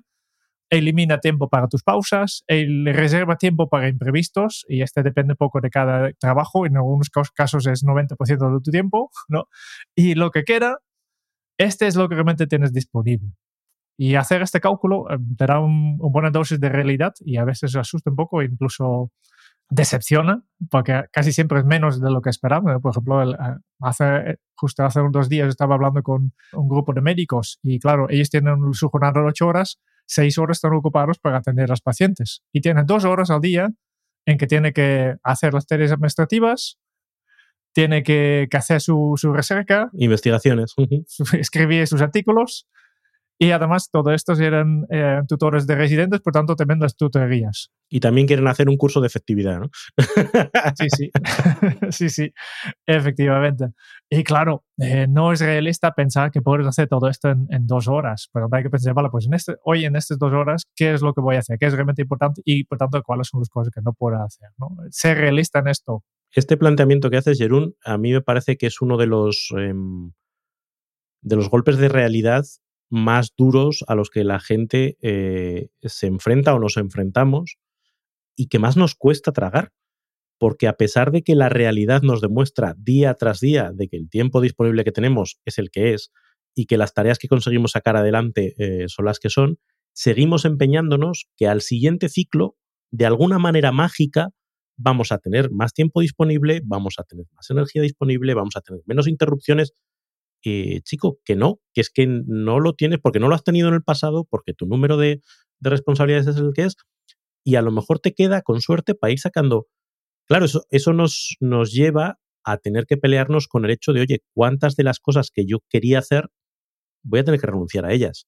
elimina 0.72 1.18
tiempo 1.18 1.50
para 1.50 1.68
tus 1.68 1.82
pausas, 1.82 2.44
reserva 2.48 3.36
tiempo 3.36 3.68
para 3.68 3.88
imprevistos, 3.88 4.64
y 4.68 4.80
este 4.80 5.02
depende 5.02 5.34
poco 5.34 5.60
de 5.60 5.68
cada 5.68 6.12
trabajo, 6.14 6.64
en 6.64 6.78
algunos 6.78 7.10
casos 7.10 7.66
es 7.66 7.84
90% 7.84 8.16
de 8.26 8.60
tu 8.62 8.70
tiempo, 8.70 9.10
¿no? 9.28 9.48
Y 9.94 10.14
lo 10.14 10.30
que 10.30 10.44
queda, 10.44 10.78
este 11.58 11.86
es 11.86 11.94
lo 11.94 12.08
que 12.08 12.14
realmente 12.14 12.46
tienes 12.46 12.72
disponible. 12.72 13.34
Y 13.98 14.14
hacer 14.14 14.40
este 14.40 14.60
cálculo 14.60 15.10
eh, 15.10 15.18
te 15.36 15.44
da 15.44 15.60
un, 15.60 15.98
buena 15.98 16.30
dosis 16.30 16.58
de 16.58 16.70
realidad 16.70 17.12
y 17.20 17.36
a 17.36 17.44
veces 17.44 17.76
asusta 17.76 18.08
un 18.08 18.16
poco, 18.16 18.42
incluso 18.42 19.10
decepciona, 19.68 20.42
porque 20.70 21.04
casi 21.12 21.32
siempre 21.32 21.58
es 21.58 21.66
menos 21.66 22.00
de 22.00 22.10
lo 22.10 22.22
que 22.22 22.30
esperaba. 22.30 22.78
Por 22.80 22.92
ejemplo, 22.92 23.30
eh, 23.30 23.36
hace, 23.80 24.38
justo 24.56 24.84
hace 24.84 25.02
unos 25.02 25.28
días 25.28 25.48
estaba 25.48 25.74
hablando 25.74 26.02
con 26.02 26.32
un 26.54 26.68
grupo 26.68 26.94
de 26.94 27.02
médicos 27.02 27.58
y 27.62 27.78
claro, 27.78 28.06
ellos 28.08 28.30
tienen 28.30 28.72
su 28.72 28.88
jornada 28.88 29.20
de 29.20 29.28
ocho 29.28 29.46
horas, 29.48 29.78
seis 30.12 30.38
horas 30.38 30.58
están 30.58 30.74
ocupados 30.74 31.18
para 31.18 31.38
atender 31.38 31.64
a 31.64 31.72
los 31.72 31.80
pacientes. 31.80 32.42
Y 32.52 32.60
tienen 32.60 32.86
dos 32.86 33.04
horas 33.04 33.30
al 33.30 33.40
día 33.40 33.70
en 34.26 34.38
que 34.38 34.46
tiene 34.46 34.72
que 34.72 35.16
hacer 35.22 35.54
las 35.54 35.66
tareas 35.66 35.92
administrativas, 35.92 36.78
tiene 37.74 38.02
que, 38.02 38.48
hacer 38.52 38.80
su, 38.80 39.14
su 39.16 39.32
recerca, 39.32 39.90
investigaciones, 39.94 40.74
escribir 41.32 41.86
sus 41.86 42.02
artículos 42.02 42.68
y 43.42 43.50
además, 43.50 43.90
todo 43.90 44.12
estos 44.12 44.38
eran 44.38 44.86
eh, 44.88 45.20
tutores 45.26 45.66
de 45.66 45.74
residentes, 45.74 46.20
por 46.20 46.32
tanto, 46.32 46.54
tremendas 46.54 46.94
tutorías. 46.94 47.72
Y 47.88 47.98
también 47.98 48.28
quieren 48.28 48.46
hacer 48.46 48.68
un 48.68 48.76
curso 48.76 49.00
de 49.00 49.08
efectividad, 49.08 49.58
¿no? 49.58 49.68
sí, 50.78 50.86
sí. 50.96 51.10
sí, 51.90 52.08
sí, 52.08 52.32
efectivamente. 52.86 53.70
Y 54.08 54.22
claro, 54.22 54.64
eh, 54.78 55.08
no 55.08 55.32
es 55.32 55.40
realista 55.40 55.90
pensar 55.90 56.30
que 56.30 56.40
puedes 56.40 56.68
hacer 56.68 56.86
todo 56.86 57.08
esto 57.08 57.30
en, 57.30 57.66
dos 57.66 57.88
horas, 57.88 58.28
pero 58.32 58.48
hay 58.52 58.62
que 58.62 58.70
pensar, 58.70 58.94
vale, 58.94 59.08
pues 59.10 59.26
en 59.26 59.34
este, 59.34 59.56
hoy 59.64 59.86
en 59.86 59.96
estas 59.96 60.20
dos 60.20 60.32
horas, 60.32 60.62
¿qué 60.76 60.94
es 60.94 61.02
lo 61.02 61.12
que 61.12 61.20
voy 61.20 61.34
a 61.34 61.40
hacer? 61.40 61.58
¿Qué 61.58 61.66
es 61.66 61.72
realmente 61.72 62.02
importante? 62.02 62.42
Y 62.44 62.62
por 62.62 62.78
tanto, 62.78 63.02
¿cuáles 63.02 63.26
son 63.26 63.40
las 63.40 63.48
cosas 63.48 63.72
que 63.74 63.80
no 63.82 63.92
puedo 63.92 64.22
hacer? 64.22 64.50
¿no? 64.56 64.68
Ser 64.92 65.18
realista 65.18 65.58
en 65.58 65.66
esto. 65.66 66.04
Este 66.30 66.56
planteamiento 66.56 67.10
que 67.10 67.16
haces, 67.16 67.38
Jerún, 67.38 67.74
a 67.84 67.98
mí 67.98 68.12
me 68.12 68.20
parece 68.20 68.56
que 68.56 68.68
es 68.68 68.80
uno 68.80 68.96
de 68.98 69.06
los, 69.06 69.52
em, 69.58 70.12
de 71.22 71.34
los 71.34 71.50
golpes 71.50 71.78
de 71.78 71.88
realidad 71.88 72.44
más 72.92 73.32
duros 73.38 73.84
a 73.88 73.94
los 73.94 74.10
que 74.10 74.22
la 74.22 74.38
gente 74.38 74.98
eh, 75.00 75.70
se 75.80 76.06
enfrenta 76.06 76.54
o 76.54 76.58
nos 76.58 76.76
enfrentamos 76.76 77.56
y 78.36 78.48
que 78.48 78.58
más 78.58 78.76
nos 78.76 78.94
cuesta 78.94 79.32
tragar. 79.32 79.72
Porque 80.38 80.68
a 80.68 80.74
pesar 80.74 81.10
de 81.10 81.22
que 81.22 81.34
la 81.34 81.48
realidad 81.48 82.02
nos 82.02 82.20
demuestra 82.20 82.74
día 82.76 83.14
tras 83.14 83.40
día 83.40 83.72
de 83.72 83.88
que 83.88 83.96
el 83.96 84.10
tiempo 84.10 84.42
disponible 84.42 84.84
que 84.84 84.92
tenemos 84.92 85.40
es 85.46 85.58
el 85.58 85.70
que 85.70 85.94
es 85.94 86.12
y 86.54 86.66
que 86.66 86.76
las 86.76 86.92
tareas 86.92 87.18
que 87.18 87.28
conseguimos 87.28 87.70
sacar 87.70 87.96
adelante 87.96 88.54
eh, 88.58 88.88
son 88.88 89.06
las 89.06 89.18
que 89.18 89.30
son, 89.30 89.58
seguimos 89.94 90.44
empeñándonos 90.44 91.30
que 91.38 91.46
al 91.46 91.62
siguiente 91.62 92.10
ciclo, 92.10 92.56
de 92.90 93.06
alguna 93.06 93.38
manera 93.38 93.72
mágica, 93.72 94.30
vamos 94.76 95.12
a 95.12 95.18
tener 95.18 95.50
más 95.50 95.72
tiempo 95.72 96.02
disponible, 96.02 96.60
vamos 96.62 96.96
a 96.98 97.04
tener 97.04 97.24
más 97.32 97.48
energía 97.48 97.80
disponible, 97.80 98.34
vamos 98.34 98.56
a 98.56 98.60
tener 98.60 98.82
menos 98.84 99.08
interrupciones 99.08 99.72
eh, 100.44 100.80
chico, 100.82 101.18
que 101.24 101.36
no, 101.36 101.60
que 101.74 101.80
es 101.80 101.90
que 101.90 102.06
no 102.06 102.60
lo 102.60 102.74
tienes 102.74 102.98
porque 103.00 103.20
no 103.20 103.28
lo 103.28 103.34
has 103.34 103.44
tenido 103.44 103.68
en 103.68 103.74
el 103.74 103.82
pasado, 103.82 104.26
porque 104.28 104.54
tu 104.54 104.66
número 104.66 104.96
de, 104.96 105.20
responsabilidades 105.60 106.26
es 106.26 106.36
el 106.36 106.52
que 106.54 106.64
es, 106.64 106.76
y 107.44 107.56
a 107.56 107.62
lo 107.62 107.70
mejor 107.70 108.00
te 108.00 108.14
queda 108.14 108.42
con 108.42 108.60
suerte 108.60 108.94
para 108.94 109.12
ir 109.12 109.20
sacando. 109.20 109.68
Claro, 110.26 110.44
eso, 110.46 110.64
eso 110.70 110.92
nos, 110.92 111.36
nos 111.40 111.72
lleva 111.72 112.18
a 112.44 112.58
tener 112.58 112.86
que 112.86 112.96
pelearnos 112.96 113.48
con 113.48 113.64
el 113.64 113.70
hecho 113.70 113.92
de, 113.92 114.00
oye, 114.00 114.22
¿cuántas 114.34 114.76
de 114.76 114.84
las 114.84 114.98
cosas 115.00 115.30
que 115.32 115.44
yo 115.46 115.58
quería 115.68 116.00
hacer 116.00 116.28
voy 117.04 117.20
a 117.20 117.24
tener 117.24 117.40
que 117.40 117.46
renunciar 117.46 117.86
a 117.86 117.92
ellas? 117.92 118.26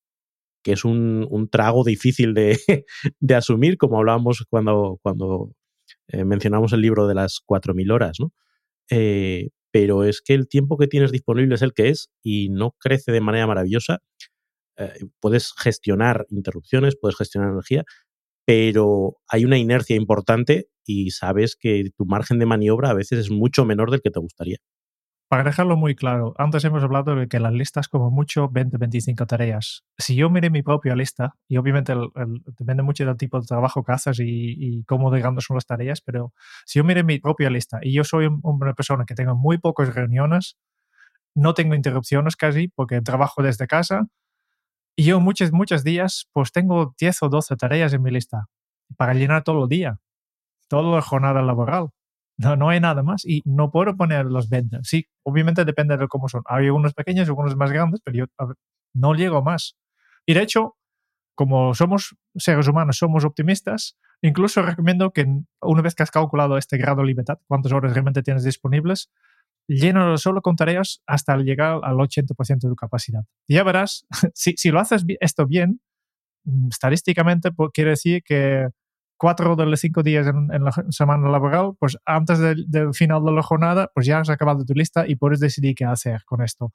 Que 0.62 0.72
es 0.72 0.84
un, 0.84 1.48
trago 1.50 1.84
difícil 1.84 2.34
de, 2.34 2.58
de, 3.20 3.34
asumir, 3.34 3.76
como 3.78 3.98
hablábamos 3.98 4.44
cuando, 4.48 4.98
cuando 5.02 5.50
eh, 6.08 6.24
mencionamos 6.24 6.72
el 6.72 6.80
libro 6.80 7.06
de 7.06 7.14
las 7.14 7.40
4.000 7.46 7.92
horas, 7.92 8.18
¿no? 8.20 8.32
Eh, 8.90 9.50
pero 9.74 10.04
es 10.04 10.22
que 10.22 10.34
el 10.34 10.46
tiempo 10.46 10.78
que 10.78 10.86
tienes 10.86 11.10
disponible 11.10 11.56
es 11.56 11.62
el 11.62 11.72
que 11.74 11.88
es 11.88 12.08
y 12.22 12.48
no 12.48 12.76
crece 12.78 13.10
de 13.10 13.20
manera 13.20 13.48
maravillosa. 13.48 13.98
Eh, 14.78 15.00
puedes 15.18 15.52
gestionar 15.58 16.26
interrupciones, 16.30 16.96
puedes 16.96 17.16
gestionar 17.16 17.50
energía, 17.50 17.82
pero 18.46 19.16
hay 19.28 19.44
una 19.44 19.58
inercia 19.58 19.96
importante 19.96 20.68
y 20.86 21.10
sabes 21.10 21.56
que 21.56 21.90
tu 21.96 22.06
margen 22.06 22.38
de 22.38 22.46
maniobra 22.46 22.90
a 22.90 22.94
veces 22.94 23.18
es 23.18 23.30
mucho 23.32 23.64
menor 23.64 23.90
del 23.90 24.00
que 24.00 24.12
te 24.12 24.20
gustaría. 24.20 24.58
Para 25.34 25.42
dejarlo 25.42 25.76
muy 25.76 25.96
claro, 25.96 26.32
antes 26.38 26.64
hemos 26.64 26.84
hablado 26.84 27.16
de 27.16 27.26
que 27.26 27.40
las 27.40 27.52
listas 27.52 27.88
como 27.88 28.08
mucho 28.12 28.48
20-25 28.50 29.26
tareas. 29.26 29.82
Si 29.98 30.14
yo 30.14 30.30
mire 30.30 30.48
mi 30.48 30.62
propia 30.62 30.94
lista, 30.94 31.34
y 31.48 31.56
obviamente 31.56 31.92
depende 32.56 32.84
mucho 32.84 33.04
del 33.04 33.16
tipo 33.16 33.40
de 33.40 33.44
trabajo 33.44 33.82
que 33.82 33.90
haces 33.90 34.20
y, 34.20 34.84
cómo 34.84 35.10
de 35.10 35.18
grandes 35.18 35.46
son 35.46 35.56
las 35.56 35.66
tareas, 35.66 36.02
pero 36.02 36.32
si 36.64 36.78
yo 36.78 36.84
mire 36.84 37.02
mi 37.02 37.18
propia 37.18 37.50
lista 37.50 37.80
y 37.82 37.92
yo 37.92 38.04
soy 38.04 38.28
una 38.44 38.74
persona 38.74 39.06
que 39.06 39.16
tengo 39.16 39.34
muy 39.34 39.58
pocas 39.58 39.92
reuniones, 39.92 40.56
no 41.34 41.52
tengo 41.52 41.74
interrupciones 41.74 42.36
casi 42.36 42.68
porque 42.68 43.00
trabajo 43.00 43.42
desde 43.42 43.66
casa, 43.66 44.06
y 44.94 45.02
yo 45.02 45.18
muchos, 45.18 45.50
muchos 45.50 45.82
días 45.82 46.28
pues 46.32 46.52
tengo 46.52 46.94
10 46.96 47.24
o 47.24 47.28
12 47.28 47.56
tareas 47.56 47.92
en 47.92 48.02
mi 48.02 48.12
lista 48.12 48.46
para 48.96 49.14
llenar 49.14 49.42
todo 49.42 49.64
el 49.64 49.68
día, 49.68 49.98
toda 50.68 50.94
la 50.94 51.02
jornada 51.02 51.42
laboral. 51.42 51.88
No, 52.36 52.56
no 52.56 52.68
hay 52.68 52.80
nada 52.80 53.02
más 53.02 53.24
y 53.24 53.42
no 53.44 53.70
puedo 53.70 53.96
poner 53.96 54.26
los 54.26 54.48
20. 54.48 54.78
Sí, 54.82 55.06
obviamente 55.22 55.64
depende 55.64 55.96
de 55.96 56.08
cómo 56.08 56.28
son. 56.28 56.42
Hay 56.46 56.66
algunos 56.66 56.94
pequeños, 56.94 57.28
algunos 57.28 57.56
más 57.56 57.70
grandes, 57.70 58.00
pero 58.04 58.16
yo 58.16 58.46
no 58.94 59.14
llego 59.14 59.42
más. 59.42 59.76
Y 60.26 60.34
de 60.34 60.42
hecho, 60.42 60.76
como 61.34 61.74
somos 61.74 62.16
seres 62.36 62.68
humanos, 62.68 62.98
somos 62.98 63.24
optimistas, 63.24 63.96
incluso 64.22 64.62
recomiendo 64.62 65.12
que 65.12 65.26
una 65.60 65.82
vez 65.82 65.94
que 65.94 66.02
has 66.02 66.10
calculado 66.10 66.58
este 66.58 66.76
grado 66.76 67.02
de 67.02 67.08
libertad, 67.08 67.38
cuántas 67.46 67.72
horas 67.72 67.92
realmente 67.92 68.22
tienes 68.22 68.44
disponibles, 68.44 69.10
llénalo 69.68 70.18
solo 70.18 70.42
con 70.42 70.56
tareas 70.56 71.02
hasta 71.06 71.36
llegar 71.38 71.80
al 71.82 71.96
80% 71.96 72.60
de 72.60 72.68
tu 72.68 72.76
capacidad. 72.76 73.24
Y 73.46 73.54
ya 73.54 73.64
verás, 73.64 74.06
si, 74.34 74.54
si 74.56 74.70
lo 74.70 74.80
haces 74.80 75.04
esto 75.20 75.46
bien, 75.46 75.80
mm, 76.44 76.68
estadísticamente 76.70 77.52
pues, 77.52 77.70
quiere 77.72 77.90
decir 77.90 78.22
que 78.24 78.68
cuatro 79.16 79.56
de 79.56 79.66
los 79.66 79.80
cinco 79.80 80.02
días 80.02 80.26
en, 80.26 80.48
la 80.64 80.72
semana 80.90 81.28
laboral, 81.28 81.72
pues 81.78 81.96
antes 82.04 82.38
del, 82.38 82.66
final 82.94 83.24
de 83.24 83.32
la 83.32 83.42
jornada, 83.42 83.90
pues 83.94 84.06
ya 84.06 84.20
has 84.20 84.30
acabado 84.30 84.64
tu 84.64 84.74
lista 84.74 85.06
y 85.06 85.16
puedes 85.16 85.40
decidir 85.40 85.74
qué 85.74 85.84
hacer 85.84 86.22
con 86.24 86.42
esto. 86.42 86.72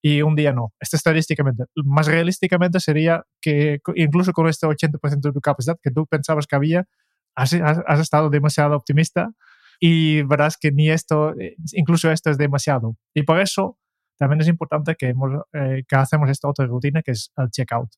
Y 0.00 0.22
un 0.22 0.34
día 0.34 0.52
no. 0.52 0.72
Esto 0.80 0.96
estadísticamente. 0.96 1.64
Más 1.84 2.06
realísticamente 2.06 2.80
sería 2.80 3.24
que 3.40 3.80
incluso 3.94 4.32
con 4.32 4.48
este 4.48 4.66
80% 4.66 5.20
de 5.20 5.32
tu 5.32 5.40
capacidad 5.40 5.78
que 5.82 5.90
tú 5.90 6.06
pensabas 6.06 6.46
que 6.46 6.56
había, 6.56 6.86
has, 7.34 7.52
estado 8.00 8.30
demasiado 8.30 8.76
optimista 8.76 9.32
y 9.80 10.22
verás 10.22 10.56
que 10.56 10.70
ni 10.70 10.90
esto, 10.90 11.34
eh, 11.38 11.56
incluso 11.72 12.10
esto 12.10 12.30
es 12.30 12.38
demasiado. 12.38 12.96
Y 13.14 13.22
por 13.22 13.40
eso 13.40 13.78
también 14.18 14.40
es 14.40 14.48
importante 14.48 14.94
que, 14.96 15.08
hemos, 15.08 15.32
eh, 15.52 15.82
que 15.88 15.96
hacemos 15.96 16.30
esta 16.30 16.48
otra 16.48 16.66
rutina 16.66 17.02
que 17.02 17.12
es 17.12 17.32
el 17.36 17.50
checkout. 17.50 17.90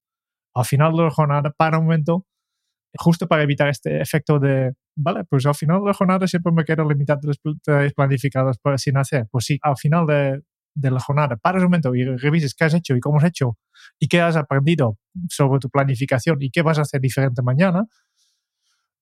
Al 0.54 0.64
final 0.64 0.96
de 0.96 1.02
la 1.02 1.10
jornada, 1.10 1.50
para 1.50 1.78
un 1.78 1.84
momento, 1.84 2.26
justo 2.96 3.26
para 3.26 3.42
evitar 3.42 3.68
este 3.68 4.00
efecto 4.00 4.38
de, 4.38 4.74
vale, 4.96 5.24
pues 5.24 5.46
al 5.46 5.54
final 5.54 5.80
de 5.80 5.88
la 5.88 5.94
jornada 5.94 6.26
siempre 6.26 6.52
me 6.52 6.64
quedo 6.64 6.88
limitado 6.88 7.20
de 7.22 7.36
las 7.66 7.92
planificadas 7.92 8.58
sin 8.76 8.96
hacer. 8.96 9.26
Pues 9.30 9.44
sí, 9.46 9.58
al 9.62 9.76
final 9.76 10.06
de, 10.06 10.42
de 10.74 10.90
la 10.90 11.00
jornada, 11.00 11.36
paras 11.36 11.62
un 11.62 11.66
momento 11.66 11.94
y 11.94 12.04
revises 12.04 12.54
qué 12.54 12.64
has 12.64 12.74
hecho 12.74 12.96
y 12.96 13.00
cómo 13.00 13.18
has 13.18 13.24
hecho 13.24 13.58
y 13.98 14.08
qué 14.08 14.20
has 14.20 14.36
aprendido 14.36 14.98
sobre 15.28 15.60
tu 15.60 15.70
planificación 15.70 16.38
y 16.40 16.50
qué 16.50 16.62
vas 16.62 16.78
a 16.78 16.82
hacer 16.82 17.00
diferente 17.00 17.42
mañana, 17.42 17.86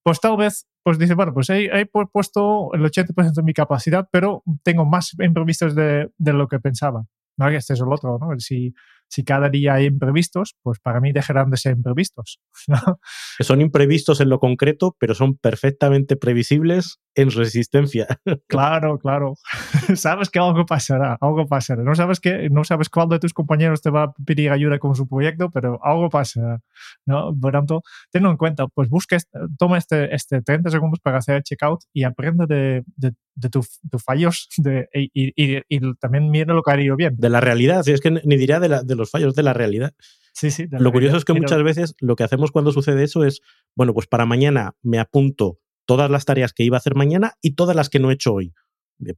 pues 0.03 0.19
tal 0.19 0.37
vez 0.37 0.67
pues 0.83 0.99
dices, 0.99 1.15
bueno, 1.15 1.33
pues 1.33 1.49
he, 1.49 1.65
he 1.65 1.85
puesto 1.85 2.73
el 2.73 2.81
80% 2.81 3.33
de 3.33 3.43
mi 3.43 3.53
capacidad, 3.53 4.07
pero 4.11 4.43
tengo 4.63 4.85
más 4.85 5.15
imprevistos 5.17 5.75
de, 5.75 6.11
de 6.17 6.33
lo 6.33 6.47
que 6.47 6.59
pensaba. 6.59 7.05
¿no? 7.37 7.47
Este 7.47 7.73
es 7.73 7.79
el 7.79 7.91
otro, 7.91 8.17
¿no? 8.19 8.37
Si, 8.39 8.73
si 9.13 9.23
cada 9.23 9.49
día 9.49 9.75
hay 9.75 9.85
imprevistos, 9.85 10.55
pues 10.63 10.79
para 10.79 10.99
mí 10.99 11.11
dejarán 11.11 11.51
de 11.51 11.57
ser 11.57 11.73
imprevistos. 11.73 12.39
Son 13.39 13.61
imprevistos 13.61 14.19
en 14.21 14.29
lo 14.29 14.39
concreto, 14.39 14.95
pero 14.99 15.13
son 15.13 15.37
perfectamente 15.37 16.15
previsibles 16.15 16.99
en 17.15 17.31
resistencia. 17.31 18.07
Claro, 18.47 18.99
claro. 18.99 19.35
sabes 19.95 20.29
que 20.29 20.39
algo 20.39 20.65
pasará, 20.65 21.17
algo 21.21 21.47
pasará. 21.47 21.83
No 21.83 21.95
sabes 21.95 22.19
que, 22.19 22.49
no 22.49 22.63
sabes 22.63 22.89
cuál 22.89 23.09
de 23.09 23.19
tus 23.19 23.33
compañeros 23.33 23.81
te 23.81 23.89
va 23.89 24.03
a 24.03 24.13
pedir 24.25 24.51
ayuda 24.51 24.79
con 24.79 24.95
su 24.95 25.07
proyecto, 25.07 25.49
pero 25.49 25.79
algo 25.83 26.09
pasará. 26.09 26.61
¿no? 27.05 27.35
Por 27.39 27.53
tanto, 27.53 27.81
tenlo 28.11 28.29
en 28.29 28.37
cuenta, 28.37 28.67
pues 28.67 28.89
busca, 28.89 29.17
toma 29.57 29.77
este, 29.77 30.13
este 30.13 30.41
30 30.41 30.69
segundos 30.69 30.99
para 30.99 31.17
hacer 31.17 31.37
el 31.37 31.43
checkout 31.43 31.81
y 31.93 32.03
aprende 32.03 32.45
de, 32.47 32.83
de, 32.95 33.49
tus 33.49 33.81
fallos 34.03 34.49
de, 34.57 34.87
y, 34.93 35.33
y, 35.35 35.95
también 35.99 36.29
mira 36.29 36.53
lo 36.53 36.61
que 36.61 36.71
ha 36.71 36.81
ido 36.81 36.95
bien. 36.95 37.15
De 37.17 37.29
la 37.29 37.41
realidad, 37.41 37.87
es 37.87 38.01
que 38.01 38.11
ni 38.11 38.37
diría 38.37 38.59
de, 38.59 38.69
la, 38.69 38.83
de 38.83 38.95
los 38.95 39.09
fallos, 39.09 39.35
de 39.35 39.43
la 39.43 39.53
realidad. 39.53 39.93
Sí, 40.33 40.49
sí. 40.49 40.67
Lo 40.71 40.91
curioso 40.91 41.17
es 41.17 41.25
que 41.25 41.33
muchas 41.33 41.61
veces 41.63 41.95
lo 41.99 42.15
que 42.15 42.23
hacemos 42.23 42.51
cuando 42.51 42.71
sucede 42.71 43.03
eso 43.03 43.23
es, 43.23 43.41
bueno, 43.75 43.93
pues 43.93 44.07
para 44.07 44.25
mañana 44.25 44.75
me 44.81 44.99
apunto 44.99 45.59
todas 45.85 46.09
las 46.09 46.25
tareas 46.25 46.53
que 46.53 46.63
iba 46.63 46.77
a 46.77 46.79
hacer 46.79 46.95
mañana 46.95 47.33
y 47.41 47.55
todas 47.55 47.75
las 47.75 47.89
que 47.89 47.99
no 47.99 48.11
he 48.11 48.13
hecho 48.13 48.33
hoy. 48.33 48.53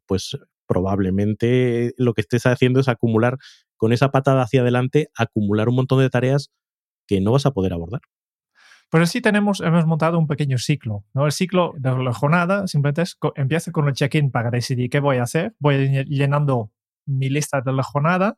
Pues 0.05 0.37
probablemente 0.67 1.93
lo 1.97 2.13
que 2.13 2.21
estés 2.21 2.45
haciendo 2.45 2.79
es 2.79 2.87
acumular 2.87 3.37
con 3.77 3.93
esa 3.93 4.09
patada 4.11 4.41
hacia 4.41 4.61
adelante, 4.61 5.09
acumular 5.15 5.69
un 5.69 5.75
montón 5.75 5.99
de 5.99 6.09
tareas 6.09 6.51
que 7.07 7.21
no 7.21 7.31
vas 7.31 7.45
a 7.45 7.51
poder 7.51 7.73
abordar. 7.73 8.01
Pero 8.91 9.05
sí 9.05 9.21
tenemos, 9.21 9.61
hemos 9.61 9.85
montado 9.85 10.19
un 10.19 10.27
pequeño 10.27 10.57
ciclo. 10.57 11.03
¿no? 11.13 11.25
El 11.25 11.31
ciclo 11.31 11.73
de 11.77 11.91
la 11.91 12.13
jornada 12.13 12.67
simplemente 12.67 13.01
es, 13.01 13.17
empieza 13.35 13.71
con 13.71 13.87
el 13.87 13.93
check-in 13.93 14.31
para 14.31 14.51
decidir 14.51 14.89
qué 14.89 14.99
voy 14.99 15.17
a 15.17 15.23
hacer. 15.23 15.55
Voy 15.59 16.05
llenando 16.05 16.71
mi 17.05 17.29
lista 17.29 17.61
de 17.61 17.73
la 17.73 17.83
jornada. 17.83 18.37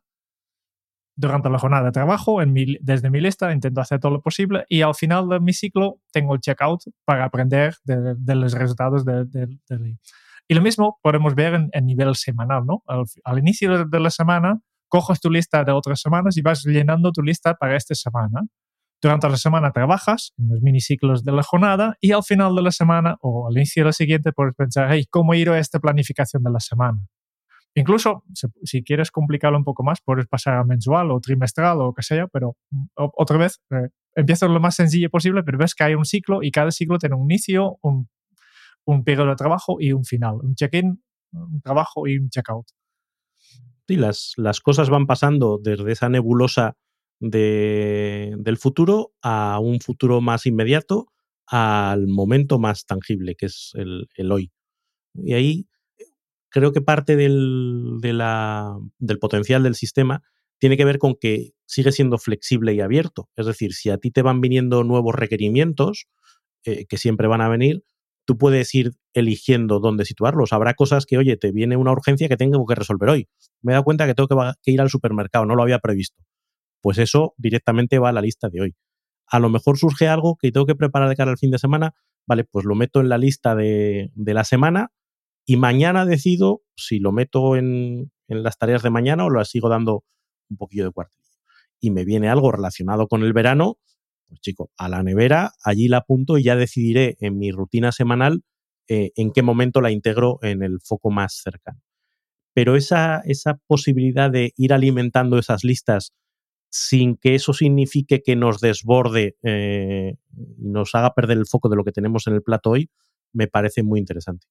Durante 1.20 1.50
la 1.50 1.58
jornada 1.58 1.86
de 1.86 1.90
trabajo, 1.90 2.40
en 2.40 2.52
mi, 2.52 2.76
desde 2.80 3.10
mi 3.10 3.20
lista 3.20 3.52
intento 3.52 3.80
hacer 3.80 3.98
todo 3.98 4.12
lo 4.12 4.22
posible 4.22 4.64
y 4.68 4.82
al 4.82 4.94
final 4.94 5.28
de 5.28 5.40
mi 5.40 5.52
ciclo 5.52 6.00
tengo 6.12 6.34
el 6.34 6.40
checkout 6.40 6.82
para 7.04 7.24
aprender 7.24 7.74
de, 7.82 8.14
de 8.16 8.34
los 8.36 8.52
resultados 8.52 9.04
del 9.04 9.28
de, 9.28 9.46
de, 9.68 9.98
y 10.46 10.54
lo 10.54 10.62
mismo 10.62 10.98
podemos 11.02 11.34
ver 11.34 11.54
en, 11.54 11.68
en 11.72 11.86
nivel 11.86 12.14
semanal, 12.14 12.64
¿no? 12.64 12.82
Al, 12.86 13.04
al, 13.24 13.38
inicio 13.38 13.84
de 13.84 14.00
la 14.00 14.10
semana, 14.10 14.60
coges 14.88 15.20
tu 15.20 15.30
lista 15.30 15.62
de 15.64 15.72
otras 15.72 16.00
semanas 16.00 16.36
y 16.36 16.42
vas 16.42 16.64
llenando 16.64 17.12
tu 17.12 17.22
lista 17.22 17.54
para 17.54 17.76
esta 17.76 17.94
semana. 17.94 18.42
Durante 19.00 19.28
la 19.28 19.36
semana 19.36 19.70
trabajas 19.72 20.32
en 20.38 20.48
los 20.48 20.62
miniciclos 20.62 21.22
de 21.22 21.32
la 21.32 21.42
jornada 21.42 21.96
y 22.00 22.12
al 22.12 22.24
final 22.24 22.54
de 22.56 22.62
la 22.62 22.72
semana 22.72 23.16
o 23.20 23.46
al 23.46 23.56
inicio 23.56 23.82
de 23.82 23.88
la 23.88 23.92
siguiente 23.92 24.32
puedes 24.32 24.54
pensar, 24.54 24.88
hey, 24.90 25.04
¿cómo 25.10 25.34
ir 25.34 25.50
a 25.50 25.58
esta 25.58 25.78
planificación 25.78 26.42
de 26.42 26.50
la 26.50 26.60
semana? 26.60 27.00
Incluso, 27.78 28.24
si 28.64 28.82
quieres 28.82 29.12
complicarlo 29.12 29.56
un 29.56 29.62
poco 29.62 29.84
más, 29.84 30.00
puedes 30.04 30.26
pasar 30.26 30.54
a 30.54 30.64
mensual 30.64 31.12
o 31.12 31.20
trimestral 31.20 31.80
o 31.80 31.86
lo 31.86 31.94
que 31.94 32.02
sea, 32.02 32.26
pero 32.26 32.56
otra 32.96 33.38
vez, 33.38 33.60
eh, 33.70 33.90
empieza 34.16 34.48
lo 34.48 34.58
más 34.58 34.74
sencillo 34.74 35.08
posible, 35.10 35.44
pero 35.44 35.58
ves 35.58 35.76
que 35.76 35.84
hay 35.84 35.94
un 35.94 36.04
ciclo 36.04 36.42
y 36.42 36.50
cada 36.50 36.72
ciclo 36.72 36.98
tiene 36.98 37.14
un 37.14 37.30
inicio, 37.30 37.78
un 37.82 39.04
periodo 39.04 39.28
de 39.28 39.36
trabajo 39.36 39.76
y 39.78 39.92
un 39.92 40.04
final, 40.04 40.38
un 40.42 40.56
check-in, 40.56 41.00
un 41.30 41.60
trabajo 41.60 42.08
y 42.08 42.18
un 42.18 42.30
check-out. 42.30 42.66
Sí, 43.86 43.96
las, 43.96 44.60
cosas 44.60 44.90
van 44.90 45.06
pasando 45.06 45.60
desde 45.62 45.92
esa 45.92 46.08
nebulosa 46.08 46.76
de, 47.20 48.34
del 48.38 48.56
futuro 48.56 49.12
a 49.22 49.60
un 49.60 49.78
futuro 49.78 50.20
más 50.20 50.46
inmediato, 50.46 51.06
al 51.46 52.08
momento 52.08 52.58
más 52.58 52.86
tangible, 52.86 53.36
que 53.36 53.46
es 53.46 53.72
el 53.76 54.32
hoy. 54.32 54.50
Y 55.14 55.34
ahí 55.34 55.68
creo 56.50 56.72
que 56.72 56.80
parte 56.80 57.16
del, 57.16 57.98
del 58.00 59.18
potencial 59.18 59.62
del 59.62 59.74
sistema 59.74 60.22
tiene 60.58 60.76
que 60.76 60.84
ver 60.84 60.98
con 60.98 61.14
que 61.14 61.52
sigue 61.66 61.92
siendo 61.92 62.18
flexible 62.18 62.74
y 62.74 62.80
abierto. 62.80 63.28
Es 63.36 63.46
decir, 63.46 63.74
si 63.74 63.90
a 63.90 63.98
ti 63.98 64.10
te 64.10 64.22
van 64.22 64.40
viniendo 64.40 64.84
nuevos 64.84 65.14
requerimientos, 65.14 66.08
eh, 66.64 66.86
que 66.86 66.98
siempre 66.98 67.28
van 67.28 67.40
a 67.40 67.48
venir, 67.48 67.84
tú 68.24 68.36
puedes 68.36 68.74
ir 68.74 68.92
eligiendo 69.14 69.80
dónde 69.80 70.04
situarlos. 70.04 70.52
Habrá 70.52 70.74
cosas 70.74 71.06
que, 71.06 71.18
oye, 71.18 71.36
te 71.36 71.52
viene 71.52 71.76
una 71.76 71.92
urgencia 71.92 72.28
que 72.28 72.36
tengo 72.36 72.64
que 72.66 72.74
resolver 72.74 73.08
hoy. 73.08 73.28
Me 73.62 73.72
he 73.72 73.74
dado 73.74 73.84
cuenta 73.84 74.06
que 74.06 74.14
tengo 74.14 74.28
que, 74.28 74.72
ir 74.72 74.80
al 74.80 74.90
supermercado, 74.90 75.46
no 75.46 75.54
lo 75.54 75.62
había 75.62 75.78
previsto. 75.78 76.22
Pues 76.80 76.98
eso 76.98 77.34
directamente 77.36 77.98
va 77.98 78.10
a 78.10 78.12
la 78.12 78.20
lista 78.20 78.48
de 78.48 78.60
hoy. 78.60 78.74
A 79.26 79.38
lo 79.38 79.48
mejor 79.48 79.78
surge 79.78 80.08
algo 80.08 80.36
que 80.36 80.50
tengo 80.52 80.66
que 80.66 80.74
preparar 80.74 81.08
de 81.08 81.16
cara 81.16 81.30
al 81.30 81.38
fin 81.38 81.50
de 81.50 81.58
semana, 81.58 81.94
vale, 82.26 82.44
pues 82.44 82.64
lo 82.64 82.74
meto 82.74 83.00
en 83.00 83.08
la 83.08 83.18
lista 83.18 83.54
de, 83.54 84.10
de 84.14 84.34
la 84.34 84.44
semana 84.44 84.90
y 85.48 85.56
mañana 85.56 86.04
decido 86.04 86.60
si 86.76 86.98
lo 86.98 87.10
meto 87.10 87.56
en, 87.56 88.12
las 88.26 88.58
tareas 88.58 88.82
de 88.82 88.90
mañana 88.90 89.24
o 89.24 89.30
lo 89.30 89.42
sigo 89.46 89.70
dando 89.70 90.04
un 90.50 90.58
poquillo 90.58 90.84
de 90.84 90.90
cuartillo. 90.92 91.24
Y 91.80 91.90
me 91.90 92.04
viene 92.04 92.28
algo 92.28 92.52
relacionado 92.52 93.08
con 93.08 93.22
el 93.22 93.32
verano, 93.32 93.78
pues 94.26 94.42
chico, 94.42 94.70
a 94.76 94.90
la 94.90 95.02
nevera, 95.02 95.54
allí 95.64 95.88
la 95.88 95.98
apunto 95.98 96.36
y 96.36 96.42
ya 96.42 96.54
decidiré 96.54 97.16
en 97.20 97.38
mi 97.38 97.50
rutina 97.50 97.92
semanal 97.92 98.42
eh, 98.88 99.12
en 99.16 99.32
qué 99.32 99.40
momento 99.40 99.80
la 99.80 99.90
integro 99.90 100.38
en 100.42 100.62
el 100.62 100.80
foco 100.82 101.10
más 101.10 101.40
cercano. 101.42 101.80
Pero 102.52 102.76
esa, 102.76 103.22
esa 103.24 103.58
posibilidad 103.66 104.30
de 104.30 104.52
ir 104.54 104.74
alimentando 104.74 105.38
esas 105.38 105.64
listas 105.64 106.12
sin 106.68 107.16
que 107.16 107.34
eso 107.34 107.54
signifique 107.54 108.22
que 108.22 108.36
nos 108.36 108.60
desborde 108.60 109.38
eh, 109.42 110.16
y 110.58 110.68
nos 110.68 110.94
haga 110.94 111.14
perder 111.14 111.38
el 111.38 111.46
foco 111.46 111.70
de 111.70 111.76
lo 111.76 111.84
que 111.84 111.92
tenemos 111.92 112.26
en 112.26 112.34
el 112.34 112.42
plato 112.42 112.72
hoy, 112.72 112.90
me 113.32 113.48
parece 113.48 113.82
muy 113.82 113.98
interesante. 113.98 114.46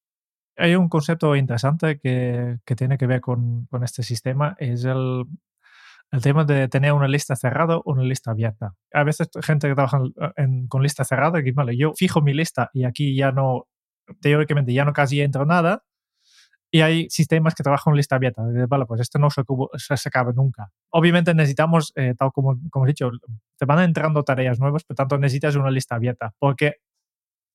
Hay 0.58 0.74
un 0.74 0.88
concepto 0.88 1.36
interesante 1.36 1.98
que, 1.98 2.58
que 2.64 2.76
tiene 2.76 2.98
que 2.98 3.06
ver 3.06 3.20
con, 3.20 3.66
con, 3.66 3.84
este 3.84 4.02
sistema, 4.02 4.56
es 4.58 4.84
el, 4.84 5.24
el 6.10 6.22
tema 6.22 6.44
de 6.44 6.68
tener 6.68 6.92
una 6.92 7.08
lista 7.08 7.36
cerrada 7.36 7.76
o 7.76 7.82
una 7.92 8.02
lista 8.02 8.32
abierta. 8.32 8.74
A 8.92 9.04
veces 9.04 9.28
gente 9.42 9.68
que 9.68 9.74
trabaja 9.74 10.00
en, 10.36 10.66
con 10.66 10.82
lista 10.82 11.04
cerrada, 11.04 11.42
que 11.42 11.52
vale, 11.52 11.76
yo 11.76 11.92
fijo 11.94 12.22
mi 12.22 12.34
lista 12.34 12.70
y 12.72 12.84
aquí 12.84 13.14
ya 13.14 13.30
no, 13.30 13.68
teóricamente 14.20 14.72
ya 14.72 14.84
no 14.84 14.92
casi 14.92 15.20
entro 15.20 15.46
nada. 15.46 15.84
Y 16.70 16.82
hay 16.82 17.08
sistemas 17.08 17.54
que 17.54 17.62
trabajan 17.62 17.92
con 17.92 17.96
lista 17.96 18.16
abierta. 18.16 18.42
Vale, 18.68 18.84
pues 18.84 19.00
esto 19.00 19.18
no 19.18 19.30
se, 19.30 19.42
se 19.96 20.08
acaba 20.08 20.32
nunca. 20.32 20.70
Obviamente 20.90 21.34
necesitamos, 21.34 21.92
eh, 21.96 22.14
tal 22.18 22.30
como, 22.30 22.58
como 22.70 22.84
he 22.84 22.88
dicho, 22.88 23.10
te 23.56 23.64
van 23.64 23.80
entrando 23.80 24.22
tareas 24.22 24.60
nuevas, 24.60 24.84
por 24.84 24.94
tanto 24.94 25.16
necesitas 25.16 25.56
una 25.56 25.70
lista 25.70 25.94
abierta, 25.94 26.34
porque 26.38 26.74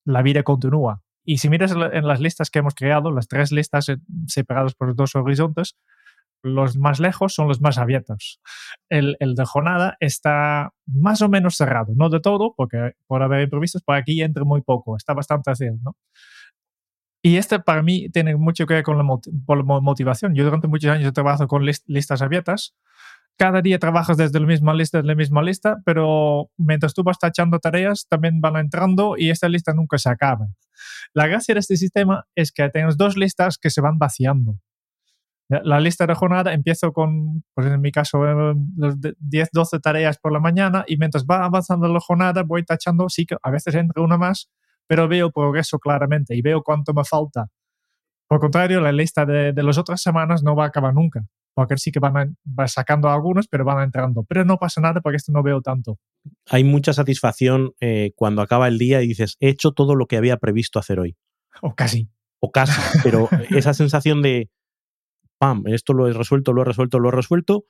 la 0.04 0.22
vida 0.22 0.42
continúa. 0.42 1.00
Y 1.24 1.38
si 1.38 1.48
miras 1.48 1.72
en 1.72 2.06
las 2.06 2.20
listas 2.20 2.50
que 2.50 2.58
hemos 2.58 2.74
creado, 2.74 3.10
las 3.10 3.28
tres 3.28 3.50
listas 3.52 3.88
eh, 3.88 3.96
separadas 4.26 4.74
por 4.74 4.94
dos 4.94 5.14
horizontes, 5.14 5.76
los 6.42 6.76
más 6.76 7.00
lejos 7.00 7.34
son 7.34 7.48
los 7.48 7.60
más 7.62 7.78
abiertos. 7.78 8.40
El, 8.90 9.16
el, 9.20 9.34
de 9.34 9.46
jornada 9.46 9.96
está 10.00 10.72
más 10.86 11.22
o 11.22 11.28
menos 11.28 11.56
cerrado, 11.56 11.94
no 11.96 12.10
de 12.10 12.20
todo, 12.20 12.54
porque 12.54 12.92
por 13.06 13.22
haber 13.22 13.42
imprevistos, 13.42 13.82
por 13.82 13.96
aquí 13.96 14.20
entra 14.22 14.44
muy 14.44 14.60
poco, 14.60 14.96
está 14.96 15.14
bastante 15.14 15.50
así, 15.50 15.66
¿no? 15.82 15.96
Y 17.26 17.38
este 17.38 17.58
para 17.58 17.82
mí 17.82 18.10
tiene 18.10 18.36
mucho 18.36 18.66
que 18.66 18.74
ver 18.74 18.82
con 18.82 18.98
la, 18.98 19.02
motivación. 19.02 20.34
Yo 20.34 20.44
durante 20.44 20.68
muchos 20.68 20.90
años 20.90 21.08
he 21.08 21.12
trabajado 21.12 21.48
con 21.48 21.64
list, 21.64 21.82
listas 21.88 22.20
abiertas. 22.20 22.74
Cada 23.38 23.62
día 23.62 23.78
trabajas 23.78 24.18
desde 24.18 24.38
la 24.40 24.46
misma 24.46 24.74
lista, 24.74 24.98
desde 24.98 25.08
la 25.08 25.14
misma 25.14 25.42
lista, 25.42 25.78
pero 25.86 26.50
mientras 26.58 26.92
tú 26.92 27.02
vas 27.02 27.18
tachando 27.18 27.58
tareas, 27.60 28.06
también 28.10 28.42
van 28.42 28.56
entrando 28.56 29.14
y 29.16 29.30
esta 29.30 29.48
lista 29.48 29.72
nunca 29.72 29.96
se 29.96 30.10
acaba. 30.10 30.48
La 31.12 31.26
gracia 31.26 31.54
de 31.54 31.60
este 31.60 31.76
sistema 31.76 32.24
es 32.34 32.52
que 32.52 32.68
tienes 32.70 32.96
dos 32.96 33.16
listas 33.16 33.58
que 33.58 33.70
se 33.70 33.80
van 33.80 33.98
vaciando. 33.98 34.58
La 35.48 35.78
lista 35.78 36.06
de 36.06 36.14
jornada 36.14 36.54
empiezo 36.54 36.92
con, 36.92 37.44
pues 37.54 37.66
en 37.66 37.80
mi 37.80 37.92
caso, 37.92 38.22
10, 38.54 39.14
eh, 39.46 39.50
12 39.52 39.78
tareas 39.80 40.18
por 40.18 40.32
la 40.32 40.40
mañana 40.40 40.84
y 40.86 40.96
mientras 40.96 41.26
va 41.26 41.44
avanzando 41.44 41.86
la 41.86 42.00
jornada 42.00 42.42
voy 42.42 42.64
tachando, 42.64 43.08
sí 43.10 43.26
que 43.26 43.36
a 43.42 43.50
veces 43.50 43.74
entra 43.74 44.02
una 44.02 44.16
más, 44.16 44.50
pero 44.86 45.06
veo 45.06 45.30
progreso 45.30 45.78
claramente 45.78 46.34
y 46.34 46.40
veo 46.40 46.62
cuánto 46.62 46.94
me 46.94 47.04
falta. 47.04 47.48
Por 48.26 48.40
contrario, 48.40 48.80
la 48.80 48.90
lista 48.90 49.26
de, 49.26 49.52
de 49.52 49.62
las 49.62 49.76
otras 49.76 50.00
semanas 50.00 50.42
no 50.42 50.56
va 50.56 50.64
a 50.64 50.68
acabar 50.68 50.94
nunca, 50.94 51.22
porque 51.52 51.76
sí 51.76 51.92
que 51.92 52.00
van, 52.00 52.16
a, 52.16 52.26
va 52.58 52.66
sacando 52.66 53.10
algunos, 53.10 53.46
pero 53.46 53.66
van 53.66 53.82
entrando. 53.82 54.24
Pero 54.24 54.46
no 54.46 54.56
pasa 54.56 54.80
nada 54.80 55.02
porque 55.02 55.16
esto 55.16 55.30
no 55.30 55.42
veo 55.42 55.60
tanto. 55.60 55.98
Hay 56.48 56.64
mucha 56.64 56.92
satisfacción 56.92 57.72
eh, 57.80 58.12
cuando 58.16 58.42
acaba 58.42 58.68
el 58.68 58.78
día 58.78 59.02
y 59.02 59.08
dices, 59.08 59.36
he 59.40 59.48
hecho 59.48 59.72
todo 59.72 59.94
lo 59.94 60.06
que 60.06 60.16
había 60.16 60.38
previsto 60.38 60.78
hacer 60.78 61.00
hoy. 61.00 61.16
O 61.62 61.74
casi. 61.74 62.08
O 62.40 62.50
casi, 62.50 62.80
pero 63.02 63.28
esa 63.50 63.74
sensación 63.74 64.22
de 64.22 64.50
pam, 65.38 65.64
esto 65.66 65.92
lo 65.92 66.08
he 66.08 66.12
resuelto, 66.12 66.52
lo 66.52 66.62
he 66.62 66.64
resuelto, 66.64 66.98
lo 66.98 67.08
he 67.08 67.12
resuelto, 67.12 67.66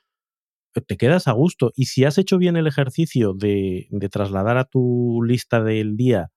eh, 0.75 0.81
te 0.81 0.97
quedas 0.97 1.29
a 1.29 1.33
gusto. 1.33 1.73
Y 1.75 1.87
si 1.87 2.05
has 2.05 2.19
hecho 2.19 2.39
bien 2.39 2.57
el 2.57 2.67
ejercicio 2.67 3.35
de, 3.35 3.87
de 3.91 4.09
trasladar 4.09 4.57
a 4.59 4.65
tu 4.65 5.23
lista 5.23 5.63
del 5.63 5.97
día 5.97 6.31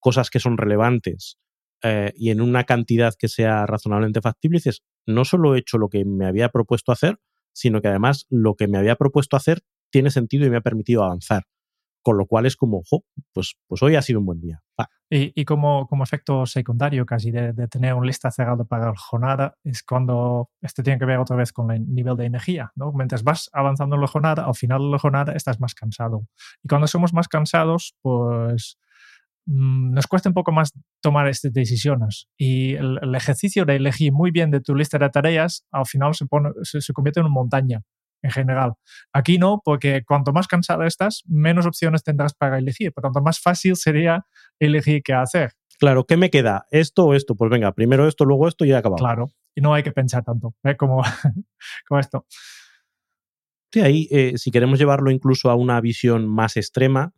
cosas 0.00 0.30
que 0.30 0.40
son 0.40 0.56
relevantes 0.56 1.38
eh, 1.82 2.12
y 2.16 2.30
en 2.30 2.40
una 2.40 2.64
cantidad 2.64 3.14
que 3.18 3.28
sea 3.28 3.66
razonablemente 3.66 4.20
factible, 4.20 4.56
dices, 4.56 4.82
no 5.06 5.24
solo 5.24 5.54
he 5.54 5.58
hecho 5.58 5.78
lo 5.78 5.88
que 5.88 6.04
me 6.04 6.26
había 6.26 6.48
propuesto 6.48 6.92
hacer, 6.92 7.18
sino 7.52 7.80
que 7.80 7.88
además 7.88 8.26
lo 8.28 8.54
que 8.54 8.68
me 8.68 8.78
había 8.78 8.96
propuesto 8.96 9.36
hacer 9.36 9.62
tiene 9.90 10.10
sentido 10.10 10.46
y 10.46 10.50
me 10.50 10.56
ha 10.56 10.62
permitido 10.62 11.04
avanzar. 11.04 11.44
Con 12.02 12.16
lo 12.16 12.24
cual 12.24 12.46
es 12.46 12.56
como, 12.56 12.82
jo, 12.88 13.04
pues, 13.34 13.56
pues 13.66 13.82
hoy 13.82 13.94
ha 13.94 14.00
sido 14.00 14.20
un 14.20 14.26
buen 14.26 14.40
día. 14.40 14.62
Y, 15.10 15.38
y, 15.38 15.44
como, 15.44 15.86
como 15.86 16.02
efecto 16.02 16.46
secundario 16.46 17.04
casi 17.04 17.30
de, 17.30 17.52
de, 17.52 17.68
tener 17.68 17.92
un 17.92 18.06
lista 18.06 18.30
cerrada 18.30 18.64
para 18.64 18.86
la 18.86 18.96
jornada 18.96 19.54
es 19.64 19.82
cuando 19.82 20.48
esto 20.62 20.82
tiene 20.82 20.98
que 20.98 21.04
ver 21.04 21.18
otra 21.18 21.36
vez 21.36 21.52
con 21.52 21.70
el 21.70 21.86
nivel 21.92 22.16
de 22.16 22.24
energía. 22.24 22.72
¿no? 22.74 22.92
Mientras 22.92 23.22
vas 23.22 23.50
avanzando 23.52 23.96
en 23.96 24.00
la 24.00 24.06
jornada, 24.06 24.46
al 24.46 24.54
final 24.54 24.80
de 24.80 24.90
la 24.90 24.98
jornada 24.98 25.32
estás 25.34 25.60
más 25.60 25.74
cansado. 25.74 26.26
Y 26.62 26.68
cuando 26.68 26.86
somos 26.86 27.12
más 27.12 27.28
cansados, 27.28 27.94
pues 28.00 28.78
mmm, 29.44 29.92
nos 29.92 30.06
cuesta 30.06 30.30
un 30.30 30.34
poco 30.34 30.52
más 30.52 30.72
tomar 31.02 31.28
estas 31.28 31.52
decisiones. 31.52 32.28
Y 32.38 32.74
el, 32.76 32.98
el, 33.02 33.14
ejercicio 33.14 33.66
de 33.66 33.76
elegir 33.76 34.12
muy 34.12 34.30
bien 34.30 34.50
de 34.50 34.60
tu 34.60 34.74
lista 34.74 34.96
de 34.96 35.10
tareas 35.10 35.66
al 35.70 35.84
final 35.84 36.14
se, 36.14 36.24
pone, 36.24 36.50
se, 36.62 36.80
se 36.80 36.92
convierte 36.94 37.20
en 37.20 37.26
una 37.26 37.34
montaña 37.34 37.82
en 38.22 38.30
general. 38.30 38.74
Aquí 39.12 39.38
no, 39.38 39.62
porque 39.64 40.02
cuanto 40.04 40.32
más 40.32 40.46
cansado 40.46 40.84
estás, 40.84 41.22
menos 41.26 41.66
opciones 41.66 42.02
tendrás 42.02 42.34
para 42.34 42.58
elegir. 42.58 42.92
Por 42.92 43.02
tanto, 43.02 43.20
más 43.20 43.40
fácil 43.40 43.76
sería 43.76 44.26
elegir 44.58 45.02
qué 45.02 45.12
hacer. 45.12 45.52
Claro, 45.78 46.04
¿qué 46.04 46.16
me 46.16 46.30
queda? 46.30 46.66
¿Esto 46.70 47.06
o 47.06 47.14
esto? 47.14 47.34
Pues 47.34 47.50
venga, 47.50 47.72
primero 47.72 48.06
esto, 48.06 48.24
luego 48.24 48.48
esto 48.48 48.64
y 48.64 48.68
ya 48.68 48.78
acabado. 48.78 48.98
Claro, 48.98 49.30
y 49.54 49.62
no 49.62 49.72
hay 49.72 49.82
que 49.82 49.92
pensar 49.92 50.22
tanto 50.22 50.54
¿eh? 50.64 50.76
como, 50.76 51.02
como 51.88 52.00
esto. 52.00 52.26
Sí, 53.72 53.80
ahí, 53.80 54.08
eh, 54.10 54.36
si 54.36 54.50
queremos 54.50 54.78
llevarlo 54.78 55.10
incluso 55.10 55.48
a 55.48 55.54
una 55.54 55.80
visión 55.80 56.28
más 56.28 56.56
extrema, 56.56 57.14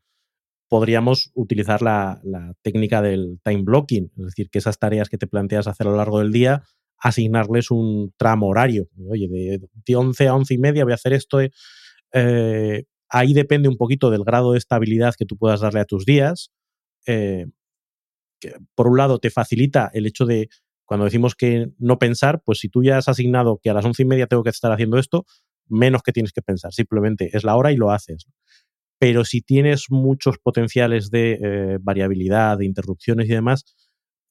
podríamos 0.69 1.33
utilizar 1.35 1.83
la, 1.83 2.21
la 2.23 2.55
técnica 2.63 3.03
del 3.03 3.41
time 3.43 3.63
blocking, 3.63 4.13
es 4.17 4.25
decir, 4.27 4.49
que 4.49 4.59
esas 4.59 4.79
tareas 4.79 5.09
que 5.09 5.19
te 5.19 5.27
planteas 5.27 5.67
hacer 5.67 5.87
a 5.87 5.91
lo 5.91 5.97
largo 5.97 6.21
del 6.21 6.31
día, 6.31 6.63
asignarles 7.03 7.71
un 7.71 8.15
tramo 8.17 8.47
horario. 8.47 8.89
Oye, 9.11 9.29
de 9.29 9.97
11 9.97 10.29
a 10.29 10.35
11 10.37 10.55
y 10.55 10.59
media 10.59 10.85
voy 10.85 10.93
a 10.93 10.95
hacer 10.95 11.13
esto. 11.13 11.41
Eh, 12.13 12.85
ahí 13.09 13.35
depende 13.35 13.69
un 13.69 13.77
poquito 13.77 14.11
del 14.11 14.23
grado 14.23 14.53
de 14.53 14.59
estabilidad 14.59 15.15
que 15.19 15.27
tú 15.27 15.37
puedas 15.37 15.61
darle 15.61 15.81
a 15.81 15.85
tus 15.85 16.07
días. 16.07 16.53
Eh, 17.07 17.47
por 18.75 18.87
un 18.87 18.99
lado, 18.99 19.19
te 19.19 19.31
facilita 19.31 19.91
el 19.93 20.07
hecho 20.07 20.27
de, 20.27 20.49
cuando 20.85 21.05
decimos 21.05 21.35
que 21.35 21.73
no 21.79 21.99
pensar, 21.99 22.41
pues 22.45 22.61
si 22.61 22.69
tú 22.69 22.85
ya 22.85 22.99
has 22.99 23.09
asignado 23.09 23.59
que 23.61 23.71
a 23.71 23.75
las 23.75 23.85
once 23.85 24.03
y 24.03 24.07
media 24.07 24.29
tengo 24.29 24.45
que 24.45 24.51
estar 24.51 24.71
haciendo 24.71 24.99
esto, 24.99 25.27
menos 25.69 26.03
que 26.03 26.13
tienes 26.13 26.33
que 26.33 26.43
pensar. 26.43 26.73
Simplemente 26.73 27.31
es 27.33 27.43
la 27.43 27.57
hora 27.57 27.73
y 27.73 27.77
lo 27.77 27.91
haces. 27.91 28.27
Pero 29.01 29.25
si 29.25 29.43
tienes 29.43 29.87
muchos 29.91 30.39
potenciales 30.39 31.11
de 31.11 31.39
eh, 31.43 31.79
variabilidad, 31.81 32.59
de 32.59 32.67
interrupciones 32.67 33.27
y 33.27 33.33
demás, 33.33 33.65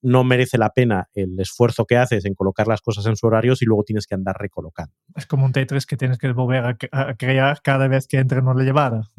no 0.01 0.23
merece 0.23 0.57
la 0.57 0.71
pena 0.71 1.09
el 1.13 1.39
esfuerzo 1.39 1.85
que 1.85 1.97
haces 1.97 2.25
en 2.25 2.33
colocar 2.33 2.67
las 2.67 2.81
cosas 2.81 3.05
en 3.05 3.15
su 3.15 3.27
horario 3.27 3.55
si 3.55 3.65
luego 3.65 3.83
tienes 3.83 4.07
que 4.07 4.15
andar 4.15 4.35
recolocando. 4.39 4.93
Es 5.15 5.25
como 5.25 5.45
un 5.45 5.51
Tetris 5.51 5.85
que 5.85 5.97
tienes 5.97 6.17
que 6.17 6.31
volver 6.31 6.77
a, 6.91 7.15
crear 7.15 7.61
cada 7.61 7.87
vez 7.87 8.07
que 8.07 8.17
entre 8.17 8.39
una 8.39 8.63
llevada. 8.63 9.09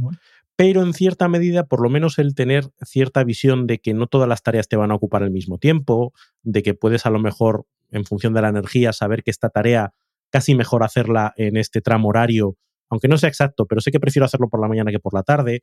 Pero 0.57 0.83
en 0.83 0.93
cierta 0.93 1.29
medida, 1.29 1.65
por 1.67 1.81
lo 1.81 1.89
menos 1.89 2.19
el 2.19 2.35
tener 2.35 2.69
cierta 2.83 3.25
visión 3.25 3.67
de 3.67 3.79
que 3.79 3.95
no 3.95 4.07
todas 4.07 4.29
las 4.29 4.43
tareas 4.43 4.69
te 4.69 4.77
van 4.77 4.91
a 4.91 4.95
ocupar 4.95 5.23
al 5.23 5.31
mismo 5.31 5.59
tiempo, 5.59 6.13
de 6.43 6.63
que 6.63 6.75
puedes 6.75 7.07
a 7.07 7.11
lo 7.11 7.21
mejor, 7.21 7.67
en 7.91 8.05
función 8.05 8.35
de 8.35 8.43
la 8.43 8.49
energía, 8.49 8.93
saber 8.93 9.23
que 9.23 9.31
esta 9.31 9.49
tarea 9.49 9.95
casi 10.31 10.55
mejor 10.55 10.83
hacerla 10.83 11.33
en 11.37 11.57
este 11.57 11.81
tramo 11.81 12.09
horario, 12.09 12.57
aunque 12.91 13.09
no 13.09 13.19
sea 13.19 13.29
exacto, 13.29 13.67
pero 13.67 13.81
sé 13.81 13.91
que 13.91 14.01
prefiero 14.01 14.27
hacerlo 14.27 14.49
por 14.49 14.61
la 14.61 14.69
mañana 14.69 14.91
que 14.91 14.99
por 14.99 15.15
la 15.15 15.23
tarde. 15.23 15.63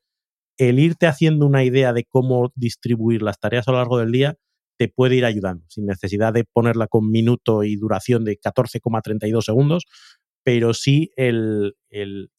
El 0.57 0.79
irte 0.79 1.07
haciendo 1.07 1.45
una 1.45 1.63
idea 1.63 1.93
de 1.93 2.03
cómo 2.03 2.51
distribuir 2.55 3.21
las 3.21 3.39
tareas 3.39 3.67
a 3.67 3.71
lo 3.71 3.77
largo 3.77 3.99
del 3.99 4.11
día 4.11 4.37
te 4.79 4.87
puede 4.87 5.17
ir 5.17 5.25
ayudando, 5.25 5.65
sin 5.67 5.85
necesidad 5.85 6.31
de 6.31 6.45
ponerla 6.45 6.87
con 6.87 7.11
minuto 7.11 7.65
y 7.65 7.75
duración 7.75 8.23
de 8.23 8.39
14,32 8.39 9.41
segundos, 9.41 9.85
pero 10.41 10.73
sí 10.73 11.11
el, 11.17 11.75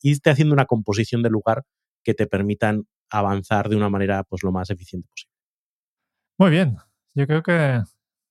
irte 0.01 0.30
haciendo 0.30 0.55
una 0.55 0.64
composición 0.64 1.22
de 1.22 1.28
lugar 1.28 1.64
que 2.03 2.14
te 2.14 2.26
permitan 2.26 2.86
avanzar 3.11 3.68
de 3.68 3.76
una 3.76 3.91
manera 3.91 4.24
pues, 4.24 4.43
lo 4.43 4.53
más 4.53 4.70
eficiente 4.70 5.07
posible. 5.07 5.34
Muy 6.38 6.51
bien, 6.51 6.78
yo 7.14 7.26
creo 7.26 7.43
que 7.43 7.82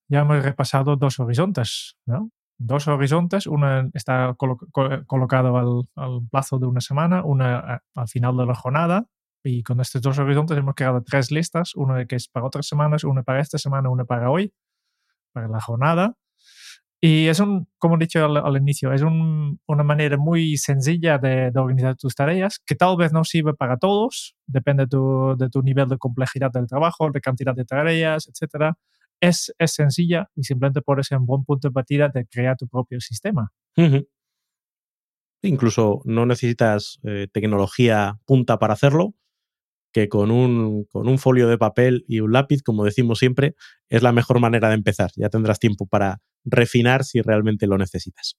ya 0.07 0.22
hemos 0.22 0.43
repasado 0.43 0.95
dos 0.95 1.20
horizontes, 1.20 1.95
¿no? 2.07 2.32
Dos 2.57 2.88
horizontes, 2.88 3.45
uno 3.45 3.91
está 3.93 4.36
colocado 4.36 5.55
al, 5.55 5.84
al, 5.95 6.28
plazo 6.32 6.57
de 6.57 6.66
una 6.66 6.82
semana, 6.82 7.20
eh, 7.20 7.78
al 7.93 8.07
final 8.07 8.36
de 8.38 8.45
la 8.47 8.55
jornada, 8.55 9.05
y 9.43 9.63
con 9.63 9.79
estos 9.79 10.01
dos 10.01 10.19
horizontes 10.19 10.57
hemos 10.57 10.75
creado 10.75 11.01
tres 11.03 11.31
listas, 11.31 11.75
una 11.75 12.05
que 12.05 12.15
es 12.15 12.27
para 12.27 12.45
otras 12.45 12.67
semanas, 12.67 13.03
una 13.03 13.23
para 13.23 13.39
esta 13.39 13.57
semana, 13.57 13.89
una 13.89 14.05
para 14.05 14.29
hoy, 14.29 14.53
para 15.31 15.47
la 15.47 15.61
jornada. 15.61 16.15
Y 17.01 17.27
es 17.27 17.39
un, 17.39 17.69
como 17.77 17.95
he 17.95 17.99
dicho 17.99 18.25
al, 18.25 18.57
inicio, 18.57 18.91
es 18.91 19.01
una 19.03 19.83
manera 19.83 20.17
muy 20.17 20.57
sencilla 20.57 21.17
de, 21.17 21.49
organizar 21.55 21.95
tus 21.95 22.13
tareas, 22.13 22.59
que 22.65 22.75
tal 22.75 22.97
vez 22.97 23.13
no 23.13 23.23
sirve 23.23 23.53
para 23.53 23.77
todos, 23.77 24.35
depende 24.45 24.83
de 24.83 24.89
tu, 24.89 25.35
de 25.37 25.49
tu 25.49 25.61
nivel 25.61 25.87
de 25.87 25.97
complejidad 25.97 26.51
del 26.51 26.67
trabajo, 26.67 27.09
de 27.09 27.21
cantidad 27.21 27.55
de 27.55 27.63
tareas, 27.63 28.27
etc. 28.27 28.73
Es, 29.21 29.53
es 29.57 29.73
sencilla 29.73 30.29
y 30.35 30.43
simplemente 30.43 30.81
por 30.81 30.99
eso 30.99 31.15
es 31.15 31.19
un 31.19 31.25
buen 31.25 31.45
punto 31.45 31.69
de 31.69 31.71
partida 31.71 32.09
de 32.09 32.25
crear 32.25 32.57
tu 32.57 32.67
propio 32.67 32.99
sistema. 32.99 33.49
Incluso 35.41 36.01
no 36.03 36.25
necesitas 36.25 36.99
eh, 37.03 37.27
tecnología 37.31 38.19
punta 38.25 38.59
para 38.59 38.73
hacerlo 38.73 39.13
que 39.91 40.09
con 40.09 40.31
un, 40.31 40.85
con 40.85 41.07
un 41.07 41.17
folio 41.17 41.47
de 41.47 41.57
papel 41.57 42.05
y 42.07 42.19
un 42.19 42.31
lápiz, 42.31 42.61
como 42.61 42.85
decimos 42.85 43.19
siempre, 43.19 43.55
es 43.89 44.03
la 44.03 44.11
mejor 44.11 44.39
manera 44.39 44.69
de 44.69 44.75
empezar. 44.75 45.11
Ya 45.15 45.29
tendrás 45.29 45.59
tiempo 45.59 45.87
para 45.87 46.21
refinar 46.45 47.03
si 47.03 47.21
realmente 47.21 47.67
lo 47.67 47.77
necesitas. 47.77 48.37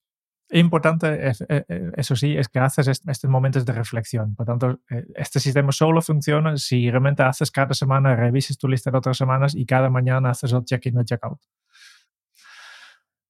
Importante, 0.53 1.29
eh, 1.29 1.33
eh, 1.49 1.93
eso 1.97 2.17
sí, 2.17 2.37
es 2.37 2.49
que 2.49 2.59
haces 2.59 2.89
estos 2.89 3.31
momentos 3.31 3.65
de 3.65 3.73
reflexión. 3.73 4.35
Por 4.35 4.47
tanto, 4.47 4.81
eh, 4.91 5.05
este 5.15 5.39
sistema 5.39 5.71
solo 5.71 6.03
funciona 6.03 6.57
si 6.57 6.91
realmente 6.91 7.23
haces 7.23 7.53
cada 7.53 7.73
semana, 7.73 8.17
revises 8.17 8.59
tu 8.59 8.67
lista 8.67 8.91
de 8.91 8.99
otras 8.99 9.17
semanas 9.17 9.55
y 9.55 9.65
cada 9.65 9.91
mañana 9.91 10.31
haces 10.31 10.53
el 10.53 10.65
check-in 10.65 10.99
o 10.99 11.05
check-out. 11.05 11.41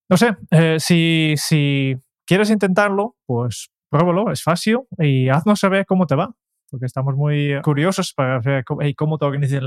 No 0.08 0.16
sé, 0.16 0.36
si, 0.80 1.34
si 1.36 1.96
quieres 2.26 2.50
intentarlo, 2.50 3.16
pues 3.26 3.70
pruébalo, 3.90 4.32
es 4.32 4.42
fácil 4.42 4.80
y 4.98 5.28
haznos 5.28 5.60
saber 5.60 5.86
cómo 5.86 6.06
te 6.06 6.16
va 6.16 6.34
porque 6.70 6.86
estamos 6.86 7.16
muy 7.16 7.60
curiosos 7.62 8.12
para 8.14 8.38
ver 8.40 8.64
cómo, 8.64 9.18
te 9.18 9.24
organizas. 9.24 9.62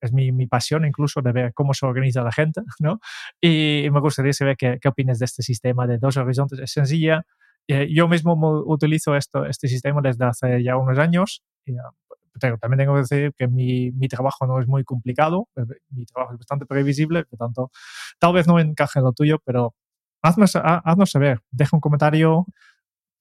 es 0.00 0.12
mi, 0.12 0.32
mi, 0.32 0.46
pasión 0.46 0.84
incluso 0.84 1.20
de 1.22 1.32
ver 1.32 1.54
cómo 1.54 1.74
se 1.74 1.86
organiza 1.86 2.22
la 2.22 2.32
gente, 2.32 2.62
¿no? 2.80 3.00
Y, 3.40 3.88
me 3.92 4.00
gustaría 4.00 4.32
saber 4.32 4.56
qué, 4.56 4.78
qué, 4.80 4.88
opinas 4.88 5.18
de 5.18 5.26
este 5.26 5.42
sistema 5.42 5.86
de 5.86 5.98
dos 5.98 6.16
horizontes. 6.16 6.58
Es 6.58 6.72
sencilla. 6.72 7.24
Eh, 7.68 7.86
yo 7.92 8.08
mismo 8.08 8.32
utilizo 8.66 9.14
esto, 9.14 9.44
este 9.44 9.68
sistema 9.68 10.00
desde 10.00 10.24
hace 10.24 10.62
ya 10.62 10.76
unos 10.76 10.98
años. 10.98 11.42
Y, 11.66 11.76
ah, 11.76 11.90
también 12.38 12.78
tengo 12.78 12.94
que 12.94 13.00
decir 13.00 13.32
que 13.36 13.48
mi, 13.48 13.90
mi, 13.92 14.08
trabajo 14.08 14.46
no 14.46 14.60
es 14.60 14.66
muy 14.66 14.84
complicado, 14.84 15.48
eh, 15.56 15.62
mi 15.90 16.06
trabajo 16.06 16.32
es 16.32 16.38
bastante 16.38 16.66
previsible, 16.66 17.24
por 17.24 17.38
tanto, 17.38 17.70
tal 18.18 18.32
vez 18.32 18.46
no 18.46 18.58
encaje 18.58 19.00
en 19.00 19.04
lo 19.04 19.12
tuyo, 19.12 19.38
pero 19.44 19.74
haznos, 20.22 20.56
haznos 20.56 21.10
saber, 21.10 21.40
deja 21.50 21.76
un 21.76 21.80
comentario, 21.80 22.46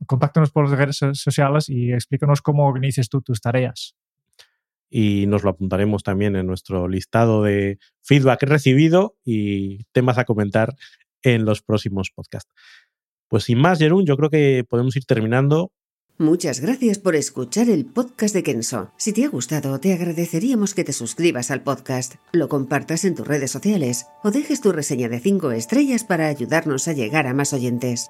contáctanos 0.06 0.52
por 0.52 0.70
las 0.70 0.78
redes 0.78 0.98
sociales 1.20 1.70
y 1.70 1.91
explícanos 1.91 2.41
cómo 2.41 2.68
organizas 2.68 3.10
tú 3.10 3.22
tus 3.22 3.41
tareas. 3.41 3.95
Y 4.89 5.26
nos 5.28 5.43
lo 5.43 5.50
apuntaremos 5.50 6.04
también 6.04 6.36
en 6.36 6.48
nuestro 6.48 6.88
listado 6.88 7.43
de 7.43 7.80
feedback 8.04 8.43
recibido 8.43 9.18
y 9.26 9.84
temas 9.91 10.18
a 10.18 10.26
comentar 10.26 10.76
en 11.24 11.45
los 11.45 11.62
próximos 11.62 12.12
podcasts. 12.12 12.54
Pues 13.28 13.43
sin 13.43 13.60
más, 13.60 13.80
Jerún, 13.80 14.06
yo 14.06 14.16
creo 14.16 14.30
que 14.30 14.64
podemos 14.68 14.95
ir 14.95 15.06
terminando. 15.06 15.72
Muchas 16.20 16.62
gracias 16.62 16.98
por 16.98 17.16
escuchar 17.16 17.70
el 17.70 17.86
podcast 17.86 18.34
de 18.34 18.41
Kenso. 18.41 18.91
Si 18.98 19.14
te 19.14 19.26
ha 19.26 19.30
gustado, 19.30 19.80
te 19.80 19.93
agradeceríamos 19.93 20.74
que 20.74 20.84
te 20.84 20.93
suscribas 20.93 21.52
al 21.52 21.62
podcast, 21.62 22.16
lo 22.32 22.50
compartas 22.50 23.06
en 23.06 23.14
tus 23.14 23.28
redes 23.28 23.52
sociales 23.52 24.08
o 24.24 24.32
dejes 24.32 24.62
tu 24.62 24.72
reseña 24.72 25.10
de 25.10 25.20
5 25.20 25.52
estrellas 25.52 26.04
para 26.04 26.28
ayudarnos 26.28 26.88
a 26.88 26.93
llegar 26.93 27.28
a 27.28 27.36
más 27.36 27.54
oyentes. 27.54 28.10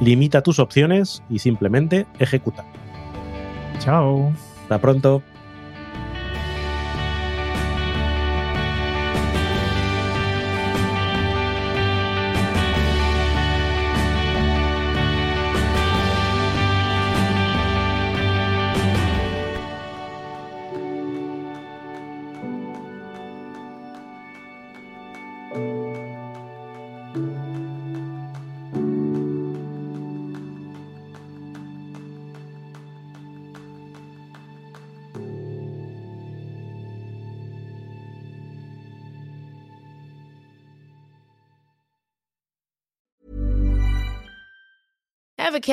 limita 0.00 0.42
tus 0.42 0.58
opciones 0.58 1.22
y 1.28 1.38
simplemente 1.38 2.06
ejecuta. 2.18 2.64
Chao. 3.78 4.32
Hasta 4.62 4.78
pronto. 4.80 5.22